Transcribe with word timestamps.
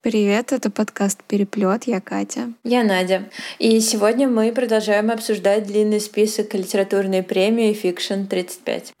Привет, 0.00 0.52
это 0.52 0.70
подкаст 0.70 1.22
«Переплет». 1.24 1.84
Я 1.84 2.00
Катя. 2.00 2.52
Я 2.64 2.82
Надя. 2.82 3.28
И 3.58 3.80
сегодня 3.80 4.28
мы 4.28 4.52
продолжаем 4.52 5.10
обсуждать 5.10 5.66
длинный 5.66 6.00
список 6.00 6.54
литературной 6.54 7.22
премии 7.22 7.78
Fiction 7.78 8.26
35. 8.26 8.94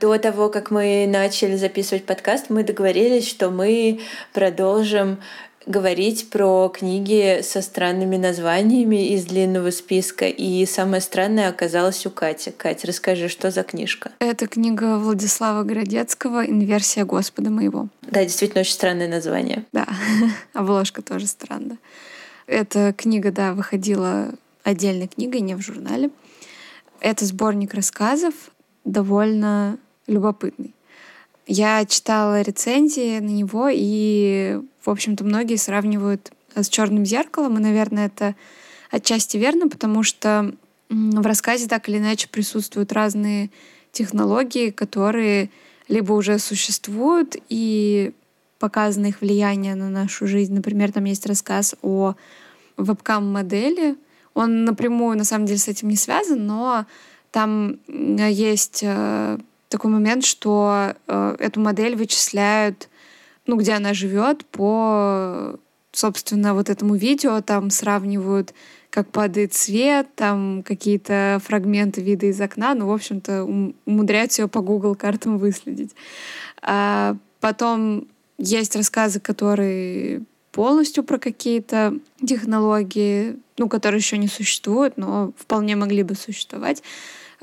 До 0.00 0.18
того, 0.18 0.50
как 0.50 0.70
мы 0.70 1.06
начали 1.06 1.56
записывать 1.56 2.04
подкаст, 2.04 2.50
мы 2.50 2.64
договорились, 2.64 3.28
что 3.28 3.50
мы 3.50 4.00
продолжим 4.32 5.20
говорить 5.66 6.30
про 6.30 6.68
книги 6.68 7.40
со 7.42 7.60
странными 7.60 8.16
названиями 8.16 9.08
из 9.14 9.26
длинного 9.26 9.70
списка. 9.70 10.26
И 10.26 10.64
самое 10.64 11.02
странное 11.02 11.48
оказалось 11.48 12.06
у 12.06 12.10
Кати. 12.10 12.52
Катя, 12.52 12.86
расскажи, 12.86 13.28
что 13.28 13.50
за 13.50 13.64
книжка? 13.64 14.12
Это 14.20 14.46
книга 14.46 14.98
Владислава 14.98 15.64
Городецкого 15.64 16.46
«Инверсия 16.46 17.04
Господа 17.04 17.50
моего». 17.50 17.88
Да, 18.02 18.22
действительно 18.22 18.60
очень 18.60 18.74
странное 18.74 19.08
название. 19.08 19.64
Да, 19.72 19.86
обложка 20.52 21.02
тоже 21.02 21.26
странная. 21.26 21.78
Эта 22.46 22.92
книга, 22.92 23.32
да, 23.32 23.52
выходила 23.52 24.30
отдельной 24.62 25.08
книгой, 25.08 25.40
не 25.40 25.56
в 25.56 25.60
журнале. 25.60 26.10
Это 27.00 27.24
сборник 27.24 27.74
рассказов, 27.74 28.34
довольно 28.84 29.78
любопытный. 30.06 30.75
Я 31.46 31.84
читала 31.86 32.42
рецензии 32.42 33.20
на 33.20 33.28
него, 33.28 33.68
и, 33.72 34.60
в 34.84 34.90
общем-то, 34.90 35.24
многие 35.24 35.56
сравнивают 35.56 36.32
с 36.54 36.68
черным 36.68 37.04
зеркалом, 37.04 37.56
и, 37.56 37.62
наверное, 37.62 38.06
это 38.06 38.34
отчасти 38.90 39.36
верно, 39.36 39.68
потому 39.68 40.02
что 40.02 40.52
в 40.88 41.26
рассказе 41.26 41.68
так 41.68 41.88
или 41.88 41.98
иначе 41.98 42.28
присутствуют 42.28 42.92
разные 42.92 43.50
технологии, 43.92 44.70
которые 44.70 45.50
либо 45.88 46.12
уже 46.12 46.38
существуют 46.38 47.36
и 47.48 48.12
показано 48.58 49.06
их 49.06 49.20
влияние 49.20 49.74
на 49.74 49.88
нашу 49.88 50.26
жизнь. 50.26 50.54
Например, 50.54 50.90
там 50.90 51.04
есть 51.04 51.26
рассказ 51.26 51.76
о 51.82 52.14
вебкам-модели. 52.76 53.96
Он 54.34 54.64
напрямую, 54.64 55.16
на 55.16 55.24
самом 55.24 55.46
деле, 55.46 55.58
с 55.58 55.68
этим 55.68 55.88
не 55.88 55.96
связан, 55.96 56.46
но 56.46 56.86
там 57.30 57.78
есть 57.86 58.80
э, 58.82 59.38
такой 59.68 59.90
момент, 59.90 60.24
что 60.24 60.94
э, 61.06 61.36
эту 61.38 61.60
модель 61.60 61.96
вычисляют, 61.96 62.88
ну, 63.46 63.56
где 63.56 63.72
она 63.72 63.94
живет, 63.94 64.44
по, 64.46 65.58
собственно, 65.92 66.54
вот 66.54 66.68
этому 66.68 66.94
видео, 66.94 67.40
там 67.40 67.70
сравнивают, 67.70 68.54
как 68.90 69.10
падает 69.10 69.54
свет, 69.54 70.08
там 70.14 70.62
какие-то 70.62 71.40
фрагменты 71.44 72.00
вида 72.00 72.26
из 72.26 72.40
окна, 72.40 72.74
ну, 72.74 72.86
в 72.86 72.92
общем-то, 72.92 73.44
умудряются 73.44 74.42
ее 74.42 74.48
по 74.48 74.60
Google 74.60 74.94
картам 74.94 75.38
выследить. 75.38 75.94
А 76.62 77.16
потом 77.40 78.08
есть 78.38 78.74
рассказы, 78.76 79.20
которые 79.20 80.22
полностью 80.52 81.04
про 81.04 81.18
какие-то 81.18 81.98
технологии, 82.26 83.36
ну, 83.58 83.68
которые 83.68 83.98
еще 83.98 84.16
не 84.16 84.28
существуют, 84.28 84.96
но 84.96 85.32
вполне 85.36 85.76
могли 85.76 86.02
бы 86.02 86.14
существовать. 86.14 86.82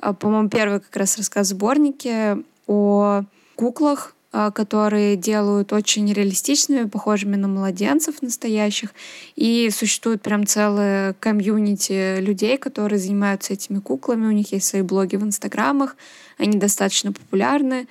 А, 0.04 0.12
по-моему, 0.12 0.50
первый 0.50 0.82
как 0.82 0.94
раз 0.98 1.18
рассказ 1.18 1.48
в 1.48 1.50
сборнике 1.52 2.40
о 2.68 3.23
куклах, 3.56 4.14
а, 4.34 4.52
которые 4.52 5.16
делают 5.16 5.72
очень 5.72 6.12
реалистичными, 6.12 6.90
похожими 6.90 7.38
на 7.38 7.48
младенцев 7.48 8.22
настоящих. 8.22 8.90
И 9.38 9.70
существует 9.72 10.22
прям 10.22 10.46
целое 10.46 11.14
комьюнити 11.22 12.20
людей, 12.20 12.58
которые 12.58 13.00
занимаются 13.00 13.54
этими 13.54 13.80
куклами. 13.80 14.26
У 14.28 14.31
них 14.31 14.52
есть 14.52 14.68
свои 14.68 14.81
блоги 14.81 15.16
в 15.16 15.24
инстаграмах. 15.24 15.96
Они 16.38 16.58
достаточно 16.58 17.14
популярны. 17.14 17.88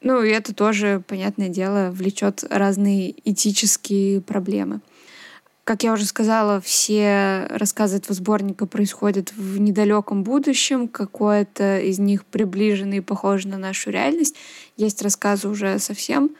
Ну, 0.00 0.22
и 0.22 0.30
это 0.30 0.54
тоже, 0.54 1.02
понятное 1.06 1.50
дело, 1.50 1.90
влечет 1.90 2.42
разные 2.48 3.14
этические 3.28 4.22
проблемы. 4.22 4.80
Как 5.70 5.84
я 5.84 5.92
уже 5.92 6.04
сказала, 6.04 6.60
все 6.60 7.46
рассказы 7.48 7.98
этого 7.98 8.12
сборника 8.12 8.66
происходят 8.66 9.32
в 9.36 9.60
недалеком 9.60 10.24
будущем. 10.24 10.88
Какое-то 10.88 11.78
из 11.78 12.00
них 12.00 12.24
приближено 12.24 12.96
и 12.96 13.00
похоже 13.00 13.46
на 13.46 13.56
нашу 13.56 13.90
реальность. 13.90 14.34
Есть 14.76 15.00
рассказы 15.00 15.46
уже 15.46 15.78
совсем 15.78 16.30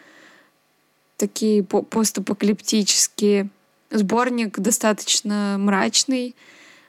такие 1.17 1.63
постапокалиптические. 1.63 3.51
Сборник 3.93 4.59
достаточно 4.59 5.55
мрачный, 5.61 6.35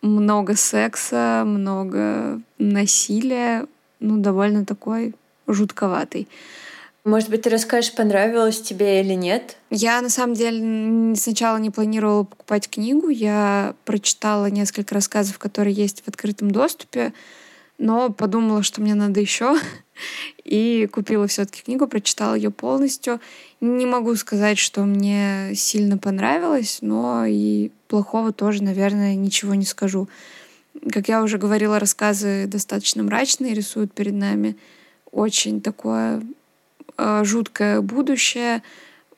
много 0.02 0.56
секса, 0.56 1.44
много 1.46 2.42
насилия, 2.58 3.68
ну, 4.00 4.18
довольно 4.18 4.66
такой 4.66 5.14
жутковатый. 5.46 6.28
Может 7.04 7.30
быть, 7.30 7.42
ты 7.42 7.50
расскажешь, 7.50 7.96
понравилось 7.96 8.62
тебе 8.62 9.02
или 9.02 9.14
нет? 9.14 9.58
Я, 9.72 10.02
на 10.02 10.10
самом 10.10 10.36
деле, 10.36 11.16
сначала 11.16 11.58
не 11.58 11.72
планировала 11.72 12.24
покупать 12.24 12.70
книгу. 12.70 13.10
Я 13.10 13.74
прочитала 13.86 14.52
несколько 14.52 14.94
рассказов, 14.94 15.40
которые 15.40 15.74
есть 15.74 16.04
в 16.04 16.08
открытом 16.08 16.52
доступе, 16.52 17.14
но 17.80 18.12
подумала, 18.12 18.62
что 18.62 18.82
мне 18.82 18.94
надо 18.94 19.20
еще, 19.20 19.58
и 20.44 20.88
купила 20.92 21.26
все-таки 21.26 21.64
книгу, 21.64 21.88
прочитала 21.88 22.36
ее 22.36 22.52
полностью. 22.52 23.20
Не 23.62 23.88
могу 23.88 24.16
сказать, 24.16 24.60
что 24.60 24.84
мне 24.84 25.54
сильно 25.56 25.98
понравилось, 25.98 26.80
но 26.82 27.26
и 27.26 27.72
плохого 27.88 28.32
тоже, 28.32 28.62
наверное, 28.62 29.16
ничего 29.16 29.56
не 29.56 29.66
скажу. 29.66 30.08
Как 30.92 31.08
я 31.08 31.24
уже 31.24 31.40
говорила, 31.40 31.80
рассказы 31.80 32.46
достаточно 32.46 33.02
мрачные 33.02 33.56
рисуют 33.56 33.92
перед 33.92 34.14
нами. 34.14 34.56
Очень 35.12 35.62
такое 35.62 36.22
жуткое 37.24 37.82
будущее. 37.82 38.64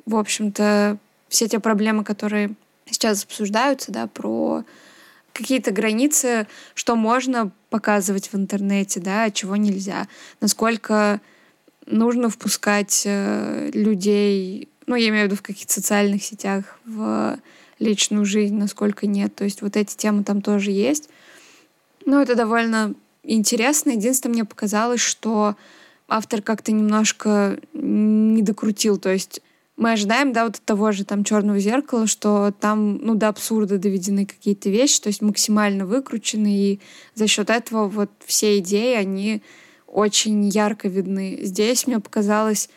В 0.05 0.15
общем-то, 0.15 0.97
все 1.29 1.47
те 1.47 1.59
проблемы, 1.59 2.03
которые 2.03 2.53
сейчас 2.85 3.23
обсуждаются, 3.23 3.91
да, 3.91 4.07
про 4.07 4.63
какие-то 5.33 5.71
границы, 5.71 6.47
что 6.75 6.95
можно 6.95 7.51
показывать 7.69 8.31
в 8.31 8.35
интернете, 8.35 8.99
да, 8.99 9.23
а 9.23 9.31
чего 9.31 9.55
нельзя. 9.55 10.07
Насколько 10.41 11.19
нужно 11.85 12.29
впускать 12.29 13.03
э, 13.05 13.71
людей, 13.73 14.69
ну, 14.85 14.95
я 14.95 15.09
имею 15.09 15.23
в 15.23 15.31
виду 15.31 15.35
в 15.35 15.41
каких-то 15.41 15.73
социальных 15.73 16.23
сетях, 16.23 16.79
в 16.85 17.39
личную 17.79 18.25
жизнь, 18.25 18.55
насколько 18.55 19.07
нет. 19.07 19.35
То 19.35 19.43
есть 19.43 19.61
вот 19.61 19.75
эти 19.75 19.95
темы 19.95 20.23
там 20.23 20.41
тоже 20.41 20.71
есть. 20.71 21.09
Ну, 22.05 22.21
это 22.21 22.35
довольно 22.35 22.93
интересно. 23.23 23.91
Единственное, 23.91 24.33
мне 24.33 24.45
показалось, 24.45 25.01
что 25.01 25.55
автор 26.07 26.41
как-то 26.41 26.71
немножко 26.71 27.59
не 27.73 28.41
докрутил. 28.41 28.97
То 28.97 29.11
есть 29.11 29.41
мы 29.75 29.93
ожидаем, 29.93 30.33
да, 30.33 30.45
вот 30.45 30.57
от 30.57 30.61
того 30.61 30.91
же 30.91 31.03
там 31.03 31.23
черного 31.23 31.59
зеркала, 31.59 32.05
что 32.07 32.53
там, 32.59 32.97
ну, 32.97 33.15
до 33.15 33.29
абсурда 33.29 33.77
доведены 33.77 34.25
какие-то 34.25 34.69
вещи, 34.69 35.01
то 35.01 35.07
есть 35.07 35.21
максимально 35.21 35.85
выкручены, 35.85 36.55
и 36.55 36.79
за 37.15 37.27
счет 37.27 37.49
этого 37.49 37.87
вот 37.87 38.11
все 38.25 38.59
идеи, 38.59 38.95
они 38.95 39.41
очень 39.87 40.47
ярко 40.47 40.87
видны. 40.87 41.39
Здесь 41.41 41.87
мне 41.87 41.99
показалось 41.99 42.69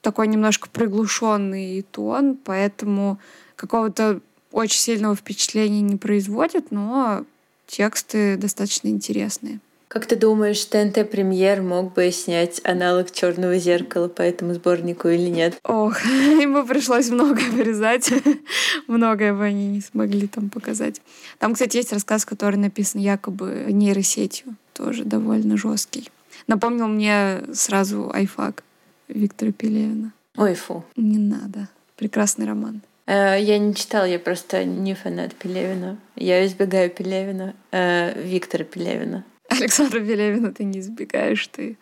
такой 0.00 0.28
немножко 0.28 0.68
приглушенный 0.68 1.82
тон, 1.90 2.36
поэтому 2.36 3.18
какого-то 3.56 4.20
очень 4.52 4.80
сильного 4.80 5.16
впечатления 5.16 5.80
не 5.80 5.96
производит, 5.96 6.70
но 6.70 7.24
тексты 7.66 8.36
достаточно 8.36 8.88
интересные. 8.88 9.60
Как 9.94 10.06
ты 10.06 10.16
думаешь, 10.16 10.64
ТНТ 10.64 11.08
Премьер 11.08 11.62
мог 11.62 11.92
бы 11.94 12.10
снять 12.10 12.60
аналог 12.64 13.12
Черного 13.12 13.58
зеркала 13.58 14.08
по 14.08 14.22
этому 14.22 14.52
сборнику 14.54 15.06
или 15.06 15.28
нет? 15.28 15.56
Ох, 15.62 16.04
ему 16.04 16.66
пришлось 16.66 17.10
много 17.10 17.38
вырезать. 17.52 18.12
Многое 18.88 19.32
бы 19.32 19.44
они 19.44 19.68
не 19.68 19.80
смогли 19.80 20.26
там 20.26 20.50
показать. 20.50 21.00
Там, 21.38 21.54
кстати, 21.54 21.76
есть 21.76 21.92
рассказ, 21.92 22.24
который 22.24 22.56
написан 22.56 23.00
якобы 23.02 23.66
нейросетью. 23.68 24.56
Тоже 24.72 25.04
довольно 25.04 25.56
жесткий. 25.56 26.10
Напомнил 26.48 26.88
мне 26.88 27.42
сразу 27.52 28.10
Айфак 28.12 28.64
Виктора 29.06 29.52
Пелевина. 29.52 30.12
Ой, 30.36 30.54
фу. 30.54 30.84
Не 30.96 31.18
надо. 31.18 31.68
Прекрасный 31.94 32.46
роман. 32.46 32.80
Э, 33.06 33.40
я 33.40 33.58
не 33.58 33.72
читала, 33.76 34.06
я 34.06 34.18
просто 34.18 34.64
не 34.64 34.94
фанат 34.94 35.36
Пелевина. 35.36 35.98
Я 36.16 36.44
избегаю 36.44 36.90
Пелевина, 36.90 37.54
э, 37.70 38.20
Виктора 38.20 38.64
Пелевина. 38.64 39.24
Александра 39.60 40.00
Белевина 40.00 40.52
ты 40.52 40.64
не 40.64 40.80
избегаешь, 40.80 41.46
ты 41.48 41.76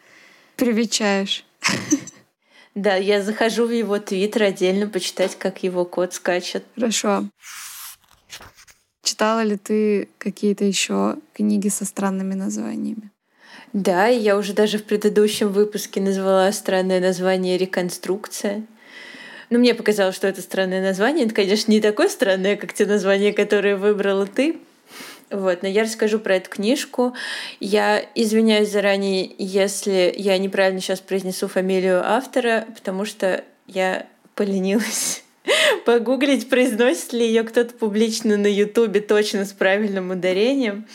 привечаешь. 0.57 1.45
Да, 2.75 2.97
я 2.97 3.23
захожу 3.23 3.67
в 3.67 3.71
его 3.71 3.99
твиттер 3.99 4.45
отдельно 4.45 4.87
почитать, 4.87 5.37
как 5.39 5.63
его 5.63 5.85
кот 5.85 6.15
скачет. 6.15 6.65
Хорошо. 6.75 7.25
Читала 9.03 9.43
ли 9.43 9.57
ты 9.57 10.09
какие-то 10.19 10.65
еще 10.65 11.17
книги 11.35 11.69
со 11.69 11.85
странными 11.85 12.35
названиями? 12.35 13.11
Да, 13.73 14.07
я 14.07 14.37
уже 14.37 14.53
даже 14.55 14.79
в 14.79 14.85
предыдущем 14.85 15.49
выпуске 15.49 16.01
назвала 16.01 16.51
странное 16.53 17.01
название 17.01 17.59
«Реконструкция». 17.59 18.65
Ну, 19.51 19.59
мне 19.59 19.75
показалось, 19.75 20.17
что 20.17 20.29
это 20.29 20.41
странное 20.41 20.83
название. 20.83 21.27
Это, 21.27 21.35
конечно, 21.35 21.71
не 21.71 21.81
такое 21.81 22.09
странное, 22.09 22.57
как 22.57 22.73
те 22.73 22.87
названия, 22.87 23.35
которые 23.35 23.77
выбрала 23.77 24.27
ты. 24.27 24.59
Вот, 25.32 25.62
но 25.62 25.69
я 25.69 25.84
расскажу 25.84 26.19
про 26.19 26.37
эту 26.37 26.50
книжку. 26.50 27.14
Я 27.58 28.05
извиняюсь 28.14 28.70
заранее, 28.70 29.34
если 29.38 30.12
я 30.17 30.37
неправильно 30.37 30.81
сейчас 30.81 31.00
произнесу 31.00 31.49
фамилию 31.49 32.02
автора, 32.05 32.67
потому 32.75 33.06
что 33.06 33.43
я 33.67 34.06
поленилась 34.34 35.25
погуглить, 35.87 36.50
произносит 36.50 37.14
ли 37.14 37.26
ее 37.26 37.44
кто-то 37.44 37.75
публично 37.75 38.37
на 38.37 38.46
Ютубе 38.46 39.00
точно 39.00 39.46
с 39.46 39.52
правильным 39.52 40.11
ударением. 40.11 40.87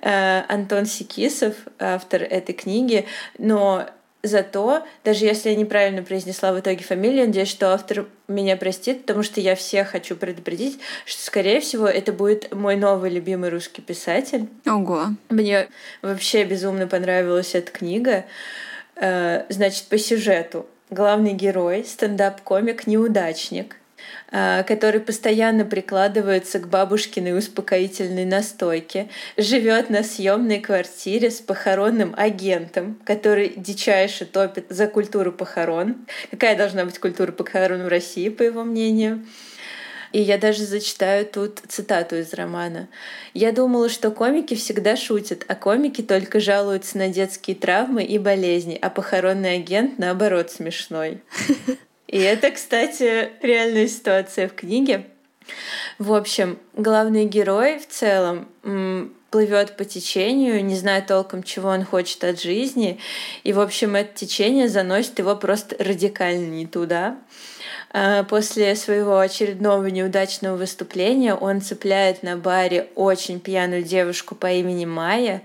Э, 0.00 0.42
Антон 0.48 0.86
Сикисов, 0.86 1.54
автор 1.78 2.22
этой 2.22 2.54
книги, 2.54 3.06
но 3.38 3.88
Зато, 4.22 4.84
даже 5.02 5.24
если 5.24 5.50
я 5.50 5.56
неправильно 5.56 6.02
произнесла 6.02 6.52
в 6.52 6.60
итоге 6.60 6.84
фамилию, 6.84 7.26
надеюсь, 7.26 7.48
что 7.48 7.72
автор 7.72 8.06
меня 8.28 8.56
простит, 8.56 9.02
потому 9.02 9.22
что 9.22 9.40
я 9.40 9.54
всех 9.54 9.88
хочу 9.88 10.14
предупредить, 10.14 10.78
что, 11.06 11.22
скорее 11.22 11.60
всего, 11.60 11.86
это 11.86 12.12
будет 12.12 12.54
мой 12.54 12.76
новый 12.76 13.10
любимый 13.10 13.48
русский 13.48 13.80
писатель. 13.80 14.46
Ого. 14.66 15.06
Мне 15.30 15.68
вообще 16.02 16.44
безумно 16.44 16.86
понравилась 16.86 17.54
эта 17.54 17.72
книга. 17.72 18.26
Э, 18.96 19.44
значит, 19.48 19.84
по 19.84 19.96
сюжету. 19.96 20.66
Главный 20.90 21.32
герой, 21.32 21.84
стендап-комик, 21.84 22.86
неудачник, 22.86 23.76
а, 23.76 23.79
который 24.30 25.00
постоянно 25.00 25.64
прикладывается 25.64 26.60
к 26.60 26.68
бабушкиной 26.68 27.36
успокоительной 27.36 28.24
настойке, 28.24 29.08
живет 29.36 29.90
на 29.90 30.04
съемной 30.04 30.60
квартире 30.60 31.30
с 31.30 31.40
похоронным 31.40 32.14
агентом, 32.16 32.98
который 33.04 33.52
дичайше 33.56 34.26
топит 34.26 34.66
за 34.68 34.86
культуру 34.86 35.32
похорон. 35.32 36.06
Какая 36.30 36.56
должна 36.56 36.84
быть 36.84 36.98
культура 36.98 37.32
похорон 37.32 37.82
в 37.82 37.88
России, 37.88 38.28
по 38.28 38.42
его 38.42 38.62
мнению? 38.62 39.24
И 40.12 40.20
я 40.20 40.38
даже 40.38 40.64
зачитаю 40.64 41.24
тут 41.24 41.60
цитату 41.68 42.16
из 42.16 42.34
романа. 42.34 42.88
«Я 43.32 43.52
думала, 43.52 43.88
что 43.88 44.10
комики 44.10 44.54
всегда 44.54 44.96
шутят, 44.96 45.44
а 45.46 45.54
комики 45.54 46.02
только 46.02 46.40
жалуются 46.40 46.98
на 46.98 47.08
детские 47.08 47.54
травмы 47.54 48.02
и 48.02 48.18
болезни, 48.18 48.76
а 48.80 48.90
похоронный 48.90 49.54
агент, 49.54 49.98
наоборот, 49.98 50.50
смешной». 50.50 51.20
И 52.10 52.18
это, 52.18 52.50
кстати, 52.50 53.30
реальная 53.40 53.86
ситуация 53.86 54.48
в 54.48 54.54
книге. 54.54 55.06
В 55.98 56.12
общем, 56.12 56.58
главный 56.74 57.24
герой 57.24 57.78
в 57.78 57.86
целом 57.86 58.48
плывет 59.30 59.76
по 59.76 59.84
течению, 59.84 60.64
не 60.64 60.74
зная 60.74 61.02
толком, 61.02 61.44
чего 61.44 61.68
он 61.68 61.84
хочет 61.84 62.24
от 62.24 62.40
жизни. 62.40 62.98
И, 63.44 63.52
в 63.52 63.60
общем, 63.60 63.94
это 63.94 64.12
течение 64.12 64.68
заносит 64.68 65.20
его 65.20 65.36
просто 65.36 65.76
радикально 65.78 66.46
не 66.46 66.66
туда. 66.66 67.16
А, 67.92 68.22
после 68.22 68.76
своего 68.76 69.18
очередного 69.18 69.86
неудачного 69.86 70.56
выступления 70.56 71.34
он 71.34 71.60
цепляет 71.60 72.22
на 72.22 72.36
баре 72.36 72.88
очень 72.94 73.40
пьяную 73.40 73.82
девушку 73.82 74.36
по 74.36 74.50
имени 74.50 74.84
Майя, 74.84 75.42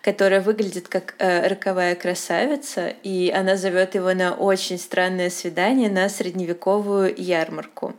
которая 0.00 0.40
выглядит 0.40 0.86
как 0.86 1.16
э, 1.18 1.48
роковая 1.48 1.96
красавица, 1.96 2.92
и 3.02 3.32
она 3.34 3.56
зовет 3.56 3.96
его 3.96 4.14
на 4.14 4.32
очень 4.34 4.78
странное 4.78 5.28
свидание 5.28 5.90
на 5.90 6.08
средневековую 6.08 7.12
ярмарку. 7.16 7.94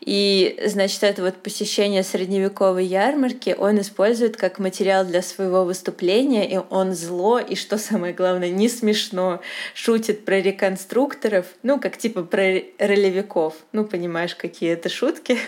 И, 0.00 0.58
значит, 0.64 1.02
это 1.02 1.22
вот 1.22 1.36
посещение 1.36 2.02
средневековой 2.02 2.84
ярмарки 2.84 3.54
он 3.58 3.80
использует 3.80 4.36
как 4.36 4.58
материал 4.58 5.04
для 5.04 5.22
своего 5.22 5.64
выступления, 5.64 6.48
и 6.50 6.58
он 6.70 6.94
зло, 6.94 7.38
и 7.38 7.54
что 7.54 7.78
самое 7.78 8.12
главное, 8.12 8.50
не 8.50 8.68
смешно, 8.68 9.40
шутит 9.74 10.24
про 10.24 10.40
реконструкторов, 10.40 11.46
ну, 11.62 11.80
как 11.80 11.96
типа 11.96 12.22
про 12.22 12.62
ролевиков. 12.78 13.54
Ну, 13.72 13.84
понимаешь, 13.84 14.34
какие 14.34 14.72
это 14.72 14.88
шутки. 14.88 15.38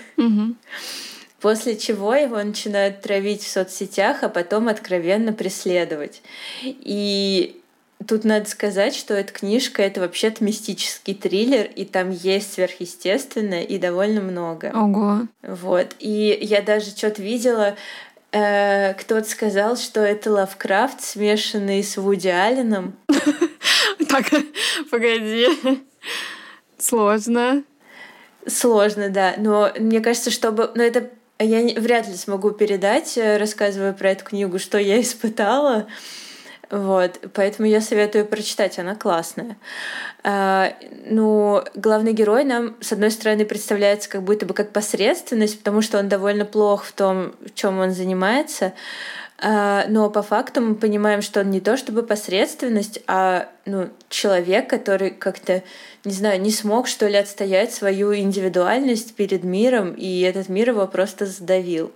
После 1.40 1.76
чего 1.76 2.14
его 2.14 2.42
начинают 2.42 3.00
травить 3.00 3.42
в 3.42 3.48
соцсетях, 3.48 4.24
а 4.24 4.28
потом 4.28 4.66
откровенно 4.66 5.32
преследовать. 5.32 6.20
И 6.64 7.60
Тут 8.06 8.24
надо 8.24 8.48
сказать, 8.48 8.94
что 8.94 9.14
эта 9.14 9.32
книжка— 9.32 9.82
это 9.84 10.00
вообще-то 10.00 10.44
мистический 10.44 11.14
триллер, 11.14 11.64
и 11.66 11.84
там 11.84 12.10
есть 12.10 12.54
сверхъестественное 12.54 13.62
и 13.62 13.76
довольно 13.78 14.20
много. 14.20 14.70
Ого. 14.74 15.26
Вот. 15.42 15.96
И 15.98 16.38
я 16.40 16.62
даже 16.62 16.90
что-то 16.90 17.20
видела, 17.22 17.76
э, 18.30 18.94
кто-то 18.94 19.28
сказал, 19.28 19.76
что 19.76 20.00
это 20.00 20.30
Лавкрафт, 20.30 21.02
смешанный 21.02 21.82
с 21.82 21.96
Вуди 21.96 22.28
Алленом. 22.28 22.94
Так, 24.08 24.26
погоди. 24.90 25.48
Сложно. 26.78 27.64
Сложно, 28.46 29.10
да. 29.10 29.34
Но 29.36 29.70
мне 29.78 30.00
кажется, 30.00 30.30
чтобы... 30.30 30.70
Но 30.74 30.82
это 30.82 31.10
я 31.38 31.80
вряд 31.80 32.08
ли 32.08 32.14
смогу 32.14 32.50
передать, 32.52 33.18
э, 33.18 33.36
рассказывая 33.36 33.92
про 33.92 34.12
эту 34.12 34.24
книгу, 34.24 34.58
что 34.58 34.78
я 34.78 35.00
испытала. 35.00 35.86
Вот, 36.70 37.20
поэтому 37.32 37.66
я 37.66 37.80
советую 37.80 38.26
прочитать, 38.26 38.78
она 38.78 38.94
классная. 38.94 39.56
А, 40.22 40.74
ну, 41.06 41.62
главный 41.74 42.12
герой 42.12 42.44
нам, 42.44 42.76
с 42.80 42.92
одной 42.92 43.10
стороны, 43.10 43.46
представляется 43.46 44.10
как 44.10 44.22
будто 44.22 44.44
бы 44.44 44.52
как 44.52 44.70
посредственность, 44.72 45.58
потому 45.58 45.80
что 45.80 45.98
он 45.98 46.08
довольно 46.08 46.44
плох 46.44 46.84
в 46.84 46.92
том, 46.92 47.32
чем 47.54 47.78
он 47.78 47.92
занимается. 47.92 48.74
А, 49.40 49.86
но 49.88 50.10
по 50.10 50.22
факту 50.22 50.60
мы 50.60 50.74
понимаем, 50.74 51.22
что 51.22 51.40
он 51.40 51.50
не 51.50 51.60
то 51.60 51.78
чтобы 51.78 52.02
посредственность, 52.02 53.00
а 53.06 53.48
ну, 53.64 53.88
человек, 54.10 54.68
который 54.68 55.10
как-то, 55.10 55.62
не 56.04 56.12
знаю, 56.12 56.40
не 56.40 56.50
смог, 56.50 56.86
что 56.86 57.06
ли, 57.06 57.16
отстоять 57.16 57.72
свою 57.72 58.14
индивидуальность 58.14 59.14
перед 59.14 59.42
миром, 59.42 59.94
и 59.94 60.20
этот 60.20 60.50
мир 60.50 60.70
его 60.70 60.86
просто 60.86 61.24
сдавил. 61.24 61.92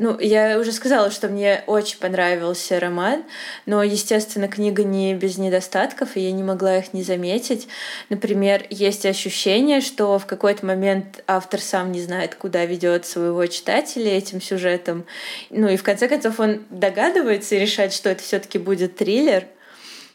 Ну, 0.00 0.18
я 0.18 0.58
уже 0.58 0.72
сказала, 0.72 1.10
что 1.10 1.28
мне 1.28 1.62
очень 1.66 1.98
понравился 1.98 2.80
роман, 2.80 3.22
но, 3.66 3.82
естественно, 3.82 4.48
книга 4.48 4.82
не 4.82 5.12
без 5.12 5.36
недостатков, 5.36 6.16
и 6.16 6.20
я 6.20 6.32
не 6.32 6.42
могла 6.42 6.78
их 6.78 6.94
не 6.94 7.02
заметить. 7.02 7.68
Например, 8.08 8.64
есть 8.70 9.04
ощущение, 9.04 9.82
что 9.82 10.18
в 10.18 10.24
какой-то 10.24 10.64
момент 10.64 11.22
автор 11.26 11.60
сам 11.60 11.92
не 11.92 12.00
знает, 12.00 12.34
куда 12.34 12.64
ведет 12.64 13.04
своего 13.04 13.44
читателя 13.44 14.16
этим 14.16 14.40
сюжетом. 14.40 15.04
Ну 15.50 15.68
и 15.68 15.76
в 15.76 15.82
конце 15.82 16.08
концов 16.08 16.40
он 16.40 16.62
догадывается 16.70 17.56
и 17.56 17.60
решает, 17.60 17.92
что 17.92 18.08
это 18.08 18.22
все-таки 18.22 18.56
будет 18.56 18.96
триллер— 18.96 19.44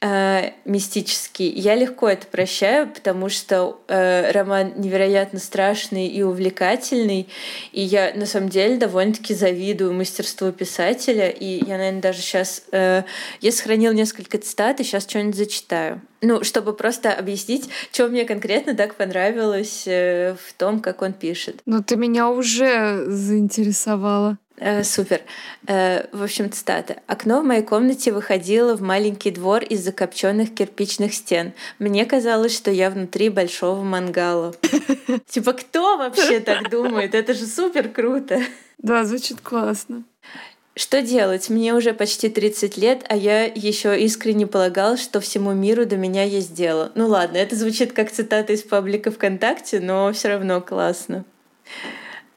э, 0.05 0.51
мистический. 0.65 1.49
Я 1.49 1.75
легко 1.75 2.07
это 2.07 2.27
прощаю, 2.27 2.87
потому 2.87 3.29
что 3.29 3.81
э, 3.87 4.31
роман 4.31 4.73
невероятно 4.77 5.39
страшный 5.39 6.07
и 6.07 6.21
увлекательный, 6.21 7.27
и 7.71 7.81
я 7.81 8.13
на 8.13 8.25
самом 8.25 8.49
деле 8.49 8.77
довольно-таки 8.77 9.33
завидую 9.33 9.93
мастерству 9.93 10.51
писателя, 10.51 11.29
и 11.29 11.65
я, 11.65 11.77
наверное, 11.77 12.01
даже 12.01 12.19
сейчас... 12.21 12.63
Э, 12.71 13.03
я 13.41 13.51
сохранил 13.51 13.93
несколько 13.93 14.37
цитат, 14.37 14.79
и 14.79 14.83
сейчас 14.83 15.03
что-нибудь 15.03 15.35
зачитаю. 15.35 16.01
Ну, 16.21 16.43
чтобы 16.43 16.73
просто 16.73 17.11
объяснить, 17.11 17.69
что 17.91 18.07
мне 18.07 18.25
конкретно 18.25 18.75
так 18.75 18.95
понравилось 18.95 19.83
э, 19.87 20.35
в 20.35 20.53
том, 20.53 20.79
как 20.79 21.01
он 21.01 21.13
пишет. 21.13 21.61
Ну, 21.65 21.83
ты 21.83 21.95
меня 21.95 22.29
уже 22.29 23.05
заинтересовала. 23.07 24.37
Э, 24.57 24.83
супер. 24.83 25.21
Э, 25.67 26.05
в 26.11 26.23
общем, 26.23 26.51
цитата. 26.51 26.97
«Окно 27.07 27.41
в 27.41 27.43
моей 27.43 27.61
комнате 27.61 28.13
выходило 28.13 28.75
в 28.75 28.81
маленький 28.81 29.31
двор 29.31 29.63
из 29.63 29.83
закопченных 29.83 30.53
кирпичных 30.53 31.13
стен. 31.13 31.51
Мне 31.77 32.05
казалось, 32.05 32.55
что 32.55 32.71
я 32.71 32.89
внутри 32.89 33.29
большого 33.29 33.83
мангала». 33.83 34.55
Типа, 35.27 35.53
кто 35.53 35.97
вообще 35.97 36.39
так 36.39 36.69
думает? 36.69 37.15
Это 37.15 37.33
же 37.33 37.45
супер 37.47 37.89
круто. 37.89 38.39
Да, 38.77 39.03
звучит 39.03 39.41
классно. 39.41 40.03
Что 40.77 41.01
делать? 41.01 41.49
Мне 41.49 41.73
уже 41.73 41.93
почти 41.93 42.27
30 42.29 42.77
лет, 42.77 43.05
а 43.07 43.15
я 43.15 43.45
еще 43.45 43.99
искренне 44.01 44.45
полагал, 44.45 44.97
что 44.97 45.21
всему 45.21 45.53
миру 45.53 45.85
до 45.85 45.95
меня 45.95 46.23
есть 46.23 46.53
дело. 46.53 46.91
Ну 46.95 47.07
ладно, 47.07 47.37
это 47.37 47.55
звучит 47.55 47.93
как 47.93 48.11
цитата 48.11 48.51
из 48.51 48.61
паблика 48.61 49.09
ВКонтакте, 49.09 49.79
но 49.79 50.11
все 50.11 50.29
равно 50.29 50.59
классно. 50.59 51.23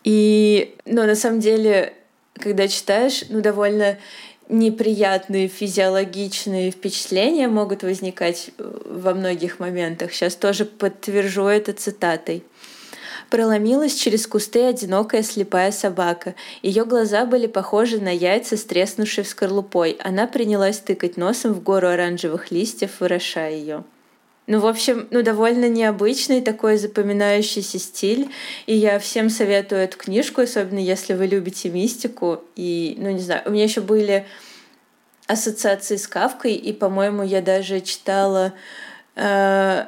И, 0.05 0.77
ну, 0.87 1.05
на 1.05 1.17
самом 1.17 1.41
деле, 1.41 1.95
когда 2.39 2.69
читаешь, 2.69 3.25
ну, 3.29 3.41
довольно 3.41 3.99
неприятные 4.49 5.49
физиологичные 5.49 6.71
впечатления 6.71 7.49
могут 7.49 7.83
возникать 7.83 8.51
э, 8.57 8.81
во 8.87 9.15
многих 9.15 9.59
моментах. 9.59 10.13
Сейчас 10.13 10.37
тоже 10.37 10.65
подтвержу 10.65 11.47
это 11.47 11.73
цитатой. 11.73 12.43
Проломилась 13.31 13.95
через 13.95 14.27
кусты 14.27 14.65
одинокая 14.65 15.23
слепая 15.23 15.71
собака. 15.71 16.35
Ее 16.63 16.87
глаза 16.87 17.27
были 17.27 17.47
похожи 17.47 18.01
на 18.01 18.15
яйца 18.15 18.57
с 18.57 18.65
треснувшей 18.65 19.25
в 19.25 19.29
скорлупой. 19.29 19.99
Она 20.03 20.27
принялась 20.27 20.79
тыкать 20.79 21.19
носом 21.19 21.53
в 21.53 21.63
гору 21.63 21.89
оранжевых 21.89 22.51
листьев, 22.51 23.01
вырошая 23.01 23.51
ее. 23.51 23.85
Ну, 24.49 24.61
в 24.61 24.67
общем, 24.67 25.07
ну, 25.11 25.23
довольно 25.23 25.69
необычный 25.69 26.41
такой 26.41 26.79
запоминающийся 26.79 27.79
стиль. 27.79 28.31
И 28.65 28.75
я 28.75 28.99
всем 28.99 29.29
советую 29.29 29.83
эту 29.83 29.99
книжку, 29.99 30.41
особенно 30.41 30.79
если 30.79 31.13
вы 31.13 31.27
любите 31.27 31.69
мистику. 31.69 32.43
И, 32.57 32.97
ну, 32.99 33.11
не 33.11 33.21
знаю, 33.21 33.43
у 33.45 33.51
меня 33.51 33.65
еще 33.65 33.83
были 33.83 34.27
ассоциации 35.27 35.97
с 35.97 36.09
Кавкой, 36.09 36.55
и, 36.55 36.73
по-моему, 36.73 37.23
я 37.23 37.43
даже 37.43 37.83
читала 37.83 38.55
э, 39.17 39.85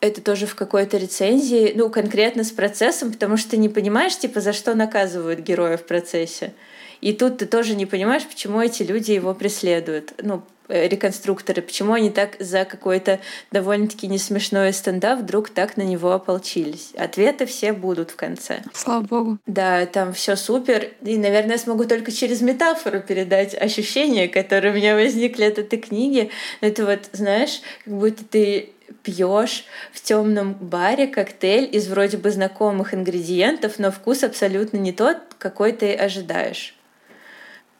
это 0.00 0.20
тоже 0.20 0.44
в 0.44 0.54
какой-то 0.54 0.98
рецензии, 0.98 1.72
ну, 1.74 1.88
конкретно 1.88 2.44
с 2.44 2.50
процессом, 2.50 3.12
потому 3.12 3.38
что 3.38 3.52
ты 3.52 3.56
не 3.56 3.70
понимаешь, 3.70 4.18
типа, 4.18 4.42
за 4.42 4.52
что 4.52 4.74
наказывают 4.74 5.40
героя 5.40 5.78
в 5.78 5.86
процессе. 5.86 6.52
И 7.00 7.14
тут 7.14 7.38
ты 7.38 7.46
тоже 7.46 7.74
не 7.74 7.86
понимаешь, 7.86 8.26
почему 8.26 8.60
эти 8.60 8.82
люди 8.82 9.12
его 9.12 9.32
преследуют. 9.32 10.12
Ну, 10.22 10.42
реконструкторы, 10.68 11.62
почему 11.62 11.92
они 11.92 12.10
так 12.10 12.36
за 12.38 12.64
какой-то 12.64 13.20
довольно-таки 13.50 14.06
несмешной 14.06 14.72
стендап 14.72 15.20
вдруг 15.20 15.50
так 15.50 15.76
на 15.76 15.82
него 15.82 16.12
ополчились. 16.12 16.92
Ответы 16.96 17.46
все 17.46 17.72
будут 17.72 18.10
в 18.10 18.16
конце. 18.16 18.62
Слава 18.72 19.02
богу. 19.02 19.38
Да, 19.46 19.84
там 19.86 20.12
все 20.12 20.36
супер. 20.36 20.90
И, 21.02 21.16
наверное, 21.16 21.52
я 21.52 21.58
смогу 21.58 21.84
только 21.84 22.12
через 22.12 22.40
метафору 22.40 23.00
передать 23.00 23.54
ощущения, 23.54 24.28
которые 24.28 24.72
у 24.72 24.76
меня 24.76 24.94
возникли 24.94 25.44
от 25.44 25.58
этой 25.58 25.78
книги. 25.78 26.30
Это 26.60 26.84
вот, 26.86 27.10
знаешь, 27.12 27.60
как 27.84 27.94
будто 27.94 28.24
ты 28.24 28.70
пьешь 29.02 29.64
в 29.92 30.00
темном 30.02 30.54
баре 30.54 31.06
коктейль 31.06 31.68
из 31.70 31.88
вроде 31.88 32.16
бы 32.16 32.30
знакомых 32.30 32.94
ингредиентов, 32.94 33.78
но 33.78 33.90
вкус 33.90 34.22
абсолютно 34.24 34.78
не 34.78 34.92
тот, 34.92 35.18
какой 35.38 35.72
ты 35.72 35.94
ожидаешь. 35.94 36.73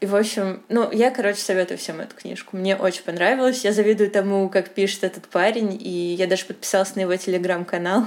И, 0.04 0.06
в 0.06 0.14
общем, 0.14 0.60
ну, 0.68 0.92
я, 0.92 1.10
короче, 1.10 1.40
советую 1.40 1.78
всем 1.78 1.98
эту 1.98 2.14
книжку. 2.14 2.58
Мне 2.58 2.76
очень 2.76 3.02
понравилось. 3.04 3.64
Я 3.64 3.72
завидую 3.72 4.10
тому, 4.10 4.50
как 4.50 4.68
пишет 4.68 5.02
этот 5.02 5.28
парень, 5.28 5.78
и 5.80 6.14
я 6.14 6.26
даже 6.26 6.44
подписалась 6.44 6.94
на 6.94 7.00
его 7.00 7.16
телеграм-канал. 7.16 8.04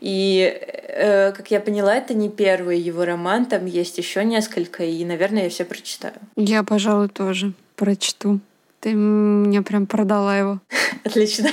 И, 0.00 0.42
э, 0.88 1.32
как 1.32 1.50
я 1.50 1.60
поняла, 1.60 1.94
это 1.94 2.12
не 2.12 2.28
первый 2.28 2.78
его 2.78 3.06
роман, 3.06 3.46
там 3.46 3.64
есть 3.64 3.96
еще 3.96 4.22
несколько, 4.24 4.84
и, 4.84 5.02
наверное, 5.06 5.44
я 5.44 5.48
все 5.48 5.64
прочитаю. 5.64 6.16
Я, 6.36 6.64
пожалуй, 6.64 7.08
тоже 7.08 7.54
прочту. 7.76 8.40
Ты 8.80 8.94
мне 8.94 9.62
прям 9.62 9.86
продала 9.86 10.36
его. 10.36 10.60
Отлично. 11.04 11.48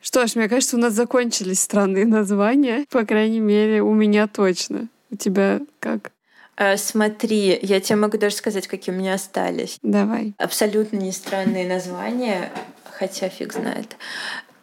Что 0.00 0.24
ж, 0.24 0.36
мне 0.36 0.48
кажется, 0.48 0.76
у 0.76 0.80
нас 0.80 0.92
закончились 0.92 1.58
странные 1.58 2.06
названия. 2.06 2.86
По 2.92 3.04
крайней 3.04 3.40
мере, 3.40 3.82
у 3.82 3.92
меня 3.92 4.28
точно. 4.28 4.86
У 5.10 5.16
тебя 5.16 5.60
как? 5.80 6.12
А, 6.60 6.76
смотри, 6.76 7.58
я 7.62 7.80
тебе 7.80 7.96
могу 7.96 8.18
даже 8.18 8.34
сказать, 8.34 8.68
какие 8.68 8.94
у 8.94 8.98
меня 8.98 9.14
остались. 9.14 9.78
Давай. 9.82 10.34
Абсолютно 10.36 10.98
не 10.98 11.10
странные 11.10 11.66
названия, 11.66 12.52
хотя 12.84 13.30
фиг 13.30 13.54
знает. 13.54 13.96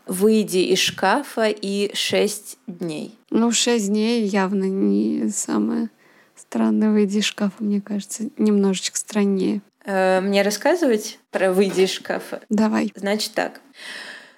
«Выйди 0.05 0.59
из 0.59 0.77
шкафа» 0.77 1.47
и 1.49 1.89
«Шесть 1.95 2.59
дней». 2.67 3.17
Ну, 3.31 3.51
«Шесть 3.51 3.87
дней» 3.87 4.27
явно 4.27 4.65
не 4.65 5.27
самое 5.29 5.89
странное. 6.35 6.91
«Выйди 6.91 7.17
из 7.17 7.25
шкафа», 7.25 7.63
мне 7.63 7.81
кажется, 7.81 8.29
немножечко 8.37 8.95
страннее. 8.95 9.61
Э, 9.83 10.21
мне 10.21 10.43
рассказывать 10.43 11.17
про 11.31 11.51
«Выйди 11.51 11.81
из 11.81 11.89
шкафа»? 11.89 12.41
Давай. 12.47 12.93
Значит 12.95 13.33
так. 13.33 13.59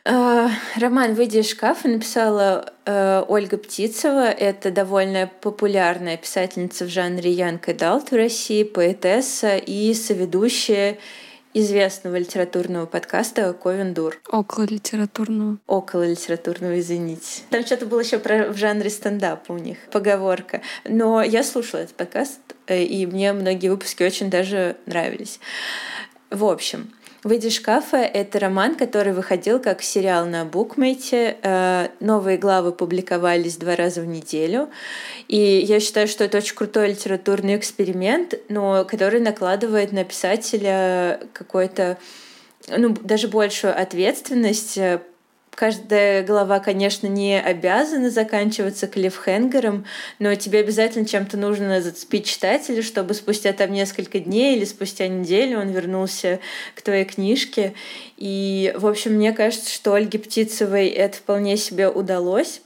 Э, 0.05 0.47
роман 0.77 1.13
«Выйди 1.13 1.39
из 1.39 1.49
шкафа» 1.49 1.87
написала 1.87 2.73
э, 2.85 3.23
Ольга 3.27 3.57
Птицева. 3.57 4.29
Это 4.29 4.71
довольно 4.71 5.29
популярная 5.41 6.17
писательница 6.17 6.85
в 6.85 6.89
жанре 6.89 7.31
Янка 7.31 7.73
Далт 7.73 8.11
в 8.11 8.15
России, 8.15 8.63
поэтесса 8.63 9.57
и 9.57 9.93
соведущая 9.93 10.97
известного 11.53 12.17
литературного 12.17 12.85
подкаста 12.85 13.53
«Ковендур». 13.53 14.19
Около 14.29 14.63
литературного. 14.65 15.57
Около 15.67 16.07
литературного, 16.07 16.79
извините. 16.79 17.41
Там 17.49 17.65
что-то 17.65 17.85
было 17.85 17.99
еще 18.01 18.19
про, 18.19 18.49
в 18.49 18.57
жанре 18.57 18.89
стендапа 18.89 19.51
у 19.51 19.57
них, 19.57 19.77
поговорка. 19.91 20.61
Но 20.85 21.21
я 21.21 21.43
слушала 21.43 21.81
этот 21.81 21.95
подкаст, 21.95 22.39
э, 22.67 22.83
и 22.83 23.05
мне 23.05 23.33
многие 23.33 23.69
выпуски 23.69 24.03
очень 24.03 24.29
даже 24.29 24.77
нравились. 24.85 25.39
В 26.29 26.45
общем, 26.45 26.91
«Выйди 27.23 27.49
шкафа»— 27.49 27.97
это 27.97 28.39
роман, 28.39 28.75
который 28.75 29.11
выходил 29.11 29.59
как 29.59 29.81
сериал 29.81 30.25
на 30.25 30.45
букмейте. 30.45 31.35
Э, 31.41 31.89
новые 31.99 32.37
главы 32.37 32.71
публиковались 32.71 33.57
два 33.57 33.75
раза 33.75 34.01
в 34.01 34.05
неделю. 34.05 34.69
И 35.27 35.37
я 35.37 35.81
считаю, 35.81 36.07
что 36.07 36.23
это 36.23 36.37
очень 36.37 36.55
крутой 36.55 36.89
литературный 36.91 37.57
эксперимент, 37.57 38.35
но 38.47 38.85
который 38.85 39.19
накладывает 39.19 39.91
на 39.91 40.05
писателя 40.05 41.19
какой-то 41.33 41.97
ну, 42.69 42.89
даже 42.89 43.27
большую 43.27 43.77
ответственность 43.77 44.77
э, 44.77 45.01
Каждая 45.59 46.23
глава, 46.23 46.61
конечно, 46.61 47.07
не 47.07 47.37
обязана 47.37 48.09
заканчиваться 48.09 48.87
клиффхенгером, 48.87 49.83
но 50.17 50.33
тебе 50.35 50.59
обязательно 50.59 51.05
чем-то 51.05 51.35
нужно 51.35 51.81
зацепить 51.81 52.27
читателя, 52.27 52.81
чтобы 52.81 53.13
спустя 53.13 53.51
там 53.51 53.73
несколько 53.73 54.19
дней 54.19 54.55
или 54.55 54.63
спустя 54.63 55.09
неделю 55.09 55.59
он 55.59 55.71
вернулся 55.71 56.39
к 56.75 56.81
твоей 56.81 57.03
книжке. 57.03 57.73
И, 58.15 58.73
в 58.77 58.87
общем, 58.87 59.15
мне 59.15 59.33
кажется, 59.33 59.69
что 59.69 59.95
Ольге 59.95 60.19
Птицевой 60.19 60.87
это 60.87 61.17
вполне 61.17 61.57
себе 61.57 61.89
удалось. 61.89 62.61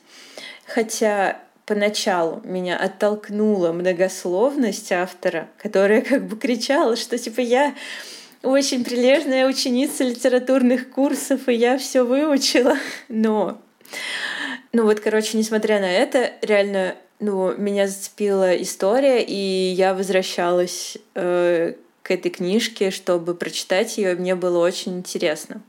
Хотя 0.67 1.39
поначалу 1.65 2.41
меня 2.43 2.77
оттолкнула 2.77 3.71
многословность 3.71 4.91
автора, 4.91 5.47
которая 5.57 6.01
как 6.01 6.27
бы 6.27 6.37
кричала, 6.37 6.95
что 6.95 7.17
типа 7.17 7.39
я 7.39 7.73
очень 8.43 8.83
прилежная 8.83 9.47
ученица 9.47 10.03
литературных 10.03 10.89
курсов, 10.89 11.47
и 11.47 11.53
я 11.53 11.77
все 11.77 12.03
выучила. 12.03 12.77
Но, 13.07 13.61
ну 14.73 14.83
вот, 14.83 14.99
короче, 14.99 15.37
несмотря 15.37 15.79
на 15.79 15.91
это, 15.91 16.33
реально, 16.41 16.95
ну, 17.19 17.55
меня 17.55 17.87
зацепила 17.87 18.61
история, 18.61 19.23
и 19.23 19.33
я 19.33 19.93
возвращалась 19.93 20.97
э, 21.15 21.73
к 22.03 22.11
этой 22.11 22.29
книжке, 22.29 22.91
чтобы 22.91 23.33
прочитать 23.33 23.97
ее, 23.97 24.11
и 24.11 24.15
мне 24.15 24.35
было 24.35 24.59
очень 24.59 24.97
интересно. 24.97 25.61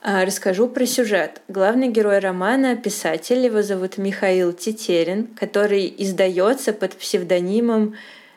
А, 0.00 0.24
расскажу 0.24 0.68
про 0.68 0.86
сюжет. 0.86 1.42
Главный 1.46 1.88
герой 1.88 2.18
романа— 2.18 2.74
писатель, 2.82 3.44
его 3.44 3.62
зовут 3.62 3.98
Михаил 3.98 4.52
Тетерин, 4.52 5.26
который 5.26 5.94
издается 5.98 6.72
под 6.72 6.94
псевдонимом 6.94 7.96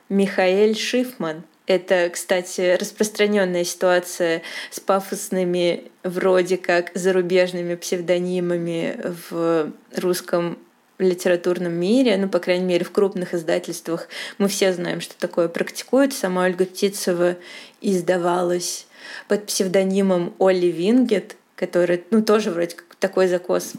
Михаэль 0.10 0.78
Шифман— 0.78 1.44
это, 1.68 2.10
кстати, 2.12 2.78
распространенная 2.80 3.64
ситуация 3.64 4.42
с 4.70 4.80
пафосными, 4.80 5.86
вроде 6.04 6.58
как 6.58 6.92
зарубежными 6.94 7.76
псевдонимами 7.76 9.00
в 9.30 9.72
русском 9.96 10.60
литературном 10.98 11.74
мире, 11.74 12.18
ну, 12.18 12.30
по 12.30 12.40
крайней 12.40 12.66
мере, 12.66 12.86
в 12.86 12.92
крупных 12.92 13.34
издательствах. 13.34 14.08
Мы 14.38 14.48
все 14.48 14.74
знаем, 14.74 15.02
что 15.02 15.16
такое 15.18 15.48
практикует. 15.48 16.14
Сама 16.14 16.44
Ольга 16.44 16.66
Птицева 16.66 17.36
издавалась 17.82 18.88
под 19.28 19.46
псевдонимом 19.46 20.34
Олли 20.40 20.68
Вингет, 20.68 21.36
который, 21.56 22.04
ну, 22.12 22.22
тоже 22.24 22.52
вроде 22.52 22.76
как 22.76 22.96
такой 22.96 23.28
закос 23.28 23.74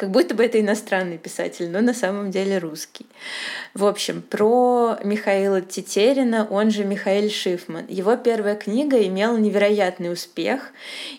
как 0.00 0.12
будто 0.12 0.34
бы 0.34 0.42
это 0.42 0.58
иностранный 0.58 1.18
писатель, 1.18 1.68
но 1.68 1.82
на 1.82 1.92
самом 1.92 2.30
деле 2.30 2.56
русский. 2.56 3.04
В 3.74 3.84
общем, 3.84 4.22
про 4.22 4.98
Михаила 5.04 5.60
Тетерина, 5.60 6.48
он 6.50 6.70
же 6.70 6.84
Михаил 6.86 7.28
Шифман. 7.28 7.84
Его 7.86 8.16
первая 8.16 8.56
книга 8.56 8.96
имела 9.06 9.36
невероятный 9.36 10.10
успех, 10.10 10.72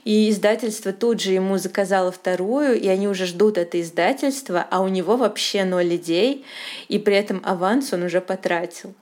и 0.03 0.31
издательство 0.31 0.93
тут 0.93 1.21
же 1.21 1.31
ему 1.31 1.59
заказало 1.59 2.11
вторую, 2.11 2.81
и 2.81 2.87
они 2.87 3.07
уже 3.07 3.27
ждут 3.27 3.59
это 3.59 3.79
издательство, 3.79 4.65
а 4.71 4.81
у 4.81 4.87
него 4.87 5.15
вообще 5.15 5.63
ноль 5.63 5.97
идей, 5.97 6.43
и 6.87 6.97
при 6.97 7.15
этом 7.17 7.39
аванс 7.45 7.93
он 7.93 8.01
уже 8.01 8.19
потратил. 8.19 8.95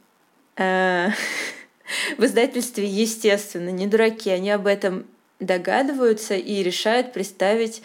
Э, 0.58 1.12
в 2.18 2.26
издательстве, 2.26 2.86
естественно, 2.86 3.70
не 3.70 3.88
дураки, 3.88 4.30
они 4.30 4.52
об 4.52 4.68
этом 4.68 5.06
догадываются 5.40 6.36
и 6.36 6.64
решают 6.64 7.14
представить 7.14 7.82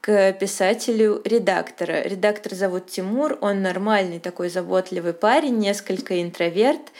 к 0.00 0.32
писателю 0.32 1.20
редактора. 1.24 2.02
Редактор 2.02 2.54
зовут 2.54 2.86
Тимур, 2.86 3.38
он 3.40 3.62
нормальный 3.62 4.20
такой 4.20 4.48
заботливый 4.48 5.12
парень, 5.12 5.58
несколько 5.58 6.22
интроверт. 6.22 6.92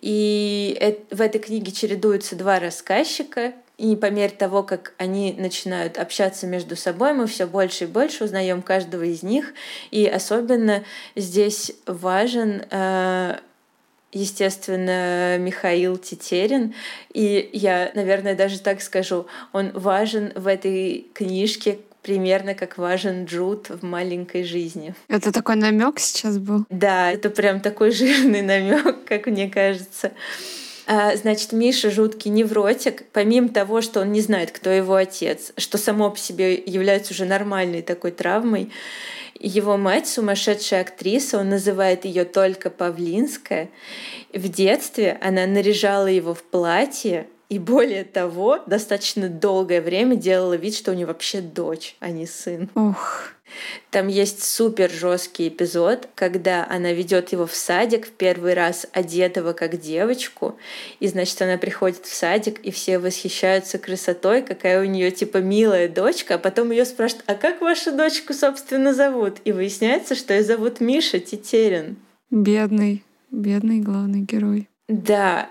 И 0.00 0.98
в 1.10 1.20
этой 1.20 1.40
книге 1.40 1.72
чередуются 1.72 2.36
два 2.36 2.60
рассказчика, 2.60 3.52
и 3.78 3.94
по 3.94 4.10
мере 4.10 4.32
того, 4.32 4.62
как 4.62 4.94
они 4.96 5.34
начинают 5.36 5.98
общаться 5.98 6.46
между 6.46 6.76
собой, 6.76 7.12
мы 7.12 7.26
все 7.26 7.46
больше 7.46 7.84
и 7.84 7.86
больше 7.88 8.24
узнаем 8.24 8.62
каждого 8.62 9.02
из 9.02 9.22
них. 9.22 9.52
И 9.90 10.06
особенно 10.06 10.82
здесь 11.14 11.72
важен 11.84 12.62
э, 12.70 13.36
естественно, 14.12 15.36
Михаил 15.38 15.98
Тетерин. 15.98 16.74
И 17.12 17.50
я, 17.52 17.90
наверное, 17.94 18.34
даже 18.34 18.60
так 18.60 18.80
скажу, 18.80 19.26
он 19.52 19.70
важен 19.72 20.32
в 20.34 20.46
этой 20.46 21.06
книжке 21.12 21.78
примерно 22.06 22.54
как 22.54 22.78
важен 22.78 23.24
Джуд 23.24 23.68
в 23.68 23.84
маленькой 23.84 24.44
жизни. 24.44 24.94
Это 25.08 25.32
такой 25.32 25.56
намек 25.56 25.98
сейчас 25.98 26.38
был? 26.38 26.64
Да, 26.70 27.10
это 27.10 27.30
прям 27.30 27.60
такой 27.60 27.90
жирный 28.00 28.42
намек, 28.42 29.04
как 29.04 29.26
мне 29.26 29.50
кажется. 29.50 30.12
А, 30.86 31.16
значит, 31.16 31.50
Миша 31.50 31.90
жуткий 31.90 32.30
невротик, 32.30 33.06
помимо 33.12 33.48
того, 33.48 33.80
что 33.80 34.02
он 34.02 34.12
не 34.12 34.20
знает, 34.20 34.52
кто 34.52 34.70
его 34.70 34.94
отец, 34.94 35.52
что 35.56 35.78
само 35.78 36.10
по 36.10 36.16
себе 36.16 36.54
является 36.54 37.12
уже 37.12 37.24
нормальной 37.24 37.82
такой 37.82 38.12
травмой, 38.12 38.70
его 39.40 39.76
мать 39.76 40.06
сумасшедшая 40.06 40.82
актриса, 40.82 41.38
он 41.38 41.48
называет 41.48 42.04
ее 42.04 42.24
только 42.24 42.70
Павлинская. 42.70 43.68
В 44.32 44.48
детстве 44.48 45.18
она 45.20 45.44
наряжала 45.46 46.06
его 46.06 46.34
в 46.34 46.44
платье, 46.44 47.26
и 47.48 47.58
более 47.58 48.04
того, 48.04 48.60
достаточно 48.66 49.28
долгое 49.28 49.80
время 49.80 50.16
делала 50.16 50.54
вид, 50.54 50.74
что 50.74 50.90
у 50.90 50.94
нее 50.94 51.06
вообще 51.06 51.40
дочь, 51.40 51.96
а 52.00 52.10
не 52.10 52.26
сын. 52.26 52.68
Ух. 52.74 53.30
Там 53.90 54.08
есть 54.08 54.42
супер 54.42 54.90
жесткий 54.90 55.48
эпизод, 55.48 56.08
когда 56.16 56.66
она 56.68 56.92
ведет 56.92 57.30
его 57.30 57.46
в 57.46 57.54
садик 57.54 58.06
в 58.06 58.10
первый 58.10 58.54
раз 58.54 58.86
одетого 58.92 59.52
как 59.52 59.78
девочку, 59.80 60.58
и 60.98 61.06
значит 61.06 61.40
она 61.40 61.56
приходит 61.56 62.04
в 62.04 62.12
садик 62.12 62.58
и 62.60 62.72
все 62.72 62.98
восхищаются 62.98 63.78
красотой, 63.78 64.42
какая 64.42 64.82
у 64.82 64.84
нее 64.84 65.12
типа 65.12 65.38
милая 65.38 65.88
дочка, 65.88 66.34
а 66.34 66.38
потом 66.38 66.72
ее 66.72 66.84
спрашивают, 66.84 67.24
а 67.28 67.34
как 67.34 67.60
вашу 67.60 67.92
дочку 67.92 68.34
собственно 68.34 68.92
зовут? 68.92 69.36
И 69.44 69.52
выясняется, 69.52 70.16
что 70.16 70.34
ее 70.34 70.42
зовут 70.42 70.80
Миша 70.80 71.20
Тетерин. 71.20 71.96
Бедный, 72.30 73.04
бедный 73.30 73.78
главный 73.78 74.22
герой. 74.22 74.68
Да, 74.88 75.50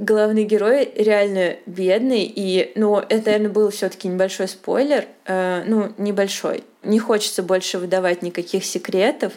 главный 0.00 0.44
герой 0.44 0.90
реально 0.96 1.56
бедный, 1.66 2.24
и, 2.24 2.72
ну, 2.74 2.98
это, 2.98 3.26
наверное, 3.26 3.50
был 3.50 3.70
все 3.70 3.88
таки 3.88 4.08
небольшой 4.08 4.48
спойлер, 4.48 5.06
э, 5.26 5.62
ну, 5.66 5.92
небольшой. 5.98 6.64
Не 6.82 6.98
хочется 6.98 7.42
больше 7.42 7.78
выдавать 7.78 8.22
никаких 8.22 8.64
секретов. 8.64 9.34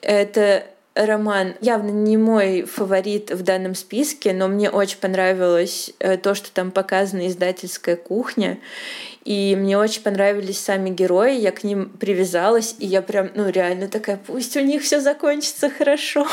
Это 0.00 0.64
роман 0.94 1.54
явно 1.60 1.90
не 1.90 2.16
мой 2.16 2.62
фаворит 2.62 3.32
в 3.32 3.42
данном 3.42 3.74
списке, 3.74 4.32
но 4.32 4.46
мне 4.46 4.70
очень 4.70 4.98
понравилось 4.98 5.92
э, 5.98 6.16
то, 6.16 6.36
что 6.36 6.52
там 6.52 6.70
показана 6.70 7.26
издательская 7.26 7.96
кухня. 7.96 8.58
И 9.24 9.56
мне 9.56 9.76
очень 9.76 10.02
понравились 10.02 10.60
сами 10.60 10.90
герои, 10.90 11.34
я 11.34 11.50
к 11.50 11.64
ним 11.64 11.90
привязалась, 11.90 12.76
и 12.78 12.86
я 12.86 13.02
прям, 13.02 13.30
ну, 13.34 13.48
реально 13.48 13.88
такая, 13.88 14.20
пусть 14.24 14.56
у 14.56 14.60
них 14.60 14.82
все 14.82 15.00
закончится 15.00 15.68
хорошо. 15.68 16.28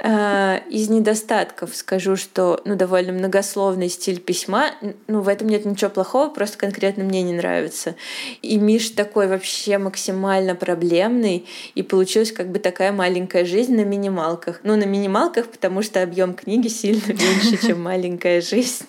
Э, 0.00 0.60
из 0.70 0.88
недостатков 0.88 1.74
скажу, 1.74 2.16
что 2.16 2.60
ну, 2.64 2.76
довольно 2.76 3.12
многословный 3.12 3.88
стиль 3.88 4.20
письма. 4.20 4.70
Ну, 5.08 5.20
в 5.22 5.28
этом 5.28 5.48
нет 5.48 5.64
ничего 5.64 5.90
плохого, 5.90 6.28
просто 6.28 6.56
конкретно 6.56 7.04
мне 7.04 7.22
не 7.22 7.32
нравится. 7.32 7.96
И 8.42 8.58
Миш 8.58 8.90
такой 8.90 9.26
вообще 9.26 9.78
максимально 9.78 10.54
проблемный, 10.54 11.46
и 11.74 11.82
получилась 11.82 12.32
как 12.32 12.50
бы 12.50 12.60
такая 12.60 12.92
маленькая 12.92 13.44
жизнь 13.44 13.74
на 13.74 13.84
минималках. 13.84 14.60
Ну, 14.62 14.76
на 14.76 14.84
минималках, 14.84 15.48
потому 15.48 15.82
что 15.82 16.02
объем 16.02 16.34
книги 16.34 16.68
сильно 16.68 17.12
меньше, 17.12 17.66
чем 17.66 17.82
маленькая 17.82 18.40
жизнь. 18.40 18.86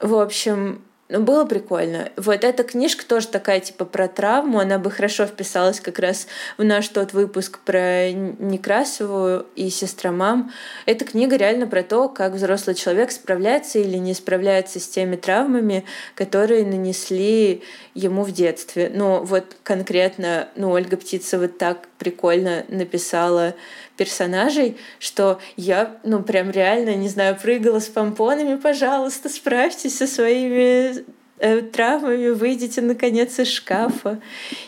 В 0.00 0.14
общем, 0.16 0.82
ну, 1.08 1.20
было 1.20 1.44
прикольно. 1.44 2.10
Вот 2.16 2.42
эта 2.42 2.64
книжка 2.64 3.06
тоже 3.06 3.28
такая, 3.28 3.60
типа, 3.60 3.84
про 3.84 4.08
травму. 4.08 4.58
Она 4.58 4.78
бы 4.78 4.90
хорошо 4.90 5.26
вписалась 5.26 5.78
как 5.78 6.00
раз 6.00 6.26
в 6.58 6.64
наш 6.64 6.88
тот 6.88 7.12
выпуск 7.12 7.60
про 7.60 8.10
Некрасову 8.10 9.46
и 9.54 9.70
сестра 9.70 10.10
мам. 10.10 10.50
Эта 10.84 11.04
книга 11.04 11.36
реально 11.36 11.68
про 11.68 11.84
то, 11.84 12.08
как 12.08 12.32
взрослый 12.32 12.74
человек 12.74 13.12
справляется 13.12 13.78
или 13.78 13.98
не 13.98 14.14
справляется 14.14 14.80
с 14.80 14.88
теми 14.88 15.14
травмами, 15.14 15.84
которые 16.16 16.66
нанесли 16.66 17.62
ему 17.94 18.24
в 18.24 18.32
детстве. 18.32 18.90
Ну, 18.92 19.22
вот 19.22 19.56
конкретно, 19.62 20.48
ну, 20.56 20.70
Ольга 20.70 20.96
Птицева 20.96 21.46
так 21.46 21.86
прикольно 21.98 22.64
написала 22.68 23.54
персонажей, 23.96 24.76
что 24.98 25.40
я, 25.56 25.96
ну, 26.04 26.22
прям 26.22 26.50
реально, 26.50 26.94
не 26.94 27.08
знаю, 27.08 27.36
прыгала 27.36 27.80
с 27.80 27.86
помпонами, 27.86 28.56
пожалуйста, 28.56 29.28
справьтесь 29.28 29.96
со 29.96 30.06
своими 30.06 31.04
э, 31.38 31.62
травмами, 31.62 32.30
выйдите 32.30 32.80
наконец 32.82 33.38
из 33.38 33.48
шкафа 33.48 34.20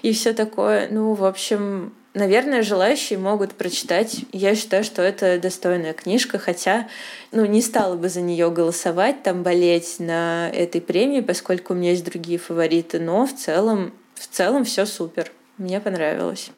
и 0.02 0.12
все 0.12 0.32
такое. 0.32 0.88
Ну, 0.90 1.14
в 1.14 1.24
общем, 1.24 1.92
наверное, 2.14 2.62
желающие 2.62 3.18
могут 3.18 3.52
прочитать. 3.52 4.24
Я 4.32 4.54
считаю, 4.54 4.84
что 4.84 5.02
это 5.02 5.38
достойная 5.38 5.92
книжка, 5.92 6.38
хотя 6.38 6.88
ну, 7.32 7.44
не 7.44 7.62
стала 7.62 7.96
бы 7.96 8.08
за 8.08 8.20
нее 8.20 8.50
голосовать, 8.50 9.22
там 9.22 9.42
болеть 9.42 9.96
на 9.98 10.50
этой 10.50 10.80
премии, 10.80 11.20
поскольку 11.20 11.72
у 11.72 11.76
меня 11.76 11.90
есть 11.90 12.04
другие 12.04 12.38
фавориты, 12.38 12.98
но 12.98 13.26
в 13.26 13.34
целом, 13.34 13.92
в 14.14 14.26
целом 14.26 14.64
все 14.64 14.86
супер. 14.86 15.30
Мне 15.58 15.80
понравилось. 15.80 16.50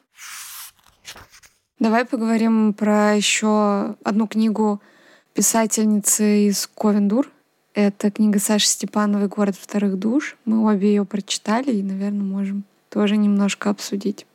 Давай 1.81 2.05
поговорим 2.05 2.73
про 2.73 3.15
еще 3.15 3.95
одну 4.03 4.27
книгу 4.27 4.79
писательницы 5.33 6.45
из 6.45 6.67
Ковендур. 6.67 7.27
Это 7.73 8.11
книга 8.11 8.37
Саши 8.37 8.67
Степановой 8.67 9.27
«Город 9.27 9.55
вторых 9.59 9.97
душ». 9.97 10.37
Мы 10.45 10.63
обе 10.71 10.89
ее 10.89 11.05
прочитали 11.05 11.71
и, 11.71 11.81
наверное, 11.81 12.21
можем 12.21 12.65
тоже 12.91 13.17
немножко 13.17 13.71
обсудить. 13.71 14.27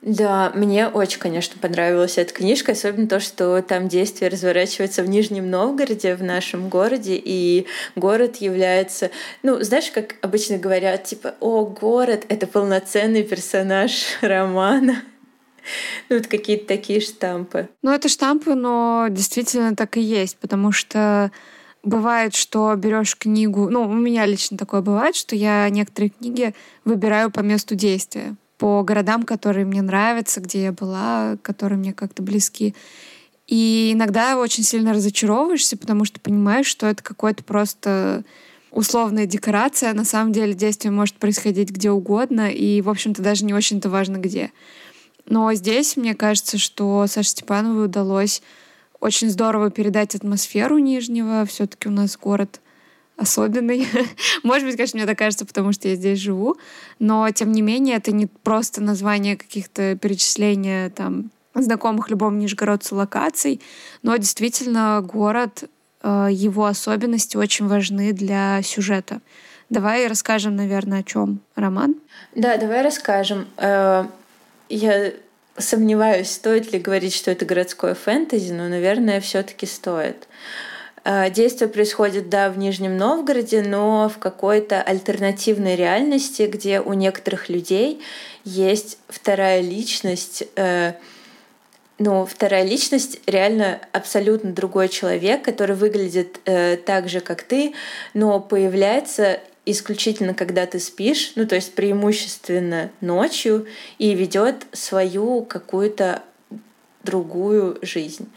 Да, 0.00 0.50
мне 0.54 0.88
очень, 0.88 1.18
конечно, 1.18 1.60
понравилась 1.60 2.16
эта 2.16 2.32
книжка, 2.32 2.72
особенно 2.72 3.06
то, 3.06 3.20
что 3.20 3.60
там 3.60 3.88
действие 3.88 4.30
разворачивается 4.30 5.02
в 5.02 5.08
Нижнем 5.10 5.50
Новгороде, 5.50 6.14
в 6.14 6.22
нашем 6.22 6.70
городе, 6.70 7.20
и 7.22 7.66
город 7.96 8.36
является, 8.36 9.10
ну, 9.42 9.62
знаешь, 9.62 9.90
как 9.90 10.14
обычно 10.22 10.56
говорят, 10.56 11.04
типа, 11.04 11.34
о, 11.40 11.66
город— 11.66 12.24
это 12.30 12.46
полноценный 12.46 13.24
персонаж 13.24 14.04
романа. 14.22 15.02
Ну, 16.08 16.16
вот 16.16 16.26
какие-то 16.26 16.66
такие 16.66 17.00
штампы. 17.00 17.68
Ну, 17.82 17.90
это 17.90 18.08
штампы, 18.08 18.54
но 18.54 19.06
действительно 19.10 19.74
так 19.74 19.96
и 19.96 20.00
есть, 20.00 20.36
потому 20.36 20.72
что 20.72 21.30
бывает, 21.82 22.34
что 22.34 22.74
берешь 22.76 23.16
книгу, 23.16 23.68
ну, 23.70 23.82
у 23.82 23.92
меня 23.92 24.26
лично 24.26 24.56
такое 24.56 24.80
бывает, 24.80 25.16
что 25.16 25.36
я 25.36 25.68
некоторые 25.68 26.10
книги 26.10 26.54
выбираю 26.84 27.30
по 27.30 27.40
месту 27.40 27.74
действия, 27.74 28.34
по 28.58 28.82
городам, 28.82 29.24
которые 29.24 29.66
мне 29.66 29.82
нравятся, 29.82 30.40
где 30.40 30.64
я 30.64 30.72
была, 30.72 31.36
которые 31.42 31.78
мне 31.78 31.92
как-то 31.92 32.22
близки. 32.22 32.74
И 33.46 33.90
иногда 33.92 34.38
очень 34.38 34.64
сильно 34.64 34.94
разочаровываешься, 34.94 35.76
потому 35.76 36.04
что 36.04 36.18
понимаешь, 36.20 36.66
что 36.66 36.86
это 36.86 37.02
какой-то 37.02 37.44
просто 37.44 38.24
условная 38.70 39.26
декорация. 39.26 39.92
На 39.92 40.04
самом 40.04 40.32
деле 40.32 40.54
действие 40.54 40.92
может 40.92 41.16
происходить 41.16 41.70
где 41.70 41.90
угодно, 41.90 42.50
и, 42.50 42.80
в 42.80 42.88
общем-то, 42.88 43.22
даже 43.22 43.44
не 43.44 43.52
очень-то 43.52 43.90
важно 43.90 44.16
где. 44.16 44.50
Но 45.26 45.52
здесь, 45.54 45.96
мне 45.96 46.14
кажется, 46.14 46.58
что 46.58 47.06
Саше 47.06 47.30
Степановой 47.30 47.86
удалось 47.86 48.42
очень 49.00 49.30
здорово 49.30 49.70
передать 49.70 50.14
атмосферу 50.14 50.78
Нижнего. 50.78 51.44
Все-таки 51.46 51.88
у 51.88 51.92
нас 51.92 52.16
город 52.16 52.60
особенный. 53.16 53.86
Может 54.42 54.66
быть, 54.66 54.76
конечно, 54.76 54.98
мне 54.98 55.06
так 55.06 55.18
кажется, 55.18 55.46
потому 55.46 55.72
что 55.72 55.88
я 55.88 55.94
здесь 55.94 56.18
живу. 56.18 56.56
Но, 56.98 57.28
тем 57.30 57.52
не 57.52 57.62
менее, 57.62 57.96
это 57.96 58.12
не 58.12 58.26
просто 58.26 58.82
название 58.82 59.36
каких-то 59.36 59.96
перечисления 59.96 60.90
там 60.90 61.30
знакомых 61.54 62.10
любому 62.10 62.36
нижегородцу 62.36 62.96
локаций, 62.96 63.60
но 64.02 64.16
действительно 64.16 65.00
город, 65.02 65.64
э, 66.02 66.28
его 66.30 66.66
особенности 66.66 67.36
очень 67.36 67.68
важны 67.68 68.12
для 68.12 68.60
сюжета. 68.62 69.20
Давай 69.70 70.06
расскажем, 70.06 70.56
наверное, 70.56 71.00
о 71.00 71.02
чем 71.04 71.40
роман. 71.54 71.94
Да, 72.34 72.56
давай 72.56 72.82
расскажем. 72.82 73.46
Я 74.74 75.12
сомневаюсь, 75.56 76.32
стоит 76.32 76.72
ли 76.72 76.80
говорить, 76.80 77.14
что 77.14 77.30
это 77.30 77.44
городское 77.44 77.94
фэнтези, 77.94 78.52
но, 78.52 78.66
наверное, 78.66 79.20
все-таки 79.20 79.66
стоит. 79.66 80.26
А, 81.04 81.30
действие 81.30 81.68
происходит, 81.68 82.28
да, 82.28 82.50
в 82.50 82.58
Нижнем 82.58 82.96
Новгороде, 82.96 83.62
но 83.62 84.08
в 84.08 84.18
какой-то 84.18 84.82
альтернативной 84.82 85.76
реальности, 85.76 86.50
где 86.52 86.80
у 86.80 86.92
некоторых 86.92 87.48
людей 87.48 88.02
есть 88.42 88.98
вторая 89.08 89.60
личность, 89.60 90.42
э, 90.56 90.94
ну, 92.00 92.26
вторая 92.26 92.64
личность 92.64 93.20
реально 93.26 93.78
абсолютно 93.92 94.50
другой 94.50 94.88
человек, 94.88 95.44
который 95.44 95.76
выглядит 95.76 96.40
э, 96.46 96.78
так 96.78 97.08
же, 97.08 97.20
как 97.20 97.44
ты, 97.44 97.74
но 98.12 98.40
появляется 98.40 99.38
исключительно 99.66 100.34
когда 100.34 100.66
ты 100.66 100.78
спишь, 100.78 101.32
ну 101.36 101.46
то 101.46 101.54
есть 101.54 101.74
преимущественно 101.74 102.90
ночью, 103.00 103.66
и 103.98 104.14
ведет 104.14 104.66
свою 104.72 105.42
какую-то 105.42 106.22
другую 107.02 107.78
жизнь. 107.82 108.28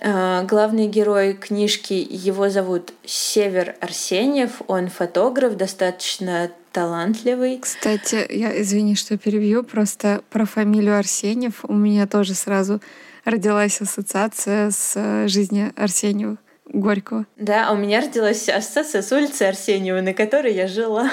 А, 0.00 0.44
главный 0.44 0.86
герой 0.86 1.34
книжки, 1.34 1.92
его 1.92 2.48
зовут 2.50 2.92
Север 3.04 3.74
Арсеньев, 3.80 4.62
он 4.68 4.88
фотограф, 4.88 5.56
достаточно 5.56 6.50
талантливый. 6.72 7.58
Кстати, 7.58 8.26
я 8.30 8.60
извини, 8.60 8.94
что 8.94 9.18
перебью, 9.18 9.64
просто 9.64 10.22
про 10.30 10.44
фамилию 10.44 10.96
Арсеньев 10.96 11.64
у 11.64 11.72
меня 11.72 12.06
тоже 12.06 12.34
сразу 12.34 12.80
родилась 13.24 13.80
ассоциация 13.80 14.70
с 14.70 14.92
э, 14.94 15.26
жизнью 15.26 15.72
Арсеньевых. 15.76 16.38
Горького. 16.72 17.26
Да, 17.36 17.68
а 17.68 17.72
у 17.72 17.76
меня 17.76 18.00
родилась 18.00 18.48
ассоциация 18.48 19.02
с 19.02 19.10
улицы 19.12 19.42
Арсеньева, 19.42 20.00
на 20.00 20.14
которой 20.14 20.54
я 20.54 20.66
жила. 20.66 21.10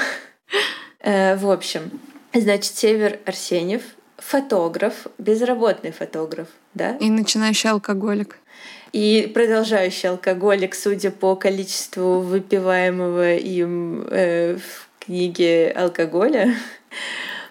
Э, 1.00 1.36
в 1.36 1.50
общем, 1.52 1.92
значит, 2.34 2.76
Север 2.76 3.20
Арсеньев 3.26 3.84
фотограф, 4.18 5.08
безработный 5.18 5.92
фотограф, 5.92 6.48
да? 6.74 6.98
И 6.98 7.10
начинающий 7.10 7.70
алкоголик. 7.70 8.40
И 8.92 9.30
продолжающий 9.34 10.10
алкоголик, 10.10 10.74
судя 10.74 11.12
по 11.12 11.36
количеству 11.36 12.22
выпиваемого 12.22 13.36
им 13.36 14.08
э, 14.10 14.56
в 14.56 14.90
книге 15.00 15.72
алкоголя. 15.72 16.56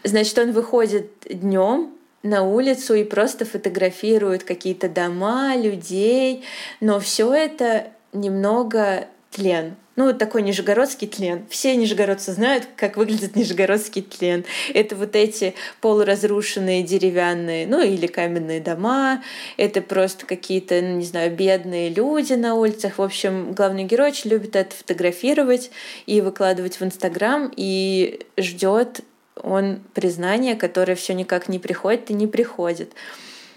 Значит, 0.03 0.39
он 0.39 0.53
выходит 0.53 1.11
днем 1.31 1.93
на 2.25 2.43
улицу 2.43 2.95
и 2.95 3.05
просто 3.05 3.45
фотографирует 3.45 4.43
какие-то 4.43 4.89
дома, 4.89 5.55
людей, 5.55 6.43
но 6.81 6.99
все 6.99 7.33
это 7.33 7.89
немного 8.13 9.07
тлен. 9.31 9.77
Ну, 9.97 10.07
вот 10.07 10.19
такой 10.19 10.43
нижегородский 10.43 11.07
тлен. 11.07 11.45
Все 11.49 11.77
нижегородцы 11.77 12.33
знают, 12.33 12.67
как 12.77 12.97
выглядит 12.97 13.37
нижегородский 13.37 14.03
тлен. 14.03 14.45
Это 14.73 14.97
вот 14.97 15.15
эти 15.15 15.55
полуразрушенные 15.81 16.83
деревянные, 16.83 17.67
ну 17.67 17.81
или 17.81 18.09
каменные 18.09 18.61
дома. 18.61 19.23
Это 19.57 19.83
просто 19.83 20.27
какие-то, 20.27 20.81
ну, 20.81 20.97
не 20.97 21.05
знаю, 21.05 21.33
бедные 21.33 21.91
люди 21.91 22.33
на 22.33 22.57
улицах. 22.57 22.99
В 22.99 23.03
общем, 23.03 23.53
главный 23.53 23.85
герой 23.85 24.09
очень 24.09 24.31
любит 24.31 24.57
это 24.57 24.75
фотографировать 24.75 25.71
и 26.07 26.21
выкладывать 26.21 26.81
в 26.81 26.85
Инстаграм 26.85 27.53
и 27.55 28.21
ждет 28.37 29.03
он 29.43 29.81
признания, 29.95 30.55
которое 30.57 30.95
все 30.95 31.15
никак 31.15 31.49
не 31.49 31.59
приходит 31.59 32.11
и 32.11 32.15
не 32.15 32.27
приходит. 32.27 32.93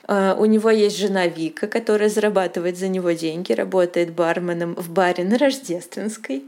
А, 0.07 0.35
у 0.39 0.45
него 0.45 0.69
есть 0.69 0.97
жена 0.97 1.27
Вика, 1.27 1.67
которая 1.67 2.09
зарабатывает 2.09 2.77
за 2.77 2.87
него 2.87 3.11
деньги, 3.11 3.51
работает 3.53 4.13
барменом 4.13 4.75
в 4.75 4.89
баре 4.89 5.23
на 5.23 5.37
Рождественской. 5.37 6.43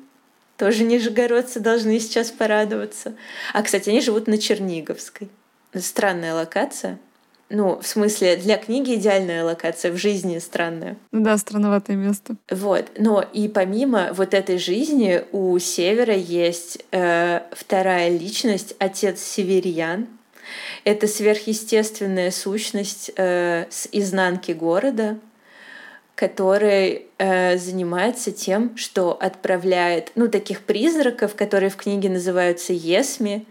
Тоже 0.58 0.84
нижегородцы 0.84 1.60
должны 1.60 2.00
сейчас 2.00 2.32
порадоваться. 2.32 3.16
А, 3.54 3.62
кстати, 3.64 3.90
они 3.90 4.02
живут 4.02 4.28
на 4.28 4.38
Черниговской. 4.38 5.30
Странная 5.74 6.34
локация. 6.34 7.00
Ну, 7.50 7.80
в 7.80 7.88
смысле, 7.88 8.36
для 8.36 8.58
книги 8.58 8.94
идеальная 8.96 9.44
локация, 9.44 9.92
в 9.92 9.98
жизни 9.98 10.38
странная. 10.38 10.98
Ну 11.12 11.24
да, 11.24 11.36
странноватое 11.38 11.96
место. 11.96 12.36
Вот. 12.52 12.86
Но 12.98 13.26
и 13.34 13.48
помимо 13.48 14.14
вот 14.14 14.36
этой 14.36 14.60
жизни 14.60 15.24
у 15.32 15.58
Севера 15.58 16.16
есть 16.16 16.86
э, 16.92 17.42
вторая 17.52 18.10
личность, 18.10 18.76
отец 18.78 19.20
Северьян, 19.22 20.08
это 20.84 21.08
сверхъестественная 21.08 22.32
сущность 22.32 23.12
э, 23.16 23.66
с 23.70 23.90
изнанки 23.92 24.52
города, 24.52 25.18
который 26.16 27.08
э, 27.18 27.58
занимается 27.58 28.32
тем, 28.32 28.76
что 28.78 29.14
отправляет, 29.14 30.12
ну, 30.16 30.28
таких 30.28 30.62
призраков, 30.62 31.36
которые 31.36 31.70
в 31.70 31.78
книге 31.78 32.10
называются 32.10 32.74
Есми, 32.74 33.46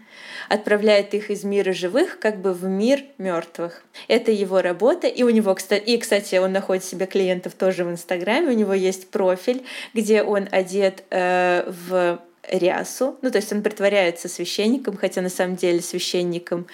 отправляет 0.49 1.13
их 1.13 1.29
из 1.29 1.43
мира 1.43 1.71
живых 1.71 2.19
как 2.19 2.41
бы 2.41 2.53
в 2.53 2.65
мир 2.65 3.03
мертвых. 3.17 3.83
Это 4.07 4.31
его 4.31 4.61
работа, 4.61 5.07
и 5.07 5.23
у 5.23 5.29
него, 5.29 5.55
кстати, 5.55 5.83
и, 5.83 5.97
кстати, 5.97 6.35
он 6.35 6.51
находит 6.51 6.83
себе 6.83 7.05
клиентов 7.05 7.53
тоже 7.53 7.85
в 7.85 7.91
Инстаграме, 7.91 8.49
у 8.49 8.57
него 8.57 8.73
есть 8.73 9.09
профиль, 9.09 9.63
где 9.93 10.23
он 10.23 10.47
одет 10.51 11.03
э, 11.11 11.71
в 11.87 12.19
рясу, 12.49 13.17
ну 13.21 13.29
то 13.29 13.37
есть 13.37 13.53
он 13.53 13.61
притворяется 13.61 14.27
священником, 14.27 14.97
хотя 14.97 15.21
на 15.21 15.29
самом 15.29 15.55
деле 15.55 15.81
священником 15.81 16.67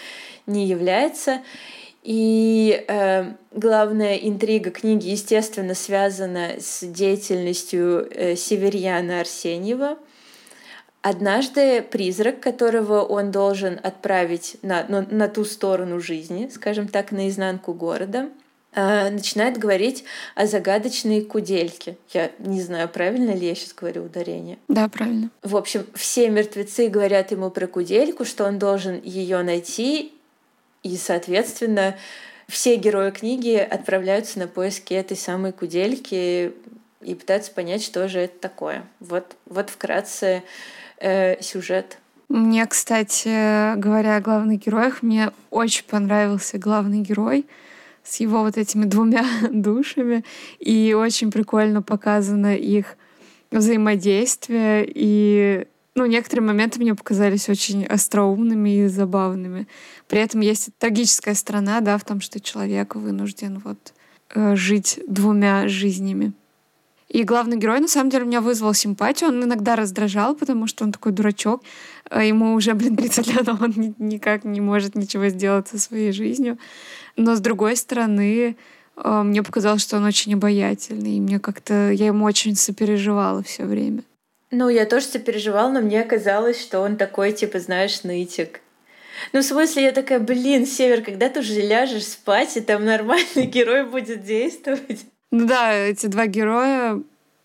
не 0.48 0.66
является. 0.66 1.42
И 2.02 2.86
э, 2.88 3.34
главная 3.52 4.16
интрига 4.16 4.70
книги, 4.70 5.10
естественно, 5.10 5.74
связана 5.74 6.52
с 6.60 6.86
деятельностью 6.86 8.08
э, 8.12 8.36
Северьяна 8.36 9.22
Арсеньева. 9.22 9.98
Однажды 11.08 11.84
призрак, 11.84 12.40
которого 12.40 13.04
он 13.04 13.30
должен 13.30 13.80
отправить 13.84 14.58
на, 14.64 14.88
на, 14.88 15.04
на 15.04 15.28
ту 15.28 15.46
сторону 15.46 16.00
жизни, 16.00 16.50
скажем 16.52 16.88
так, 16.88 17.12
на 17.12 17.30
изнанку 17.30 17.76
города, 17.76 18.30
э, 18.74 19.12
начинает 19.12 19.60
говорить 19.60 20.04
о 20.34 20.48
загадочной 20.48 21.22
кудельке. 21.22 21.96
Я 22.12 22.32
не 22.40 22.60
знаю, 22.60 22.90
правильно 22.90 23.36
ли 23.36 23.50
я 23.50 23.54
сейчас 23.54 23.76
говорю 23.76 24.06
ударение. 24.06 24.58
Да, 24.68 24.90
правильно. 24.90 25.30
В 25.44 25.56
общем, 25.56 25.86
все 25.94 26.28
мертвецы 26.32 26.88
говорят 26.88 27.30
ему 27.30 27.52
про 27.52 27.68
кудельку, 27.68 28.26
что 28.26 28.46
он 28.46 28.58
должен 28.58 29.00
ее 29.04 29.44
найти 29.44 30.12
и, 30.82 30.98
соответственно, 30.98 31.96
все 32.48 32.78
герои 32.78 33.12
книги 33.12 33.56
отправляются 33.58 34.40
на 34.40 34.48
поиски 34.48 34.96
этой 34.96 35.18
самой 35.18 35.52
кудельки 35.52 36.52
и 37.02 37.14
пытаются 37.14 37.52
понять, 37.52 37.84
что 37.84 38.08
же 38.08 38.22
это 38.22 38.40
такое. 38.40 38.88
Вот, 39.00 39.36
вот 39.46 39.70
вкратце 39.70 40.42
э, 41.00 41.42
сюжет. 41.42 41.98
Мне, 42.28 42.66
кстати, 42.66 43.76
говоря 43.78 44.18
о 44.18 44.22
главных 44.22 44.60
героях, 44.60 45.04
мне 45.04 45.32
очень 45.52 45.86
понравился 45.86 46.58
главный 46.58 47.02
герой 47.02 47.46
с 48.04 48.18
его 48.18 48.42
вот 48.42 48.58
этими 48.58 48.86
двумя 48.86 49.26
душами. 49.52 50.24
И 50.60 50.96
очень 50.98 51.32
прикольно 51.32 51.82
показано 51.82 52.56
их 52.56 52.98
взаимодействие 53.52 54.86
и 54.94 55.68
ну, 55.98 56.06
некоторые 56.06 56.46
моменты 56.46 56.82
мне 56.82 56.94
показались 56.94 57.48
очень 57.48 57.86
остроумными 57.86 58.84
и 58.84 58.88
забавными. 58.88 59.66
При 60.10 60.20
этом 60.20 60.42
есть 60.42 60.72
трагическая 60.78 61.34
сторона, 61.36 61.80
да, 61.80 61.98
в 61.98 62.04
том, 62.04 62.20
что 62.20 62.42
человек 62.42 62.96
вынужден 62.96 63.62
вот 63.64 63.94
э, 64.34 64.58
жить 64.58 65.00
двумя 65.08 65.70
жизнями. 65.70 66.34
И 67.16 67.24
главный 67.24 67.56
герой, 67.56 67.80
на 67.80 67.88
самом 67.88 68.10
деле, 68.10 68.26
меня 68.26 68.42
вызвал 68.42 68.74
симпатию. 68.74 69.30
Он 69.30 69.42
иногда 69.42 69.78
раздражал, 69.78 70.36
потому 70.36 70.68
что 70.68 70.84
он 70.84 70.92
такой 70.92 71.14
дурачок. 71.14 71.64
Э, 72.10 72.28
ему 72.28 72.54
уже, 72.54 72.74
блин, 72.74 72.98
30 72.98 73.28
лет, 73.28 73.48
а 73.48 73.54
он 73.54 73.72
ни, 73.78 73.94
никак 74.00 74.44
не 74.44 74.60
может 74.60 74.96
ничего 74.96 75.30
сделать 75.30 75.70
со 75.70 75.80
своей 75.80 76.12
жизнью. 76.12 76.58
Но, 77.16 77.36
с 77.36 77.40
другой 77.40 77.78
стороны, 77.78 78.58
э, 78.98 79.22
мне 79.24 79.44
показалось, 79.44 79.82
что 79.82 79.96
он 79.96 80.04
очень 80.04 80.34
обаятельный. 80.34 81.16
И 81.16 81.22
мне 81.22 81.40
как-то... 81.40 81.90
Я 81.90 82.08
ему 82.08 82.26
очень 82.26 82.58
сопереживала 82.58 83.42
все 83.44 83.64
время. 83.64 84.04
Ну, 84.52 84.68
я 84.68 84.86
тоже 84.86 85.08
переживала, 85.20 85.72
но 85.72 85.80
мне 85.80 86.04
казалось, 86.04 86.62
что 86.62 86.82
он 86.82 86.98
такой, 86.98 87.32
типа, 87.32 87.60
знаешь, 87.60 88.04
нытик. 88.04 88.60
Ну, 89.32 89.40
в 89.40 89.46
смысле, 89.46 89.84
я 89.84 89.92
такая, 89.94 90.20
блин, 90.20 90.66
Север, 90.66 91.02
когда 91.02 91.30
ты 91.30 91.40
уже 91.40 91.62
ляжешь 91.62 92.08
спать, 92.08 92.58
и 92.58 92.60
там 92.60 92.84
нормальный 92.84 93.46
герой 93.46 93.86
будет 93.86 94.26
действовать. 94.26 95.06
Ну 95.32 95.48
да, 95.48 95.74
эти 95.74 96.08
два 96.08 96.28
героя, 96.28 97.02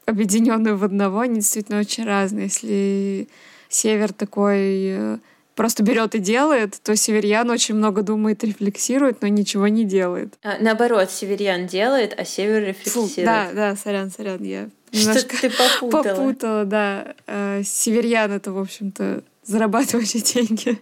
объединенные 0.07 0.75
в 0.75 0.85
одного, 0.85 1.21
они 1.21 1.37
действительно 1.37 1.81
очень 1.81 2.05
разные. 2.05 2.45
Если 2.45 3.29
Север 3.69 4.13
такой 4.13 4.59
э, 4.59 5.19
просто 5.55 5.83
берет 5.83 6.15
и 6.15 6.19
делает, 6.19 6.81
то 6.83 6.97
Северьян 6.97 7.49
очень 7.51 7.75
много 7.75 8.03
думает, 8.03 8.43
рефлексирует, 8.45 9.23
но 9.23 9.29
ничего 9.29 9.69
не 9.69 9.85
делает. 9.85 10.35
А, 10.43 10.57
наоборот, 10.61 11.11
Северьян 11.11 11.67
делает, 11.67 12.15
а 12.19 12.25
Север 12.25 12.65
рефлексирует. 12.65 13.13
Фу, 13.13 13.23
да, 13.23 13.51
да, 13.53 13.77
сорян, 13.77 14.11
сорян, 14.11 14.43
я 14.43 14.69
немножко 14.93 15.37
ты 15.41 15.51
попутала. 15.51 16.03
попутала, 16.03 16.65
да. 16.65 17.15
Э, 17.27 17.63
Северьян— 17.65 18.33
это, 18.33 18.53
в 18.53 18.59
общем-то, 18.59 19.23
зарабатывающие 19.45 20.23
деньги 20.47 20.79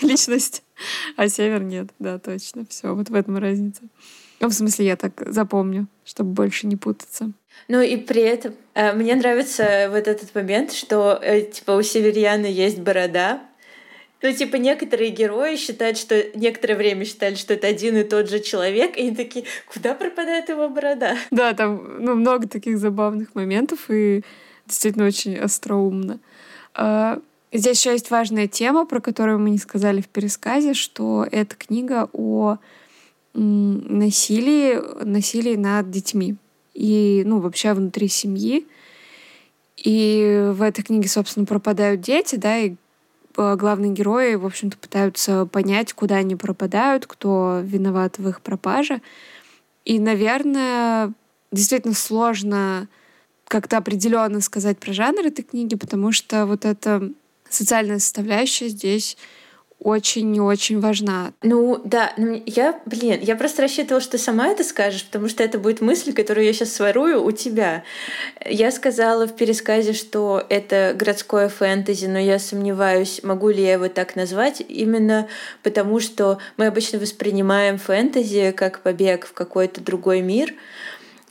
личность, 0.00 0.62
а 1.16 1.28
Север 1.28 1.62
нет, 1.62 1.88
да, 1.98 2.18
точно. 2.18 2.64
Все, 2.68 2.94
вот 2.94 3.10
в 3.10 3.14
этом 3.14 3.36
разница. 3.38 3.82
Ну, 4.42 4.48
в 4.48 4.52
смысле, 4.52 4.86
я 4.86 4.96
так 4.96 5.12
запомню, 5.26 5.86
чтобы 6.04 6.32
больше 6.32 6.66
не 6.66 6.76
путаться. 6.76 7.30
Ну 7.68 7.80
и 7.80 7.96
при 7.96 8.22
этом 8.22 8.54
э, 8.74 8.92
мне 8.92 9.14
нравится 9.14 9.88
вот 9.90 10.08
этот 10.08 10.34
момент, 10.34 10.72
что 10.72 11.18
э, 11.22 11.42
типа 11.42 11.72
у 11.72 11.82
Северьяна 11.82 12.46
есть 12.46 12.80
борода, 12.80 13.40
ну, 14.22 14.32
типа, 14.32 14.56
некоторые 14.56 15.10
герои 15.10 15.56
считают, 15.56 15.98
что 15.98 16.24
некоторое 16.36 16.76
время 16.76 17.04
считали, 17.04 17.34
что 17.34 17.54
это 17.54 17.66
один 17.66 17.96
и 17.96 18.04
тот 18.04 18.30
же 18.30 18.38
человек, 18.38 18.96
и 18.96 19.00
они 19.00 19.16
такие, 19.16 19.44
куда 19.66 19.94
пропадает 19.94 20.48
его 20.48 20.68
борода? 20.68 21.16
Да, 21.32 21.52
там 21.54 21.96
ну, 21.98 22.14
много 22.14 22.46
таких 22.46 22.78
забавных 22.78 23.34
моментов, 23.34 23.90
и 23.90 24.22
действительно 24.66 25.06
очень 25.06 25.36
остроумно. 25.36 26.20
А, 26.74 27.18
здесь 27.52 27.80
еще 27.80 27.90
есть 27.90 28.10
важная 28.10 28.46
тема, 28.46 28.86
про 28.86 29.00
которую 29.00 29.40
мы 29.40 29.50
не 29.50 29.58
сказали 29.58 30.00
в 30.00 30.08
пересказе, 30.08 30.74
что 30.74 31.26
это 31.30 31.56
книга 31.56 32.08
о 32.12 32.58
насилии, 33.34 35.04
насилии 35.04 35.56
над 35.56 35.90
детьми 35.90 36.36
и, 36.74 37.22
ну, 37.26 37.40
вообще 37.40 37.72
внутри 37.72 38.08
семьи. 38.08 38.66
И 39.76 40.50
в 40.52 40.62
этой 40.62 40.82
книге, 40.82 41.08
собственно, 41.08 41.46
пропадают 41.46 42.02
дети, 42.02 42.36
да, 42.36 42.58
и 42.58 42.74
Э, 43.36 43.56
главные 43.56 43.92
герои, 43.92 44.34
в 44.34 44.46
общем-то, 44.46 44.76
пытаются 44.76 45.46
понять, 45.46 45.92
куда 45.92 46.16
они 46.16 46.36
пропадают, 46.36 47.06
кто 47.06 47.60
виноват 47.62 48.18
в 48.18 48.28
их 48.28 48.40
пропаже. 48.40 49.00
И, 49.84 49.98
наверное, 49.98 51.12
действительно 51.50 51.94
сложно 51.94 52.88
как-то 53.48 53.78
определенно 53.78 54.40
сказать 54.40 54.78
про 54.78 54.92
жанр 54.92 55.26
этой 55.26 55.42
книги, 55.42 55.74
потому 55.74 56.12
что 56.12 56.46
вот 56.46 56.64
эта 56.64 57.10
социальная 57.48 57.98
составляющая 57.98 58.68
здесь 58.68 59.16
очень-очень 59.82 60.80
важна. 60.80 61.32
Ну 61.42 61.80
да, 61.84 62.12
ну, 62.16 62.40
я, 62.46 62.80
блин, 62.86 63.20
я 63.20 63.36
просто 63.36 63.62
рассчитывала, 63.62 64.00
что 64.00 64.18
сама 64.18 64.48
это 64.48 64.64
скажешь, 64.64 65.04
потому 65.04 65.28
что 65.28 65.42
это 65.42 65.58
будет 65.58 65.80
мысль, 65.80 66.12
которую 66.12 66.46
я 66.46 66.52
сейчас 66.52 66.72
сворую 66.72 67.22
у 67.22 67.30
тебя. 67.32 67.82
Я 68.44 68.70
сказала 68.70 69.26
в 69.26 69.34
пересказе, 69.34 69.92
что 69.92 70.44
это 70.48 70.94
городское 70.96 71.48
фэнтези, 71.48 72.06
но 72.06 72.18
я 72.18 72.38
сомневаюсь, 72.38 73.20
могу 73.22 73.50
ли 73.50 73.62
я 73.62 73.74
его 73.74 73.88
так 73.88 74.16
назвать, 74.16 74.62
именно 74.66 75.28
потому 75.62 76.00
что 76.00 76.38
мы 76.56 76.66
обычно 76.66 76.98
воспринимаем 76.98 77.78
фэнтези 77.78 78.52
как 78.56 78.80
побег 78.80 79.26
в 79.26 79.32
какой-то 79.32 79.80
другой 79.80 80.20
мир, 80.20 80.54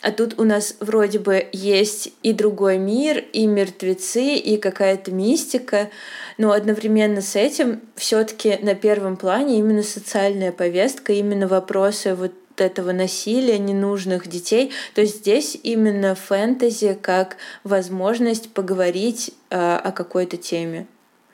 а 0.02 0.12
тут 0.12 0.40
у 0.40 0.44
нас 0.44 0.76
вроде 0.80 1.20
бы 1.20 1.48
есть 1.52 2.12
и 2.24 2.34
другой 2.34 2.78
мир, 2.78 3.24
и 3.34 3.46
мертвецы, 3.46 4.36
и 4.36 4.58
какая-то 4.58 5.12
мистика, 5.12 5.90
но 6.38 6.52
одновременно 6.52 7.22
с 7.22 7.36
этим 7.36 7.82
все-таки 7.96 8.58
на 8.62 8.74
первом 8.74 9.16
плане 9.16 9.60
именно 9.60 9.84
социальная 9.84 10.52
повестка, 10.52 11.14
именно 11.14 11.48
вопросы 11.48 12.16
вот 12.16 12.34
этого 12.58 12.92
насилия, 12.92 13.58
ненужных 13.58 14.28
детей. 14.28 14.72
То 14.94 15.06
здесь 15.06 15.58
именно 15.62 16.16
фэнтези 16.16 16.98
как 17.02 17.38
возможность 17.64 18.54
поговорить 18.54 19.34
э, 19.50 19.56
о 19.58 19.92
какой-то 19.92 20.38
теме. 20.38 20.88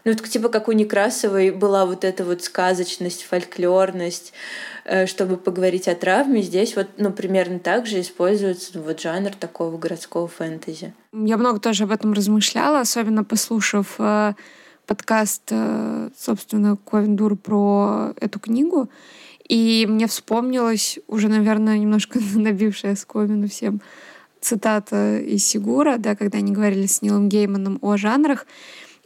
Ну, 0.08 0.14
вот, 0.14 0.24
типа 0.24 0.48
как 0.48 0.70
у 0.70 0.72
Некрасовой 0.72 1.52
была 1.52 1.86
вот 1.86 2.06
эта 2.06 2.24
вот 2.24 2.42
сказочность, 2.42 3.24
фольклорность, 3.24 4.32
э, 4.86 5.06
чтобы 5.06 5.36
поговорить 5.36 5.90
о 5.90 5.96
травме, 5.96 6.42
здесь 6.42 6.78
вот, 6.78 6.88
ну, 6.98 7.12
примерно 7.12 7.60
так 7.60 7.86
же 7.86 8.00
используется 8.00 8.72
ну, 8.76 8.84
вот 8.84 9.02
жанр 9.02 9.32
такого 9.32 9.78
городского 9.78 10.30
фэнтези. 10.30 10.94
Я 11.12 11.36
много 11.36 11.60
тоже 11.60 11.84
об 11.84 11.92
этом 11.92 12.14
размышляла, 12.14 12.80
особенно 12.80 13.26
послушав 13.26 13.96
э, 14.00 14.36
подкаст, 14.86 15.42
э, 15.50 16.10
собственно, 16.18 16.78
Ковендур 16.78 17.36
про 17.36 18.14
эту 18.22 18.40
книгу. 18.40 18.90
И 19.50 19.86
мне 19.90 20.08
вспомнилась 20.08 21.00
уже, 21.08 21.28
наверное, 21.28 21.78
немножко 21.78 22.20
набившая 22.34 22.96
скомину 22.96 23.50
всем 23.50 23.82
цитата 24.40 25.18
из 25.18 25.46
Сигура, 25.46 25.98
да, 25.98 26.16
когда 26.16 26.38
они 26.38 26.54
говорили 26.54 26.86
с 26.86 27.02
Нилом 27.02 27.28
Гейманом 27.28 27.78
о 27.82 27.98
жанрах. 27.98 28.46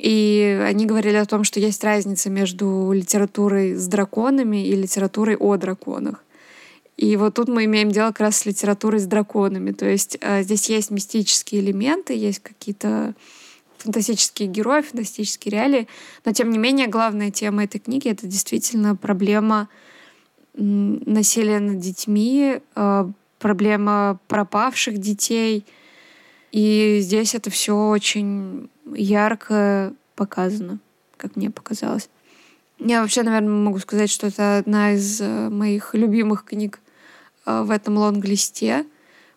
И 0.01 0.59
они 0.65 0.87
говорили 0.87 1.17
о 1.17 1.25
том, 1.25 1.43
что 1.43 1.59
есть 1.59 1.83
разница 1.83 2.31
между 2.31 2.91
литературой 2.91 3.75
с 3.75 3.87
драконами 3.87 4.65
и 4.65 4.75
литературой 4.75 5.35
о 5.35 5.57
драконах. 5.57 6.23
И 6.97 7.15
вот 7.17 7.35
тут 7.35 7.49
мы 7.49 7.65
имеем 7.65 7.91
дело 7.91 8.07
как 8.07 8.21
раз 8.21 8.37
с 8.37 8.45
литературой 8.47 8.99
с 8.99 9.05
драконами. 9.05 9.71
То 9.71 9.87
есть 9.87 10.17
э, 10.19 10.41
здесь 10.41 10.69
есть 10.69 10.89
мистические 10.89 11.61
элементы, 11.61 12.15
есть 12.15 12.39
какие-то 12.39 13.13
фантастические 13.77 14.47
герои, 14.47 14.81
фантастические 14.81 15.51
реалии. 15.51 15.87
Но 16.25 16.31
тем 16.31 16.49
не 16.49 16.57
менее, 16.57 16.87
главная 16.87 17.29
тема 17.29 17.63
этой 17.63 17.79
книги— 17.79 18.07
это 18.09 18.25
действительно 18.25 18.95
проблема 18.95 19.69
насилия 20.53 21.59
над 21.59 21.79
детьми, 21.79 22.59
э, 22.75 23.09
проблема 23.37 24.19
пропавших 24.27 24.97
детей. 24.97 25.63
И 26.51 26.99
здесь 27.01 27.33
это 27.33 27.49
все 27.49 27.89
очень 27.89 28.69
ярко 28.93 29.93
показано, 30.15 30.79
как 31.17 31.35
мне 31.35 31.49
показалось. 31.49 32.09
Я 32.79 33.01
вообще, 33.01 33.23
наверное, 33.23 33.53
могу 33.53 33.79
сказать, 33.79 34.09
что 34.09 34.27
это 34.27 34.57
одна 34.57 34.93
из 34.93 35.21
э, 35.21 35.49
моих 35.49 35.93
любимых 35.93 36.45
книг 36.45 36.79
э, 37.45 37.61
в 37.61 37.69
этом 37.69 37.97
лонглисте, 37.97 38.85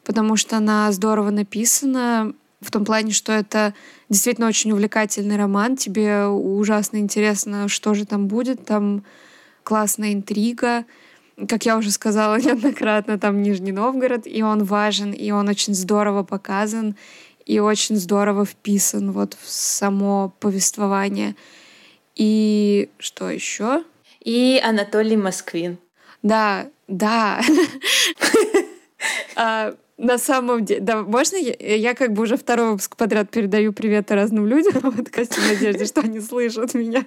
потому 0.02 0.36
что 0.36 0.56
она 0.56 0.90
здорово 0.92 1.30
написана 1.30 2.34
в 2.62 2.70
том 2.70 2.84
плане, 2.84 3.12
что 3.12 3.32
это 3.32 3.74
действительно 4.08 4.48
очень 4.48 4.72
увлекательный 4.72 5.36
роман. 5.36 5.76
Тебе 5.76 6.26
ужасно 6.26 6.96
интересно, 6.96 7.68
что 7.68 7.94
же 7.94 8.06
там 8.06 8.26
будет. 8.26 8.64
Там 8.64 9.04
классная 9.62 10.14
интрига. 10.14 10.84
Как 11.48 11.66
я 11.66 11.76
уже 11.76 11.90
сказала 11.90 12.36
неоднократно, 12.40 13.18
там 13.18 13.42
Нижний 13.42 13.72
Новгород, 13.72 14.26
и 14.26 14.42
он 14.42 14.64
важен, 14.64 15.12
и 15.12 15.30
он 15.30 15.48
очень 15.48 15.74
здорово 15.74 16.22
показан 16.22 16.96
и 17.46 17.58
очень 17.60 17.96
здорово 17.96 18.44
вписан 18.44 19.12
вот 19.12 19.34
в 19.34 19.48
само 19.48 20.34
повествование. 20.40 21.36
И 22.14 22.88
что 22.98 23.28
еще? 23.28 23.84
И 24.20 24.60
Анатолий 24.64 25.16
Москвин. 25.16 25.78
Да, 26.22 26.66
да. 26.88 27.42
А, 29.96 30.02
на 30.02 30.18
самом 30.18 30.64
деле, 30.64 30.80
да, 30.80 31.02
можно 31.02 31.36
я, 31.36 31.54
я 31.54 31.94
как 31.94 32.12
бы 32.12 32.22
уже 32.22 32.36
второй 32.36 32.72
выпуск 32.72 32.96
подряд 32.96 33.30
передаю 33.30 33.72
привет 33.72 34.10
разным 34.10 34.46
людям 34.46 34.72
в 34.80 34.96
подкасте 34.96 35.40
в 35.40 35.48
надежде, 35.48 35.84
что 35.84 36.00
они 36.00 36.20
слышат 36.20 36.74
меня 36.74 37.04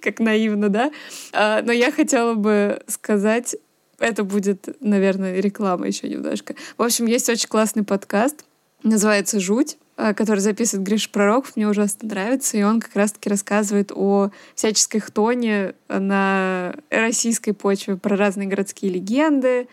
как 0.00 0.18
наивно, 0.20 0.68
да? 0.68 0.90
А, 1.32 1.62
но 1.62 1.72
я 1.72 1.90
хотела 1.92 2.34
бы 2.34 2.82
сказать, 2.86 3.56
это 3.98 4.24
будет, 4.24 4.68
наверное, 4.80 5.40
реклама 5.40 5.86
еще 5.86 6.08
немножко. 6.08 6.54
В 6.76 6.82
общем, 6.82 7.06
есть 7.06 7.28
очень 7.28 7.48
классный 7.48 7.84
подкаст, 7.84 8.44
называется 8.82 9.38
«Жуть», 9.38 9.78
э, 9.96 10.12
который 10.14 10.40
записывает 10.40 10.86
Гриш 10.86 11.10
Пророков, 11.10 11.54
мне 11.54 11.68
ужасно 11.68 12.08
нравится, 12.08 12.56
и 12.56 12.62
он 12.62 12.80
как 12.80 12.96
раз-таки 12.96 13.28
рассказывает 13.28 13.92
о 13.94 14.30
всяческой 14.54 15.00
хтоне 15.00 15.74
на 15.88 16.74
российской 16.90 17.52
почве, 17.52 17.96
про 17.96 18.16
разные 18.16 18.48
городские 18.48 18.92
легенды, 18.92 19.68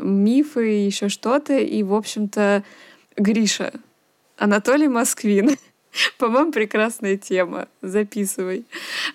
мифы 0.00 0.64
еще 0.64 1.08
что-то. 1.08 1.58
И, 1.58 1.82
в 1.82 1.94
общем-то, 1.94 2.64
Гриша, 3.16 3.72
Анатолий 4.36 4.88
Москвин. 4.88 5.56
По-моему, 6.18 6.52
прекрасная 6.52 7.16
тема. 7.16 7.68
Записывай. 7.82 8.64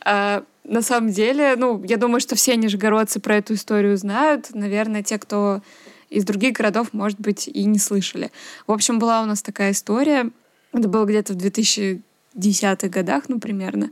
А, 0.05 0.43
на 0.63 0.81
самом 0.81 1.11
деле, 1.11 1.55
ну, 1.57 1.83
я 1.83 1.97
думаю, 1.97 2.19
что 2.19 2.35
все 2.35 2.55
нижегородцы 2.55 3.19
про 3.19 3.37
эту 3.37 3.53
историю 3.53 3.97
знают. 3.97 4.49
Наверное, 4.53 5.03
те, 5.03 5.17
кто 5.17 5.61
из 6.09 6.25
других 6.25 6.53
городов, 6.53 6.89
может 6.93 7.19
быть, 7.19 7.47
и 7.47 7.63
не 7.65 7.79
слышали. 7.79 8.31
В 8.67 8.71
общем, 8.71 8.99
была 8.99 9.21
у 9.21 9.25
нас 9.25 9.41
такая 9.41 9.71
история. 9.71 10.29
Это 10.71 10.87
было 10.87 11.05
где-то 11.05 11.33
в 11.33 11.37
2010-х 11.37 12.87
годах, 12.89 13.23
ну, 13.27 13.39
примерно. 13.39 13.91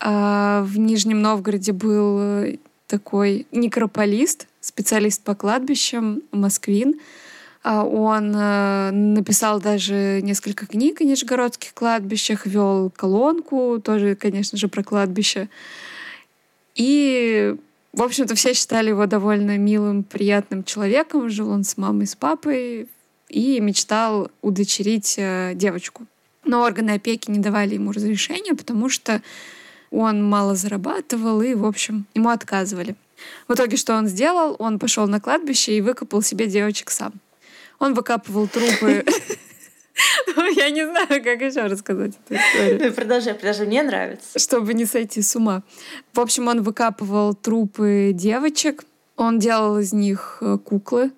А 0.00 0.62
в 0.64 0.78
Нижнем 0.78 1.22
Новгороде 1.22 1.72
был 1.72 2.58
такой 2.86 3.46
некрополист, 3.52 4.48
специалист 4.62 5.22
по 5.22 5.34
кладбищам, 5.34 6.22
Москвин. 6.32 6.94
А 7.62 7.84
он 7.84 8.34
э, 8.34 8.90
написал 8.90 9.60
даже 9.60 10.20
несколько 10.22 10.66
книг 10.66 11.00
о 11.00 11.04
нижегородских 11.04 11.74
кладбищах, 11.74 12.46
вел 12.46 12.90
колонку, 12.90 13.80
тоже, 13.84 14.16
конечно 14.16 14.56
же, 14.56 14.68
про 14.68 14.82
кладбище. 14.82 15.48
И 16.74 17.54
в 17.92 18.02
общем-то, 18.02 18.34
все 18.34 18.54
считали 18.54 18.88
его 18.88 19.04
довольно 19.06 19.58
милым, 19.58 20.02
приятным 20.02 20.64
человеком. 20.64 21.28
Жил 21.28 21.50
он 21.50 21.62
с 21.62 21.76
мамой, 21.76 22.06
с 22.06 22.16
папой 22.16 22.88
и 23.28 23.60
мечтал 23.60 24.30
удочерить 24.40 25.16
э, 25.18 25.52
девочку. 25.54 26.06
Но 26.44 26.62
органы 26.62 26.92
опеки 26.92 27.30
не 27.30 27.38
давали 27.38 27.74
ему 27.74 27.92
разрешения, 27.92 28.54
потому 28.54 28.88
что 28.88 29.22
он 29.90 30.24
мало 30.24 30.54
зарабатывал 30.54 31.42
и, 31.42 31.54
в 31.54 31.66
общем, 31.66 32.06
ему 32.14 32.30
отказывали. 32.30 32.96
В 33.48 33.54
итоге 33.54 33.76
что 33.76 33.94
он 33.94 34.06
сделал? 34.06 34.56
Он 34.58 34.78
пошел 34.78 35.06
на 35.06 35.20
кладбище 35.20 35.76
и 35.76 35.80
выкопал 35.80 36.22
себе 36.22 36.46
девочек 36.46 36.90
сам. 36.90 37.12
Он 37.78 37.94
выкапывал 37.94 38.48
трупы 38.48 39.04
Я 40.56 40.70
не 40.70 40.86
знаю, 40.86 41.22
как 41.22 41.40
еще 41.40 41.66
рассказать 41.66 42.12
эту 42.24 42.34
историю. 42.34 42.80
Ну, 42.82 42.92
продолжай, 42.92 43.34
продолжай, 43.34 43.66
мне 43.66 43.82
нравится. 43.82 44.38
Чтобы 44.38 44.74
не 44.74 44.86
сойти 44.86 45.22
с 45.22 45.36
ума. 45.36 45.62
В 46.12 46.20
общем, 46.20 46.48
он 46.48 46.62
выкапывал 46.62 47.34
трупы 47.34 48.12
девочек, 48.14 48.84
он 49.16 49.38
делал 49.38 49.78
из 49.78 49.92
них 49.92 50.38
э, 50.40 50.58
куклы, 50.58 51.12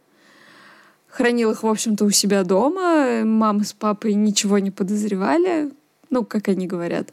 хранил 1.09 1.53
их, 1.53 1.62
в 1.62 1.69
общем-то, 1.69 2.05
у 2.05 2.11
себя 2.11 2.43
дома. 2.43 3.25
Мама 3.25 3.64
с 3.64 3.73
папой 3.73 4.14
ничего 4.14 4.59
не 4.59 4.71
подозревали, 4.71 5.71
ну, 6.11 6.25
как 6.25 6.49
они 6.49 6.67
говорят. 6.67 7.11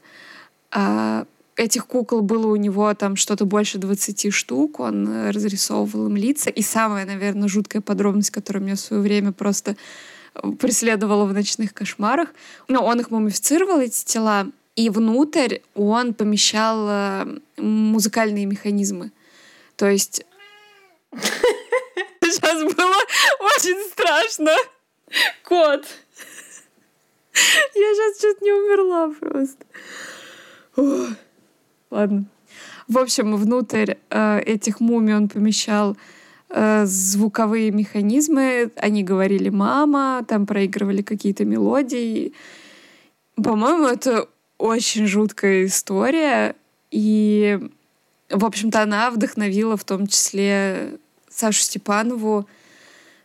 А 0.72 1.26
этих 1.56 1.86
кукол 1.86 2.22
было 2.22 2.48
у 2.48 2.56
него 2.56 2.94
там 2.94 3.16
что-то 3.16 3.46
больше 3.46 3.78
20 3.78 4.34
штук, 4.34 4.80
он 4.80 5.30
разрисовывал 5.30 6.08
им 6.08 6.16
лица. 6.16 6.50
И 6.50 6.62
самая, 6.62 7.06
наверное, 7.06 7.48
жуткая 7.48 7.82
подробность, 7.82 8.32
которая 8.32 8.64
мне 8.64 8.76
в 8.76 8.80
свое 8.80 9.02
время 9.02 9.32
просто 9.32 9.76
преследовала 10.60 11.26
в 11.26 11.34
ночных 11.34 11.74
кошмарах. 11.74 12.30
Но 12.68 12.84
он 12.86 13.00
их 13.00 13.12
мумифицировал, 13.12 13.80
эти 13.80 14.06
тела, 14.06 14.48
и 14.76 14.90
внутрь 14.90 15.60
он 15.76 16.14
помещал 16.14 16.88
э, 16.90 17.38
музыкальные 17.58 18.46
механизмы. 18.46 19.12
То 19.76 19.90
есть... 19.90 20.26
Сейчас 22.24 22.64
было 22.64 22.96
очень 23.56 23.90
страшно. 23.92 24.56
Кот. 25.44 25.86
Я 27.76 27.96
сейчас 27.96 28.22
чуть 28.22 28.42
не 28.42 28.52
умерла 28.52 29.14
просто. 29.20 29.66
Ладно. 31.92 32.26
В 32.88 32.98
общем, 32.98 33.36
внутрь 33.36 33.94
э, 34.10 34.40
этих 34.40 34.80
мумий 34.80 35.16
он 35.16 35.30
помещал 35.30 35.96
Э, 36.54 36.86
звуковые 36.86 37.72
механизмы. 37.72 38.72
Они 38.76 39.04
говорили 39.04 39.50
«мама», 39.50 40.26
там 40.28 40.46
проигрывали 40.46 41.02
какие-то 41.02 41.46
мелодии. 41.46 42.34
По-моему, 43.36 43.88
это 43.88 44.28
очень 44.58 45.08
жуткая 45.08 45.66
история. 45.66 46.56
И, 46.92 47.58
в 48.30 48.44
общем-то, 48.44 48.82
она 48.82 49.12
вдохновила 49.12 49.78
в 49.78 49.86
том 49.86 50.08
числе 50.08 50.98
Сашу 51.30 51.62
Степанову 51.62 52.48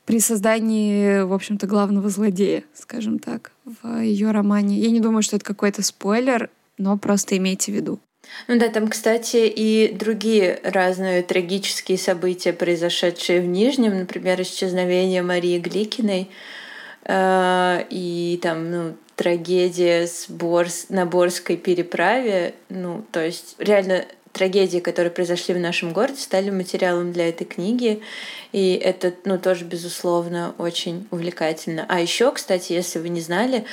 при 0.04 0.20
создании, 0.20 1.22
в 1.22 1.32
общем-то, 1.32 1.66
главного 1.66 2.08
злодея, 2.10 2.62
скажем 2.74 3.18
так, 3.18 3.50
в 3.64 4.02
ее 4.02 4.30
романе. 4.30 4.78
Я 4.78 4.92
не 4.92 5.00
думаю, 5.00 5.22
что 5.22 5.34
это 5.34 5.44
какой-то 5.44 5.82
спойлер, 5.82 6.48
но 6.78 6.96
просто 6.96 7.36
имейте 7.36 7.72
в 7.72 7.74
виду. 7.74 7.98
Ну 8.48 8.58
да, 8.58 8.68
там, 8.68 8.88
кстати, 8.88 9.46
и 9.46 9.92
другие 9.92 10.60
разные 10.62 11.22
трагические 11.22 11.98
события, 11.98 12.52
произошедшие 12.52 13.40
в 13.40 13.46
Нижнем, 13.46 13.98
например, 13.98 14.40
исчезновение 14.42 15.22
Марии 15.22 15.58
Гликиной, 15.58 16.30
э, 17.04 17.84
и 17.90 18.38
там, 18.42 18.70
ну, 18.70 18.96
трагедия 19.16 20.06
с 20.06 20.26
Борс... 20.28 20.86
на 20.90 21.06
Борской 21.06 21.56
переправе, 21.56 22.54
ну, 22.68 23.04
то 23.10 23.24
есть 23.24 23.56
реально 23.58 24.04
трагедии, 24.36 24.78
которые 24.78 25.10
произошли 25.10 25.54
в 25.54 25.58
нашем 25.58 25.92
городе, 25.92 26.20
стали 26.20 26.50
материалом 26.50 27.12
для 27.12 27.30
этой 27.30 27.44
книги. 27.44 28.02
И 28.52 28.74
это, 28.74 29.14
ну, 29.24 29.38
тоже, 29.38 29.64
безусловно, 29.64 30.54
очень 30.58 31.08
увлекательно. 31.10 31.86
А 31.88 32.00
еще, 32.00 32.30
кстати, 32.32 32.74
если 32.74 32.98
вы 32.98 33.08
не 33.08 33.22
знали, 33.22 33.64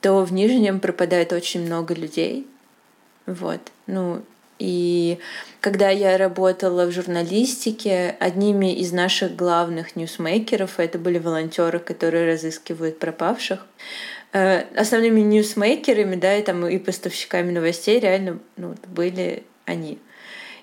то 0.00 0.24
в 0.24 0.32
Нижнем 0.32 0.78
пропадает 0.78 1.32
очень 1.32 1.66
много 1.66 1.92
людей. 1.92 2.46
Вот. 3.26 3.60
Ну, 3.86 4.22
и 4.58 5.18
когда 5.60 5.90
я 5.90 6.16
работала 6.16 6.86
в 6.86 6.92
журналистике, 6.92 8.16
одними 8.20 8.74
из 8.74 8.92
наших 8.92 9.36
главных 9.36 9.96
ньюсмейкеров 9.96 10.80
это 10.80 10.98
были 10.98 11.18
волонтеры, 11.18 11.78
которые 11.78 12.32
разыскивают 12.32 12.98
пропавших. 12.98 13.66
Э, 14.32 14.64
основными 14.74 15.20
ньюсмейкерами, 15.20 16.16
да, 16.16 16.36
и 16.36 16.42
там 16.42 16.66
и 16.66 16.78
поставщиками 16.78 17.52
новостей 17.52 18.00
реально 18.00 18.38
ну, 18.56 18.74
были 18.86 19.44
они. 19.66 19.98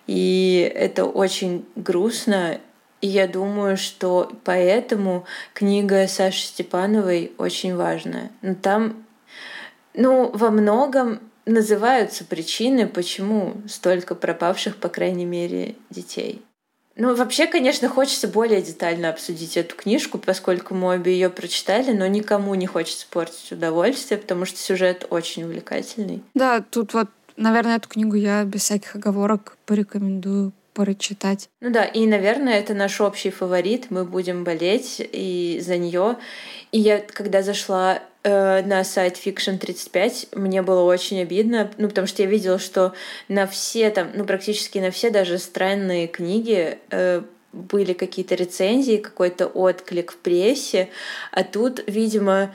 И 0.07 0.71
это 0.75 1.05
очень 1.05 1.65
грустно. 1.75 2.59
И 3.01 3.07
я 3.07 3.27
думаю, 3.27 3.77
что 3.77 4.31
поэтому 4.43 5.25
книга 5.53 6.07
Саши 6.07 6.45
Степановой 6.45 7.31
очень 7.37 7.75
важная. 7.75 8.31
Но 8.41 8.49
ну, 8.49 8.55
там, 8.55 9.05
ну, 9.93 10.31
во 10.33 10.49
многом 10.49 11.19
называются 11.45 12.25
причины, 12.25 12.87
почему 12.87 13.55
столько 13.67 14.15
пропавших, 14.15 14.77
по 14.77 14.89
крайней 14.89 15.25
мере, 15.25 15.75
детей. 15.89 16.41
Ну, 16.95 17.15
вообще, 17.15 17.47
конечно, 17.47 17.89
хочется 17.89 18.27
более 18.27 18.61
детально 18.61 19.09
обсудить 19.09 19.57
эту 19.57 19.75
книжку, 19.75 20.19
поскольку 20.19 20.75
мы 20.75 20.95
обе 20.95 21.13
ее 21.13 21.29
прочитали, 21.31 21.91
но 21.91 22.05
никому 22.05 22.53
не 22.53 22.67
хочется 22.67 23.07
портить 23.09 23.51
удовольствие, 23.51 24.19
потому 24.19 24.45
что 24.45 24.59
сюжет 24.59 25.07
очень 25.09 25.43
увлекательный. 25.43 26.21
Да, 26.35 26.61
тут 26.61 26.93
вот, 26.93 27.07
наверное, 27.35 27.77
эту 27.77 27.89
книгу 27.89 28.15
я 28.15 28.43
без 28.43 28.61
всяких 28.61 28.95
оговорок 28.95 29.57
порекомендую 29.65 30.53
прочитать. 30.73 31.49
Ну 31.61 31.71
да, 31.71 31.83
и, 31.83 32.05
наверное, 32.05 32.59
это 32.59 32.73
наш 32.73 33.01
общий 33.01 33.31
фаворит. 33.31 33.89
Мы 33.89 34.05
будем 34.05 34.43
болеть 34.43 34.97
и 34.99 35.59
за 35.63 35.77
нее. 35.77 36.17
И 36.71 36.79
я, 36.79 36.99
когда 36.99 37.41
зашла 37.41 38.01
на 38.23 38.83
сайт 38.85 39.17
Fiction 39.17 39.57
35, 39.57 40.27
мне 40.33 40.61
было 40.61 40.83
очень 40.83 41.21
обидно, 41.21 41.69
ну, 41.77 41.89
потому 41.89 42.07
что 42.07 42.23
я 42.23 42.29
видела, 42.29 42.57
что 42.57 42.93
на 43.27 43.47
все 43.47 43.89
там, 43.89 44.11
ну, 44.15 44.23
практически 44.23 44.79
на 44.79 44.91
все 44.91 45.09
даже 45.09 45.37
странные 45.37 46.07
книги 46.07 46.77
э, 46.89 47.21
были 47.51 47.93
какие-то 47.93 48.35
рецензии, 48.35 48.97
какой-то 48.97 49.47
отклик 49.47 50.13
в 50.13 50.17
прессе, 50.17 50.89
а 51.31 51.43
тут, 51.43 51.83
видимо, 51.85 52.53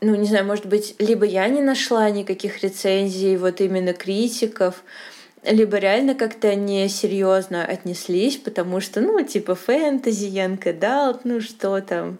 ну, 0.00 0.14
не 0.14 0.26
знаю, 0.26 0.46
может 0.46 0.66
быть, 0.66 0.94
либо 0.98 1.26
я 1.26 1.48
не 1.48 1.60
нашла 1.60 2.08
никаких 2.10 2.62
рецензий, 2.62 3.36
вот 3.36 3.60
именно 3.60 3.92
критиков, 3.92 4.82
либо 5.44 5.78
реально 5.78 6.14
как-то 6.14 6.54
несерьезно 6.54 7.64
отнеслись, 7.64 8.36
потому 8.36 8.80
что, 8.80 9.00
ну, 9.00 9.22
типа 9.22 9.54
фэнтези, 9.54 10.26
Янка 10.26 10.72
Далт, 10.72 11.24
ну 11.24 11.40
что 11.40 11.80
там, 11.80 12.18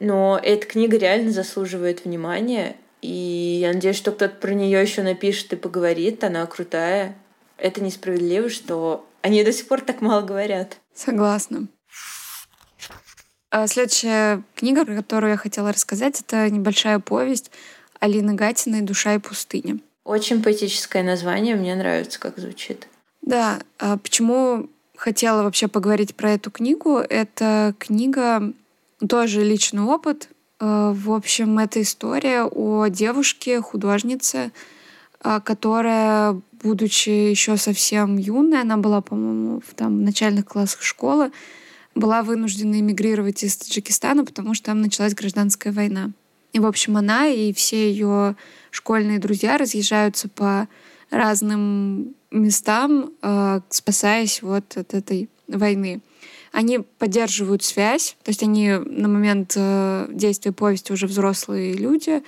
но 0.00 0.40
эта 0.42 0.66
книга 0.66 0.96
реально 0.96 1.30
заслуживает 1.30 2.04
внимания. 2.04 2.76
И 3.02 3.58
я 3.62 3.72
надеюсь, 3.72 3.96
что 3.96 4.12
кто-то 4.12 4.34
про 4.34 4.52
нее 4.52 4.80
еще 4.80 5.02
напишет 5.02 5.52
и 5.52 5.56
поговорит. 5.56 6.24
Она 6.24 6.44
крутая. 6.46 7.16
Это 7.56 7.82
несправедливо, 7.82 8.48
что 8.48 9.06
они 9.22 9.44
до 9.44 9.52
сих 9.52 9.68
пор 9.68 9.82
так 9.82 10.00
мало 10.00 10.22
говорят. 10.22 10.78
Согласна. 10.94 11.68
А 13.50 13.66
следующая 13.66 14.42
книга, 14.54 14.84
про 14.84 14.94
которую 14.94 15.32
я 15.32 15.36
хотела 15.36 15.72
рассказать, 15.72 16.20
это 16.20 16.48
небольшая 16.48 16.98
повесть 16.98 17.50
Алины 17.98 18.34
Гатиной 18.34 18.82
«Душа 18.82 19.14
и 19.14 19.18
пустыня». 19.18 19.80
Очень 20.04 20.42
поэтическое 20.42 21.02
название, 21.02 21.56
мне 21.56 21.74
нравится, 21.74 22.18
как 22.18 22.38
звучит. 22.38 22.86
Да, 23.22 23.60
а 23.78 23.98
почему 23.98 24.70
хотела 24.96 25.42
вообще 25.42 25.68
поговорить 25.68 26.14
про 26.14 26.30
эту 26.32 26.50
книгу? 26.50 26.98
Это 26.98 27.74
книга 27.78 28.52
тоже 29.08 29.42
личный 29.44 29.82
опыт. 29.82 30.28
Э, 30.60 30.92
в 30.94 31.12
общем, 31.12 31.58
это 31.58 31.80
история 31.82 32.44
о 32.44 32.86
девушке, 32.88 33.60
художнице, 33.60 34.52
э, 35.22 35.40
которая, 35.44 36.40
будучи 36.62 37.10
еще 37.10 37.56
совсем 37.56 38.16
юной, 38.16 38.60
она 38.60 38.76
была, 38.76 39.00
по-моему, 39.00 39.60
в 39.66 39.74
там, 39.74 40.04
начальных 40.04 40.46
классах 40.46 40.82
школы, 40.82 41.32
была 41.94 42.22
вынуждена 42.22 42.80
эмигрировать 42.80 43.42
из 43.42 43.56
Таджикистана, 43.56 44.24
потому 44.24 44.54
что 44.54 44.66
там 44.66 44.80
началась 44.80 45.14
гражданская 45.14 45.72
война. 45.72 46.10
И, 46.52 46.58
в 46.58 46.66
общем, 46.66 46.96
она 46.96 47.28
и 47.28 47.52
все 47.52 47.90
ее 47.90 48.36
школьные 48.70 49.18
друзья 49.18 49.56
разъезжаются 49.56 50.28
по 50.28 50.68
разным 51.10 52.14
местам, 52.30 53.10
э, 53.22 53.60
спасаясь 53.70 54.42
вот 54.42 54.76
от 54.76 54.94
этой 54.94 55.28
войны. 55.48 56.00
Они 56.52 56.80
поддерживают 56.80 57.62
связь, 57.62 58.16
то 58.24 58.30
есть 58.30 58.42
они 58.42 58.70
на 58.70 59.08
момент 59.08 59.52
э, 59.56 60.08
действия 60.10 60.52
повести 60.52 60.92
уже 60.92 61.06
взрослые 61.06 61.74
люди, 61.74 62.22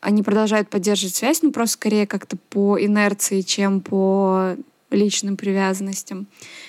они 0.00 0.22
продолжают 0.22 0.68
поддерживать 0.68 1.16
связь, 1.16 1.42
но 1.42 1.50
просто 1.50 1.74
скорее 1.74 2.06
как-то 2.06 2.36
по 2.36 2.80
инерции, 2.80 3.40
чем 3.40 3.80
по 3.80 4.56
личным 4.90 5.36
привязанностям. 5.36 6.26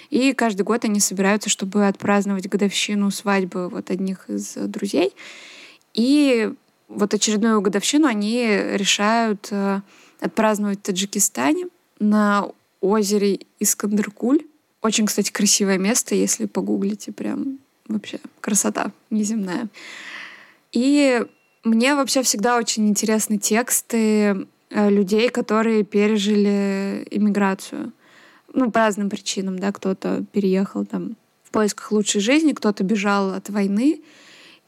И 0.10 0.34
каждый 0.34 0.64
год 0.64 0.86
они 0.86 1.00
собираются, 1.00 1.50
чтобы 1.50 1.88
отпраздновать 1.88 2.50
годовщину 2.50 3.12
свадьбы 3.12 3.70
вот 3.70 3.92
одних 3.92 4.30
из 4.30 4.54
друзей. 4.54 5.14
И 5.94 6.52
вот 6.88 7.14
очередную 7.14 7.62
годовщину 7.62 8.08
они 8.08 8.46
решают 8.48 9.48
э, 9.52 9.82
отпраздновать 10.20 10.80
в 10.80 10.84
Таджикистане 10.84 11.68
на 12.00 12.50
озере 12.82 13.42
Искандеркуль. 13.60 14.42
Очень, 14.82 15.06
кстати, 15.06 15.32
красивое 15.32 15.78
место, 15.78 16.16
если 16.16 16.46
погуглите, 16.46 17.12
прям 17.12 17.60
вообще 17.88 18.20
красота 18.42 18.92
неземная. 19.10 19.70
И 20.72 21.24
мне 21.64 21.96
вообще 21.96 22.22
всегда 22.22 22.58
очень 22.58 22.88
интересны 22.88 23.38
тексты 23.38 24.48
э, 24.70 24.90
людей, 24.90 25.30
которые 25.30 25.84
пережили 25.84 27.08
иммиграцию. 27.10 27.92
Ну, 28.54 28.72
по 28.72 28.80
разным 28.80 29.10
причинам, 29.10 29.60
да, 29.60 29.72
кто-то 29.72 30.24
переехал 30.32 30.86
там 30.86 31.16
в 31.44 31.52
поисках 31.52 31.92
лучшей 31.92 32.22
жизни, 32.22 32.54
кто-то 32.54 32.84
бежал 32.84 33.34
от 33.34 33.50
войны. 33.50 34.02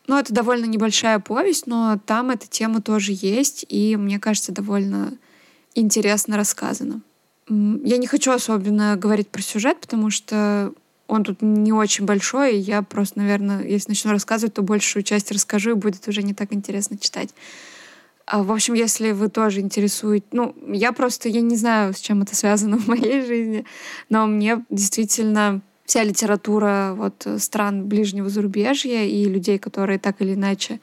Ну, 0.07 0.17
это 0.17 0.33
довольно 0.33 0.65
небольшая 0.65 1.19
повесть, 1.19 1.67
но 1.67 1.99
там 2.05 2.31
эта 2.31 2.47
тема 2.47 2.81
тоже 2.81 3.11
есть, 3.13 3.65
и 3.69 3.95
мне 3.95 4.19
кажется, 4.19 4.51
довольно 4.51 5.13
интересно 5.75 6.35
рассказано. 6.35 7.01
Я 7.49 7.97
не 7.97 8.07
хочу 8.07 8.31
особенно 8.31 8.95
говорить 8.95 9.29
про 9.29 9.41
сюжет, 9.41 9.79
потому 9.81 10.11
что 10.11 10.71
он 11.07 11.23
тут 11.23 11.41
не 11.41 11.73
очень 11.73 12.05
большой, 12.05 12.55
и 12.55 12.59
я 12.59 12.83
просто, 12.83 13.19
наверное, 13.19 13.63
если 13.63 13.89
начну 13.89 14.11
рассказывать, 14.11 14.53
то 14.53 14.61
большую 14.61 15.03
часть 15.03 15.31
расскажу, 15.31 15.71
и 15.71 15.73
будет 15.73 16.07
уже 16.07 16.21
не 16.21 16.35
так 16.35 16.53
интересно 16.53 16.97
читать. 16.97 17.29
А, 18.27 18.43
в 18.43 18.51
общем, 18.51 18.75
если 18.75 19.11
вы 19.11 19.27
тоже 19.27 19.59
интересуете... 19.61 20.27
Ну, 20.31 20.55
я 20.67 20.91
просто, 20.91 21.29
я 21.29 21.41
не 21.41 21.55
знаю, 21.55 21.93
с 21.95 21.99
чем 21.99 22.21
это 22.21 22.35
связано 22.35 22.77
в 22.79 22.87
моей 22.87 23.25
жизни, 23.25 23.65
но 24.09 24.27
мне 24.27 24.63
действительно 24.69 25.61
вся 25.85 26.03
литература 26.03 26.93
вот 26.95 27.25
стран 27.39 27.87
ближнего 27.87 28.29
зарубежья 28.29 29.03
и 29.03 29.25
людей, 29.25 29.57
которые 29.57 29.97
так 29.97 30.21
или 30.21 30.35
иначе 30.35 30.79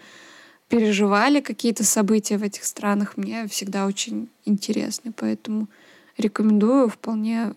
переживали 0.69 1.41
какие-то 1.41 1.85
события 1.85 2.39
в 2.39 2.43
этих 2.43 2.65
странах, 2.65 3.17
мне 3.17 3.47
всегда 3.47 3.87
очень 3.87 4.29
интересны. 4.45 5.13
Поэтому 5.17 5.69
рекомендую 6.19 6.89
вполне 6.89 7.55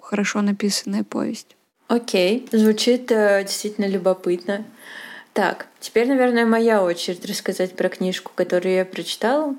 хорошо 0.00 0.42
написанная 0.42 1.04
повесть. 1.04 1.56
Окей, 1.88 2.48
звучит 2.52 3.10
э, 3.12 3.42
действительно 3.44 3.86
любопытно. 3.86 4.64
Так, 5.32 5.66
теперь, 5.80 6.06
наверное, 6.08 6.46
моя 6.46 6.82
очередь 6.82 7.24
рассказать 7.26 7.74
про 7.76 7.88
книжку, 7.88 8.32
которую 8.34 8.74
я 8.74 8.84
прочитала. 8.84 9.56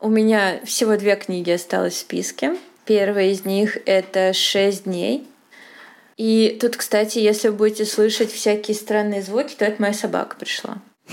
У 0.00 0.08
меня 0.08 0.60
всего 0.64 0.96
две 0.96 1.16
книги 1.16 1.50
осталось 1.50 1.94
в 1.94 1.98
списке. 1.98 2.56
Первая 2.84 3.30
из 3.30 3.44
них— 3.44 3.78
это 3.86 4.32
«Шесть 4.32 4.84
дней». 4.84 5.26
И 6.16 6.56
тут, 6.60 6.76
кстати, 6.76 7.18
если 7.18 7.48
вы 7.48 7.56
будете 7.56 7.84
слышать 7.84 8.30
всякие 8.30 8.76
странные 8.76 9.22
звуки, 9.22 9.54
то 9.54 9.64
это 9.64 9.80
моя 9.80 9.94
собака 9.94 10.36
пришла. 10.36 10.78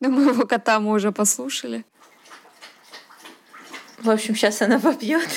Да 0.00 0.10
моего 0.10 0.46
кота 0.46 0.78
мы 0.78 0.92
уже 0.92 1.10
послушали. 1.10 1.84
В 4.02 4.10
общем, 4.10 4.34
сейчас 4.36 4.62
она 4.62 4.78
попьет. 4.78 5.28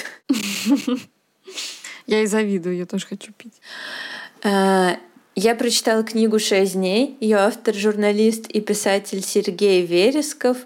Я 2.07 2.21
и 2.21 2.25
завидую, 2.25 2.77
я 2.77 2.85
тоже 2.85 3.07
хочу 3.07 3.31
пить. 3.33 3.61
А, 4.43 4.97
я 5.35 5.55
прочитала 5.55 6.03
книгу 6.03 6.39
«Шесть 6.39 6.73
дней». 6.73 7.17
Ее 7.19 7.37
автор, 7.37 7.73
журналист 7.73 8.47
и 8.47 8.59
писатель 8.59 9.23
Сергей 9.23 9.85
Вересков. 9.85 10.57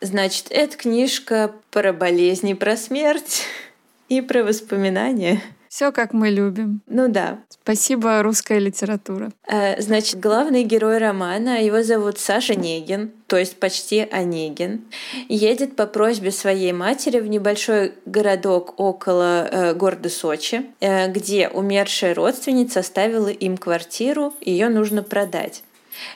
Значит, 0.00 0.46
это 0.50 0.76
книжка 0.76 1.54
про 1.70 1.92
болезни, 1.92 2.54
про 2.54 2.76
смерть 2.76 3.42
и 4.08 4.20
про 4.20 4.42
воспоминания. 4.42 5.42
Все 5.70 5.92
как 5.92 6.12
мы 6.12 6.30
любим. 6.30 6.80
Ну 6.88 7.06
да. 7.06 7.38
Спасибо, 7.48 8.20
русская 8.24 8.58
литература. 8.58 9.30
Э, 9.46 9.80
значит, 9.80 10.18
главный 10.18 10.64
герой 10.64 10.98
романа, 10.98 11.64
его 11.64 11.84
зовут 11.84 12.18
Саша 12.18 12.56
Негин, 12.56 13.12
то 13.28 13.36
есть 13.36 13.60
почти 13.60 14.00
Онегин, 14.00 14.82
едет 15.28 15.76
по 15.76 15.86
просьбе 15.86 16.32
своей 16.32 16.72
матери 16.72 17.20
в 17.20 17.28
небольшой 17.28 17.94
городок 18.04 18.80
около 18.80 19.46
э, 19.46 19.74
города 19.74 20.08
Сочи, 20.08 20.66
э, 20.80 21.08
где 21.12 21.48
умершая 21.48 22.14
родственница 22.14 22.80
оставила 22.80 23.28
им 23.28 23.56
квартиру, 23.56 24.34
ее 24.40 24.70
нужно 24.70 25.04
продать. 25.04 25.62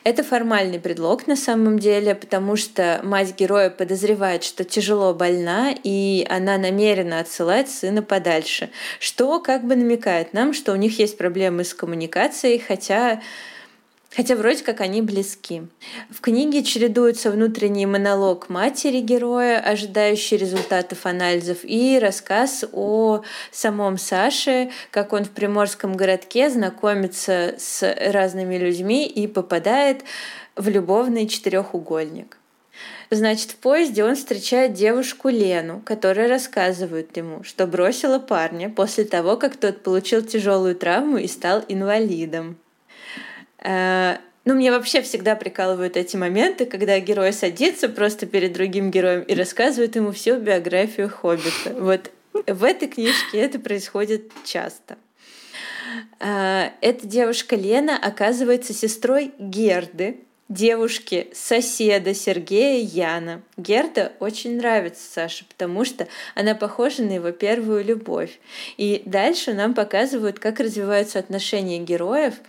Это 0.03 0.23
формальный 0.23 0.81
предлог 0.81 1.27
на 1.27 1.37
самом 1.37 1.79
деле, 1.79 2.15
потому 2.15 2.57
что 2.57 3.01
мать 3.03 3.35
героя 3.37 3.71
подозревает, 3.71 4.45
что 4.45 4.65
тяжело 4.65 5.15
больна, 5.15 5.75
и 5.83 6.27
она 6.29 6.59
намеренно 6.59 7.21
отсылает 7.21 7.69
сына 7.69 8.03
подальше, 8.03 8.71
что 8.99 9.41
как 9.41 9.65
бы 9.65 9.77
намекает 9.77 10.33
нам, 10.33 10.53
что 10.53 10.73
у 10.73 10.77
них 10.77 10.99
есть 10.99 11.19
проблемы 11.19 11.65
с 11.65 11.75
коммуникацией, 11.75 12.59
хотя 12.59 13.21
Хотя 14.15 14.37
вроде 14.37 14.63
как 14.63 14.81
они 14.81 15.03
близки. 15.03 15.63
В 16.09 16.21
книге 16.21 16.63
чередуется 16.63 17.31
внутренний 17.31 17.87
монолог 17.87 18.49
матери 18.49 19.01
героя, 19.01 19.59
ожидающий 19.59 20.37
результатов 20.37 21.05
анализов, 21.05 21.59
и 21.65 21.99
рассказ 22.01 22.65
о 22.73 23.23
самом 23.51 23.99
Саше, 23.99 24.71
как 24.93 25.13
он 25.13 25.25
в 25.25 25.31
приморском 25.31 25.97
городке 25.97 26.49
знакомится 26.49 27.57
с 27.59 27.83
разными 28.11 28.57
людьми 28.57 29.07
и 29.07 29.27
попадает 29.27 30.05
в 30.55 30.69
любовный 30.69 31.27
четырехугольник. 31.27 32.39
Значит, 33.11 33.51
в 33.51 33.57
поезде 33.57 34.05
он 34.05 34.17
встречает 34.17 34.75
девушку 34.75 35.29
Лену, 35.29 35.83
которая 35.85 36.29
рассказывает 36.29 37.17
ему, 37.17 37.43
что 37.43 37.67
бросила 37.67 38.19
парня 38.19 38.71
после 38.71 39.05
того, 39.05 39.37
как 39.37 39.57
тот 39.57 39.83
получил 39.83 40.23
тяжелую 40.23 40.75
травму 40.77 41.19
и 41.19 41.27
стал 41.27 41.65
инвалидом. 41.69 42.59
Э, 43.65 44.19
ну, 44.45 44.55
мне 44.55 44.71
вообще 44.71 45.01
всегда 45.01 45.37
прикалывают 45.37 45.97
эти 45.97 46.17
моменты, 46.17 46.67
когда 46.67 46.99
герой 47.01 47.33
садится 47.33 47.89
просто 47.89 48.27
перед 48.27 48.53
другим 48.53 48.91
героем 48.91 49.23
и 49.23 49.35
рассказывает 49.35 49.97
ему 49.97 50.13
всю 50.13 50.37
биографию 50.37 51.09
Хоббита. 51.09 51.75
Вот 51.79 52.11
в 52.47 52.65
этой 52.65 52.89
книжке 52.89 53.39
это 53.39 53.59
происходит 53.59 54.31
часто. 54.45 54.99
Э, 56.21 56.71
эта 56.83 57.07
девушка 57.07 57.57
Лена 57.57 57.97
оказывается 57.97 58.75
сестрой 58.75 59.33
Герды, 59.39 60.19
девушки 60.51 61.29
соседа 61.33 62.13
Сергея 62.13 62.85
Яна. 62.85 63.41
Герда 63.57 64.13
очень 64.21 64.59
нравится 64.59 65.11
Саше, 65.11 65.47
потому 65.49 65.87
что 65.87 66.07
она 66.35 66.55
похожа 66.55 67.03
на 67.03 67.13
его 67.13 67.31
первую 67.31 67.83
любовь. 67.83 68.39
И 68.77 69.03
дальше 69.07 69.55
нам 69.55 69.73
показывают, 69.73 70.39
как 70.39 70.61
развиваются 70.61 71.19
отношения 71.19 71.79
героев— 71.79 72.35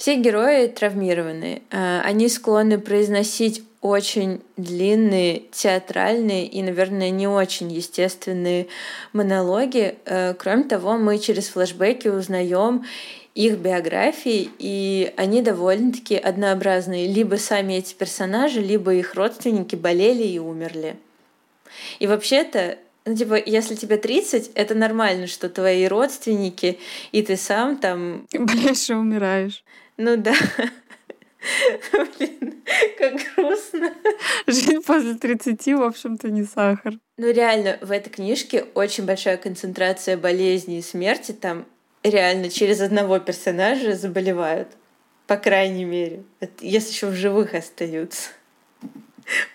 все 0.00 0.16
герои 0.16 0.66
травмированы. 0.66 1.60
Э, 1.70 2.00
они 2.02 2.30
склонны 2.30 2.78
произносить 2.78 3.62
очень 3.82 4.40
длинные, 4.56 5.42
театральные 5.52 6.46
и, 6.46 6.62
наверное, 6.62 7.10
не 7.10 7.28
очень 7.28 7.70
естественные 7.70 8.68
монологи. 9.12 9.96
Э, 10.06 10.32
кроме 10.32 10.64
того, 10.64 10.96
мы 10.96 11.18
через 11.18 11.48
флэшбэки 11.48 12.08
узнаем 12.08 12.86
их 13.34 13.58
биографии, 13.58 14.48
и 14.58 15.12
они 15.18 15.42
довольно-таки 15.42 16.16
однообразные. 16.16 17.06
Либо 17.06 17.34
сами 17.34 17.74
эти 17.74 17.92
персонажи, 17.92 18.62
либо 18.62 18.94
их 18.94 19.14
родственники 19.14 19.76
болели 19.76 20.22
и 20.22 20.38
умерли. 20.38 20.96
И 21.98 22.06
вообще-то 22.06 22.78
ну, 23.04 23.14
типа, 23.14 23.34
если 23.44 23.74
тебе 23.74 23.98
30, 23.98 24.52
это 24.54 24.74
нормально, 24.74 25.26
что 25.26 25.50
твои 25.50 25.86
родственники 25.86 26.78
и 27.12 27.22
ты 27.22 27.36
сам 27.36 27.76
там... 27.76 28.26
Болеешь 28.32 28.88
и 28.88 28.94
умираешь. 28.94 29.62
Ну 30.00 30.16
да. 30.16 30.34
Блин, 31.92 32.62
как 32.96 33.14
грустно. 33.36 33.92
Жизнь 34.46 34.82
после 34.82 35.14
30, 35.14 35.66
в 35.74 35.82
общем-то, 35.82 36.30
не 36.30 36.44
сахар. 36.44 36.94
Ну 37.18 37.30
реально, 37.30 37.76
в 37.82 37.90
этой 37.90 38.08
книжке 38.08 38.64
очень 38.72 39.04
большая 39.04 39.36
концентрация 39.36 40.16
болезней 40.16 40.78
и 40.78 40.82
смерти. 40.82 41.32
Там 41.32 41.66
реально 42.02 42.48
через 42.48 42.80
одного 42.80 43.18
персонажа 43.18 43.94
заболевают. 43.94 44.68
По 45.26 45.36
крайней 45.36 45.84
мере. 45.84 46.22
Если 46.60 46.92
еще 46.92 47.08
в 47.08 47.14
живых 47.14 47.52
остаются. 47.52 48.30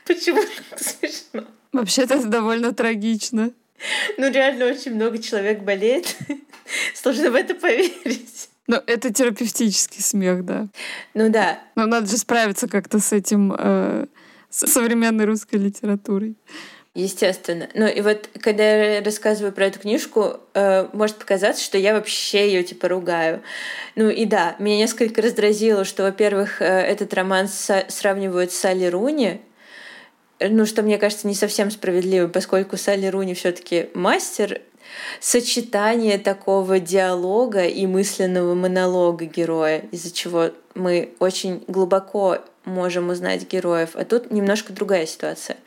Почему 0.05 0.43
так 0.69 0.79
смешно? 0.79 1.47
Вообще-то 1.71 2.17
это 2.17 2.27
довольно 2.27 2.71
трагично. 2.71 3.51
Ну 4.19 4.31
реально 4.31 4.67
очень 4.67 4.93
много 4.93 5.17
человек 5.17 5.61
болеет. 5.61 6.15
Сложно 6.93 7.31
в 7.31 7.35
это 7.35 7.55
поверить. 7.55 8.49
Ну, 8.67 8.81
это 8.87 9.13
терапевтический 9.13 10.01
смех, 10.01 10.43
да. 10.45 10.67
Ну 11.13 11.29
да. 11.29 11.59
Но 11.75 11.85
надо 11.85 12.07
же 12.07 12.17
справиться 12.17 12.67
как-то 12.67 12.99
с 12.99 13.13
этим, 13.13 13.53
э, 13.57 14.05
с 14.49 14.67
современной 14.67 15.25
русской 15.25 15.55
литературой. 15.55 16.35
Естественно. 16.95 17.67
Ну 17.73 17.85
и 17.87 17.99
вот, 17.99 18.29
когда 18.39 18.63
я 18.63 19.03
рассказываю 19.03 19.51
про 19.51 19.65
эту 19.65 19.79
книжку, 19.79 20.39
э, 20.53 20.87
может 20.93 21.17
показаться, 21.17 21.61
что 21.61 21.77
я 21.77 21.93
вообще 21.93 22.47
ее 22.47 22.63
типа 22.63 22.87
ругаю. 22.87 23.43
Ну 23.95 24.09
и 24.09 24.23
да, 24.25 24.55
меня 24.59 24.77
несколько 24.77 25.21
раздразило, 25.21 25.83
что, 25.83 26.03
во-первых, 26.03 26.61
э, 26.61 26.65
этот 26.65 27.13
роман 27.13 27.49
сравнивают 27.49 28.53
с 28.53 28.55
Салли 28.55 28.85
Руни, 28.85 29.41
ну, 30.39 30.65
что 30.65 30.83
мне 30.83 30.97
кажется 30.97 31.27
не 31.27 31.35
совсем 31.35 31.69
справедливо, 31.69 32.27
поскольку 32.27 32.77
Салли 32.77 33.07
Руни 33.07 33.33
все 33.33 33.51
таки 33.51 33.89
мастер 33.93 34.61
сочетание 35.19 36.17
такого 36.17 36.79
диалога 36.79 37.65
и 37.65 37.85
мысленного 37.87 38.53
монолога 38.53 39.25
героя, 39.25 39.83
из-за 39.91 40.11
чего 40.11 40.51
мы 40.73 41.13
очень 41.19 41.63
глубоко 41.67 42.39
можем 42.65 43.09
узнать 43.09 43.49
героев. 43.49 43.91
А 43.93 44.05
тут 44.05 44.31
немножко 44.31 44.73
другая 44.73 45.05
ситуация. 45.05 45.57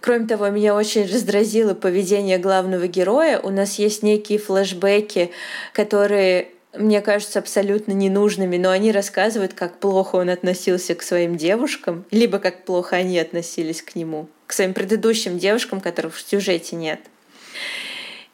Кроме 0.00 0.26
того, 0.26 0.48
меня 0.48 0.74
очень 0.74 1.04
раздразило 1.04 1.74
поведение 1.74 2.38
главного 2.38 2.86
героя. 2.86 3.38
У 3.38 3.50
нас 3.50 3.78
есть 3.78 4.02
некие 4.02 4.38
флэшбэки, 4.38 5.30
которые 5.74 6.48
мне 6.72 7.00
кажутся 7.00 7.40
абсолютно 7.40 7.92
ненужными, 7.92 8.56
но 8.56 8.70
они 8.70 8.92
рассказывают, 8.92 9.54
как 9.54 9.78
плохо 9.78 10.16
он 10.16 10.30
относился 10.30 10.94
к 10.94 11.02
своим 11.02 11.36
девушкам, 11.36 12.04
либо 12.10 12.38
как 12.38 12.64
плохо 12.64 12.96
они 12.96 13.18
относились 13.18 13.82
к 13.82 13.94
нему, 13.94 14.28
к 14.46 14.52
своим 14.52 14.72
предыдущим 14.72 15.38
девушкам, 15.38 15.80
которых 15.80 16.14
в 16.14 16.26
сюжете 16.26 16.76
нет. 16.76 17.00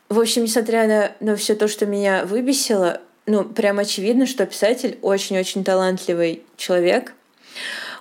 В 0.09 0.21
общем, 0.21 0.45
несмотря 0.45 0.87
на, 0.87 1.13
на 1.21 1.37
все 1.37 1.55
то, 1.55 1.67
что 1.67 1.85
меня 1.85 2.25
выбесило, 2.25 3.01
ну, 3.27 3.45
прям 3.45 3.81
очевидно, 3.81 4.27
что 4.27 4.47
писатель 4.47 4.99
очень-очень 5.03 5.65
талантливый 5.65 6.45
человек. 6.57 7.13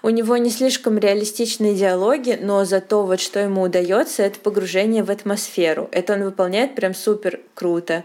У 0.03 0.10
него 0.10 0.38
не 0.38 0.51
слишком 0.51 0.99
реалистичные 0.99 1.74
диалоги, 1.74 2.38
но 2.39 2.64
зато 2.64 3.03
вот 3.08 3.20
что 3.20 3.39
ему 3.39 3.64
удается, 3.64 4.22
это 4.22 4.39
погружение 4.39 5.03
в 5.03 5.10
атмосферу. 5.10 5.89
Это 5.91 6.14
он 6.14 6.24
выполняет 6.24 6.76
прям 6.76 6.93
супер 6.93 7.39
круто. 7.56 8.03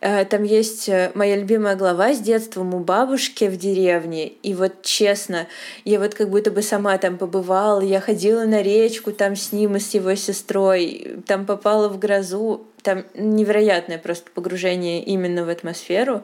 Э, 0.00 0.24
там 0.24 0.42
есть 0.44 0.88
э, 0.88 1.10
моя 1.14 1.36
любимая 1.36 1.76
глава 1.76 2.14
с 2.14 2.20
детством 2.20 2.74
у 2.74 2.80
бабушки 2.80 3.44
в 3.44 3.56
деревне. 3.56 4.28
И 4.28 4.54
вот 4.54 4.82
честно, 4.82 5.46
я 5.84 5.98
вот 5.98 6.14
как 6.14 6.30
будто 6.30 6.50
бы 6.50 6.62
сама 6.62 6.96
там 6.98 7.18
побывала, 7.18 7.80
я 7.80 8.00
ходила 8.00 8.44
на 8.44 8.62
речку 8.62 9.12
там 9.12 9.36
с 9.36 9.52
ним 9.52 9.76
и 9.76 9.80
с 9.80 9.92
его 9.92 10.14
сестрой, 10.14 11.18
там 11.26 11.44
попала 11.44 11.88
в 11.88 11.98
грозу. 11.98 12.66
Там 12.82 13.04
невероятное 13.14 13.98
просто 13.98 14.30
погружение 14.34 15.02
именно 15.02 15.44
в 15.44 15.50
атмосферу. 15.50 16.22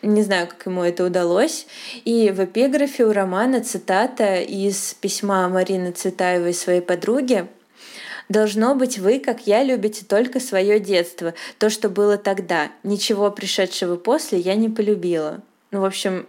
Не 0.00 0.22
знаю, 0.22 0.48
как 0.48 0.64
ему 0.64 0.82
это 0.82 1.04
удалось. 1.04 1.66
И 2.06 2.30
в 2.30 2.42
эпиграфе 2.42 3.04
у 3.04 3.12
романа 3.12 3.62
цитата 3.62 4.40
из 4.40 4.94
письма 4.94 5.48
Марины 5.48 5.92
Цветаевой 5.92 6.54
своей 6.54 6.80
подруге 6.80 7.46
Должно 8.32 8.74
быть, 8.74 8.98
вы, 8.98 9.20
как 9.20 9.46
я, 9.46 9.62
любите 9.62 10.06
только 10.06 10.40
свое 10.40 10.80
детство, 10.80 11.34
то, 11.58 11.68
что 11.68 11.90
было 11.90 12.16
тогда. 12.16 12.72
Ничего 12.82 13.30
пришедшего 13.30 13.96
после 13.96 14.38
я 14.38 14.54
не 14.54 14.70
полюбила. 14.70 15.42
Ну, 15.70 15.82
в 15.82 15.84
общем, 15.84 16.26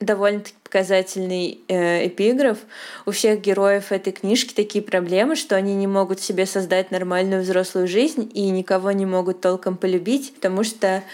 довольно-таки 0.00 0.56
показательный 0.64 1.60
э, 1.68 2.08
эпиграф. 2.08 2.58
У 3.06 3.12
всех 3.12 3.40
героев 3.40 3.92
этой 3.92 4.12
книжки 4.12 4.52
такие 4.52 4.82
проблемы, 4.82 5.36
что 5.36 5.54
они 5.54 5.76
не 5.76 5.86
могут 5.86 6.18
себе 6.18 6.44
создать 6.44 6.90
нормальную 6.90 7.42
взрослую 7.42 7.86
жизнь 7.86 8.28
и 8.34 8.50
никого 8.50 8.90
не 8.90 9.06
могут 9.06 9.40
толком 9.40 9.76
полюбить, 9.76 10.34
потому 10.34 10.64
что 10.64 11.04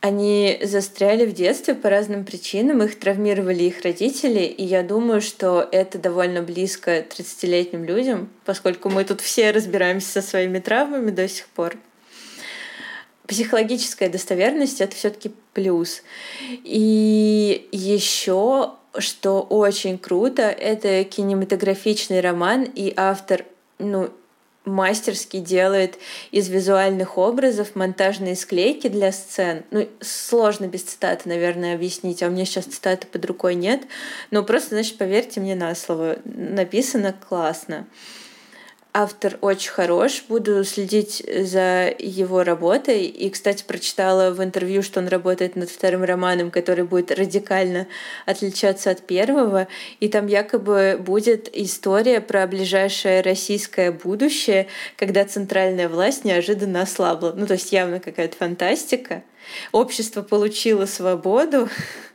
они 0.00 0.58
застряли 0.62 1.26
в 1.26 1.34
детстве 1.34 1.74
по 1.74 1.90
разным 1.90 2.24
причинам, 2.24 2.82
их 2.82 2.98
травмировали 2.98 3.64
их 3.64 3.82
родители, 3.82 4.40
и 4.40 4.64
я 4.64 4.82
думаю, 4.82 5.20
что 5.20 5.68
это 5.70 5.98
довольно 5.98 6.40
близко 6.40 7.00
30-летним 7.00 7.84
людям, 7.84 8.30
поскольку 8.46 8.88
мы 8.88 9.04
тут 9.04 9.20
все 9.20 9.50
разбираемся 9.50 10.08
со 10.08 10.22
своими 10.22 10.58
травмами 10.58 11.10
до 11.10 11.28
сих 11.28 11.46
пор. 11.48 11.76
Психологическая 13.26 14.08
достоверность 14.08 14.80
это 14.80 14.96
все-таки 14.96 15.32
плюс. 15.52 16.02
И 16.64 17.68
еще, 17.70 18.72
что 18.98 19.42
очень 19.42 19.98
круто, 19.98 20.42
это 20.42 21.04
кинематографичный 21.04 22.20
роман, 22.20 22.64
и 22.64 22.92
автор 22.96 23.44
ну, 23.78 24.10
мастерски 24.64 25.38
делает 25.38 25.98
из 26.30 26.48
визуальных 26.48 27.16
образов 27.18 27.74
монтажные 27.74 28.36
склейки 28.36 28.88
для 28.88 29.12
сцен. 29.12 29.64
Ну, 29.70 29.88
сложно 30.00 30.66
без 30.66 30.82
цитаты, 30.82 31.28
наверное, 31.28 31.74
объяснить, 31.74 32.22
а 32.22 32.26
у 32.26 32.30
меня 32.30 32.44
сейчас 32.44 32.66
цитаты 32.66 33.06
под 33.06 33.24
рукой 33.24 33.54
нет. 33.54 33.82
Но 34.30 34.42
просто, 34.42 34.70
значит, 34.70 34.98
поверьте 34.98 35.40
мне 35.40 35.54
на 35.54 35.74
слово, 35.74 36.18
написано 36.24 37.12
классно. 37.12 37.86
Автор 38.92 39.38
очень 39.40 39.70
хорош, 39.70 40.24
буду 40.28 40.64
следить 40.64 41.24
за 41.24 41.94
его 41.96 42.42
работой. 42.42 43.04
И, 43.04 43.30
кстати, 43.30 43.62
прочитала 43.62 44.32
в 44.32 44.42
интервью, 44.42 44.82
что 44.82 44.98
он 44.98 45.06
работает 45.06 45.54
над 45.54 45.70
вторым 45.70 46.02
романом, 46.02 46.50
который 46.50 46.84
будет 46.84 47.12
радикально 47.12 47.86
отличаться 48.26 48.90
от 48.90 49.06
первого. 49.06 49.68
И 50.00 50.08
там 50.08 50.26
якобы 50.26 50.96
будет 50.98 51.48
история 51.56 52.20
про 52.20 52.44
ближайшее 52.48 53.20
российское 53.20 53.92
будущее, 53.92 54.66
когда 54.96 55.24
центральная 55.24 55.88
власть 55.88 56.24
неожиданно 56.24 56.82
ослабла. 56.82 57.32
Ну, 57.36 57.46
то 57.46 57.54
есть 57.54 57.70
явно 57.70 58.00
какая-то 58.00 58.36
фантастика. 58.36 59.22
Общество 59.70 60.22
получило 60.22 60.86
свободу, 60.86 61.68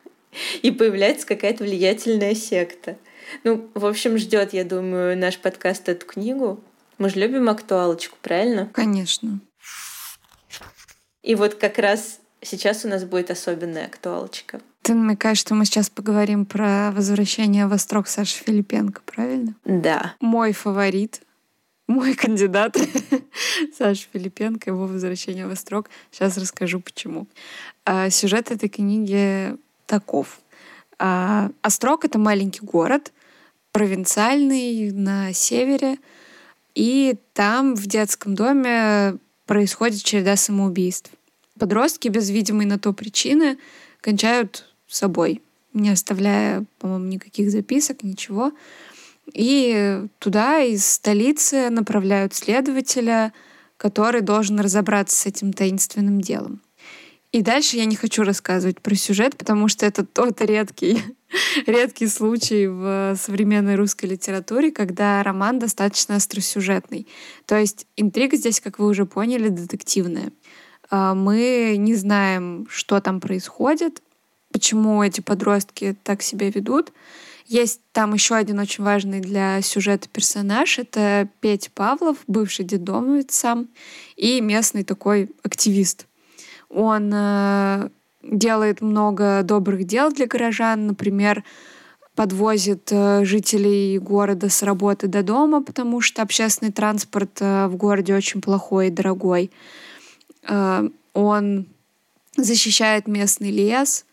и 0.62 0.72
появляется 0.72 1.26
какая-то 1.26 1.64
влиятельная 1.64 2.36
секта. 2.36 2.98
Ну, 3.44 3.70
в 3.74 3.86
общем, 3.86 4.18
ждет, 4.18 4.54
я 4.54 4.64
думаю, 4.64 5.18
наш 5.18 5.38
подкаст 5.38 5.90
эту 5.90 6.06
книгу. 6.06 6.60
Мы 6.98 7.10
же 7.10 7.20
любим 7.20 7.50
актуалочку, 7.50 8.18
правильно? 8.22 8.70
Конечно. 8.74 9.40
И 11.24 11.36
вот 11.36 11.56
как 11.56 11.78
раз 11.78 12.20
сейчас 12.42 12.86
у 12.86 12.88
нас 12.88 13.04
будет 13.04 13.32
особенная 13.32 13.86
актуалочка. 13.88 14.62
Ты 14.82 14.94
намекаешь, 14.94 15.40
что 15.40 15.56
мы 15.56 15.66
сейчас 15.66 15.90
поговорим 15.90 16.46
про 16.46 16.92
возвращение 16.92 17.66
в 17.66 17.74
Острог 17.74 18.08
Саши 18.08 18.44
Филипенко, 18.44 19.02
правильно? 19.06 19.56
Да. 19.66 20.14
Мой 20.20 20.54
фаворит, 20.54 21.22
мой 21.88 22.14
кандидат 22.14 22.78
Саша 23.78 24.08
Филипенко, 24.14 24.70
его 24.70 24.86
возвращение 24.86 25.48
в 25.48 25.52
Острог. 25.52 25.90
Сейчас 26.12 26.38
расскажу, 26.38 26.80
почему. 26.80 27.28
А, 27.84 28.10
сюжет 28.10 28.52
этой 28.52 28.70
книги 28.70 29.56
таков. 29.88 30.40
А, 31.00 31.50
Острог— 31.62 32.06
это 32.06 32.18
маленький 32.20 32.62
город, 32.62 33.12
провинциальный 33.76 34.90
на 34.94 35.34
севере, 35.34 35.98
и 36.76 37.18
там 37.34 37.76
в 37.76 37.88
детском 37.88 38.34
доме 38.34 39.18
происходит 39.46 40.02
череда 40.02 40.38
самоубийств. 40.38 41.12
Подростки 41.60 42.08
без 42.08 42.30
видимой 42.30 42.68
на 42.68 42.80
то 42.80 42.94
причины 42.94 43.58
кончают 44.00 44.74
собой, 44.88 45.42
не 45.74 45.90
оставляя, 45.90 46.64
по-моему, 46.80 47.08
никаких 47.08 47.52
записок, 47.52 48.02
ничего. 48.04 48.54
И 49.34 50.06
туда 50.20 50.62
из 50.62 50.86
столицы 50.86 51.70
направляют 51.70 52.34
следователя, 52.34 53.34
который 53.76 54.22
должен 54.22 54.58
разобраться 54.62 55.18
с 55.18 55.26
этим 55.26 55.52
таинственным 55.52 56.22
делом. 56.22 56.62
И 57.36 57.42
дальше 57.42 57.76
я 57.76 57.84
не 57.84 57.98
хочу 57.98 58.24
рассказывать 58.24 58.80
про 58.80 58.96
сюжет, 58.96 59.36
потому 59.36 59.68
что 59.68 59.86
это 59.86 60.06
тот 60.06 60.40
редкий, 60.40 61.04
редкий 61.66 62.08
случай 62.08 62.66
в 62.66 63.18
современной 63.18 63.76
русской 63.76 64.06
литературе, 64.06 64.72
когда 64.72 65.22
роман 65.22 65.60
достаточно 65.60 66.16
остросюжетный. 66.16 67.08
То 67.46 67.58
есть 67.58 67.88
интрига 67.98 68.38
здесь, 68.38 68.62
как 68.62 68.80
вы 68.80 68.88
уже 68.88 69.06
поняли, 69.06 69.50
детективная. 69.50 70.32
А, 70.90 71.14
мы 71.14 71.76
не 71.78 71.96
знаем, 71.96 72.68
что 72.70 73.02
там 73.02 73.20
происходит, 73.20 74.02
почему 74.54 75.04
эти 75.04 75.20
подростки 75.20 75.94
так 76.04 76.22
себя 76.22 76.50
ведут. 76.50 76.94
Есть 77.48 77.82
там 77.92 78.14
еще 78.14 78.36
один 78.36 78.60
очень 78.60 78.86
важный 78.86 79.20
для 79.20 79.62
сюжета 79.62 80.08
персонаж. 80.08 80.80
Это 80.80 81.28
Петя 81.42 81.70
Павлов, 81.76 82.16
бывший 82.28 82.64
детдомовец 82.64 83.36
сам, 83.36 83.68
и 84.16 84.40
местный 84.40 84.86
такой 84.86 85.32
активист— 85.44 86.08
он 86.76 87.10
э, 87.14 87.90
делает 88.22 88.82
много 88.82 89.44
добрых 89.44 89.86
дел 89.86 90.12
для 90.12 90.28
горожан, 90.28 90.88
например, 90.88 91.44
подвозит 92.16 92.90
э, 92.92 93.24
жителей 93.24 93.98
города 93.98 94.50
с 94.50 94.62
работы 94.62 95.08
до 95.08 95.24
дома, 95.24 95.64
потому 95.64 96.02
что 96.02 96.22
общественный 96.22 96.74
транспорт 96.74 97.38
э, 97.40 97.68
в 97.68 97.78
городе 97.78 98.14
очень 98.14 98.42
плохой 98.42 98.88
и 98.88 98.92
дорогой. 98.92 99.52
Он 101.14 101.66
защищает 102.38 103.08
местный 103.08 103.50
лес 103.50 104.06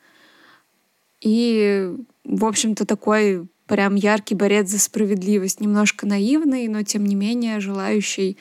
и, 1.20 1.92
в 2.24 2.44
общем-то, 2.46 2.86
такой 2.86 3.46
прям 3.66 3.96
яркий 3.96 4.34
борец 4.34 4.70
за 4.70 4.78
справедливость, 4.78 5.60
немножко 5.60 6.06
наивный, 6.06 6.68
но 6.68 6.82
тем 6.84 7.04
не 7.04 7.16
менее 7.16 7.60
желающий 7.60 8.38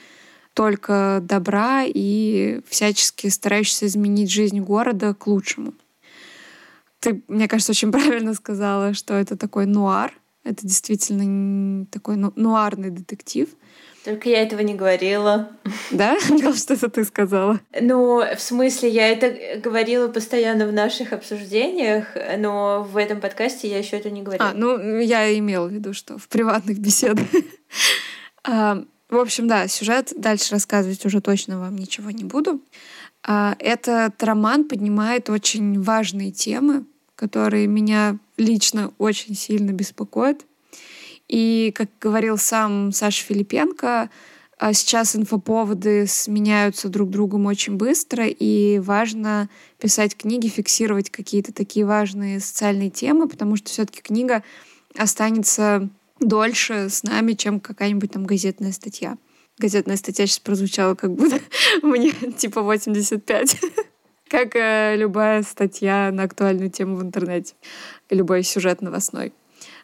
только 0.54 1.20
добра 1.22 1.84
и 1.84 2.60
всячески 2.68 3.28
старающийся 3.28 3.86
изменить 3.86 4.30
жизнь 4.30 4.60
города 4.60 5.14
к 5.14 5.26
лучшему. 5.26 5.74
Ты, 7.00 7.22
мне 7.28 7.48
кажется, 7.48 7.72
очень 7.72 7.92
правильно 7.92 8.34
сказала, 8.34 8.94
что 8.94 9.14
это 9.14 9.36
такой 9.36 9.66
нуар. 9.66 10.12
Это 10.44 10.66
действительно 10.66 11.86
такой 11.86 12.16
ну, 12.16 12.32
нуарный 12.34 12.90
детектив. 12.90 13.48
Только 14.04 14.28
я 14.28 14.42
этого 14.42 14.60
не 14.60 14.74
говорила. 14.74 15.50
Да? 15.90 16.18
Что 16.56 16.74
это 16.74 16.88
ты 16.88 17.04
сказала? 17.04 17.60
Ну, 17.80 18.22
в 18.34 18.40
смысле, 18.40 18.88
я 18.88 19.08
это 19.08 19.60
говорила 19.60 20.08
постоянно 20.08 20.66
в 20.66 20.72
наших 20.72 21.12
обсуждениях, 21.12 22.06
но 22.38 22.82
в 22.82 22.96
этом 22.96 23.20
подкасте 23.20 23.68
я 23.68 23.78
еще 23.78 23.98
это 23.98 24.10
не 24.10 24.22
говорила. 24.22 24.50
А, 24.50 24.54
ну, 24.54 24.98
я 24.98 25.36
имела 25.38 25.68
в 25.68 25.72
виду, 25.72 25.92
что 25.92 26.18
в 26.18 26.28
приватных 26.28 26.78
беседах. 26.78 27.26
В 29.12 29.18
общем, 29.18 29.46
да, 29.46 29.68
сюжет 29.68 30.14
дальше 30.16 30.52
рассказывать 30.54 31.04
уже 31.04 31.20
точно 31.20 31.60
вам 31.60 31.76
ничего 31.76 32.10
не 32.10 32.24
буду. 32.24 32.62
А, 33.22 33.54
этот 33.58 34.22
роман 34.22 34.66
поднимает 34.66 35.28
очень 35.28 35.82
важные 35.82 36.30
темы, 36.32 36.86
которые 37.14 37.66
меня 37.66 38.16
лично 38.38 38.90
очень 38.96 39.34
сильно 39.34 39.70
беспокоят. 39.72 40.46
И, 41.28 41.74
как 41.74 41.90
говорил 42.00 42.38
сам 42.38 42.90
Саша 42.90 43.22
Филипенко, 43.26 44.08
а, 44.58 44.72
сейчас 44.72 45.14
инфоповоды 45.14 46.06
сменяются 46.06 46.88
друг 46.88 47.10
другом 47.10 47.44
очень 47.44 47.76
быстро, 47.76 48.24
и 48.26 48.78
важно 48.78 49.50
писать 49.78 50.16
книги, 50.16 50.48
фиксировать 50.48 51.10
какие-то 51.10 51.52
такие 51.52 51.84
важные 51.84 52.40
социальные 52.40 52.88
темы, 52.88 53.28
потому 53.28 53.56
что 53.56 53.68
все-таки 53.68 54.00
книга 54.00 54.42
останется 54.96 55.90
дольше 56.22 56.88
с 56.88 57.02
нами, 57.02 57.32
чем 57.32 57.60
какая-нибудь 57.60 58.12
там 58.12 58.24
газетная 58.24 58.72
статья. 58.72 59.16
Газетная 59.58 59.96
статья 59.96 60.26
сейчас 60.26 60.38
прозвучала 60.38 60.94
как 60.94 61.12
будто 61.12 61.40
мне 61.82 62.12
типа 62.12 62.62
85. 62.62 63.60
Как 64.28 64.56
э, 64.56 64.96
любая 64.96 65.42
статья 65.42 66.10
на 66.10 66.22
актуальную 66.22 66.70
тему 66.70 66.96
в 66.96 67.02
интернете. 67.02 67.54
Любой 68.08 68.42
сюжет 68.44 68.80
новостной. 68.80 69.34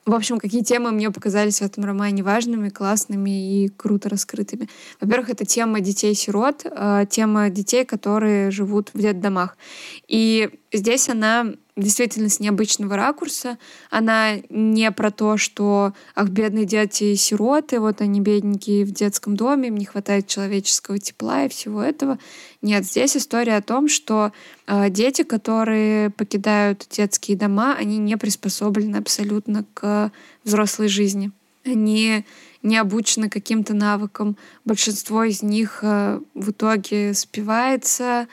В 0.06 0.14
общем, 0.14 0.38
какие 0.38 0.62
темы 0.62 0.90
мне 0.90 1.10
показались 1.10 1.58
в 1.58 1.64
этом 1.64 1.84
романе 1.84 2.22
важными, 2.22 2.70
классными 2.70 3.64
и 3.64 3.68
круто 3.68 4.08
раскрытыми. 4.08 4.66
Во-первых, 5.02 5.28
это 5.28 5.44
тема 5.44 5.80
детей-сирот, 5.80 6.64
э, 6.64 7.04
тема 7.10 7.50
детей, 7.50 7.84
которые 7.84 8.50
живут 8.50 8.90
в 8.94 8.98
детдомах. 8.98 9.58
И 10.06 10.48
здесь 10.72 11.10
она 11.10 11.52
действительно 11.78 12.28
с 12.28 12.40
необычного 12.40 12.96
ракурса. 12.96 13.58
Она 13.90 14.36
не 14.50 14.90
про 14.90 15.10
то, 15.10 15.36
что 15.36 15.94
ах, 16.14 16.28
бедные 16.28 16.64
дети 16.64 17.04
и 17.04 17.16
сироты, 17.16 17.80
вот 17.80 18.00
они 18.00 18.20
бедненькие 18.20 18.84
в 18.84 18.90
детском 18.90 19.36
доме, 19.36 19.68
им 19.68 19.76
не 19.76 19.84
хватает 19.84 20.26
человеческого 20.26 20.98
тепла 20.98 21.44
и 21.44 21.48
всего 21.48 21.82
этого. 21.82 22.18
Нет, 22.60 22.84
здесь 22.84 23.16
история 23.16 23.56
о 23.56 23.62
том, 23.62 23.88
что 23.88 24.32
э, 24.66 24.90
дети, 24.90 25.22
которые 25.22 26.10
покидают 26.10 26.86
детские 26.90 27.36
дома, 27.36 27.74
они 27.74 27.98
не 27.98 28.16
приспособлены 28.16 28.96
абсолютно 28.96 29.64
к 29.74 30.10
взрослой 30.44 30.88
жизни. 30.88 31.30
Они 31.64 32.24
не 32.62 32.76
обучены 32.76 33.28
каким-то 33.28 33.74
навыкам. 33.74 34.36
Большинство 34.64 35.22
из 35.22 35.42
них 35.42 35.80
э, 35.82 36.20
в 36.34 36.50
итоге 36.50 37.14
спивается, 37.14 38.26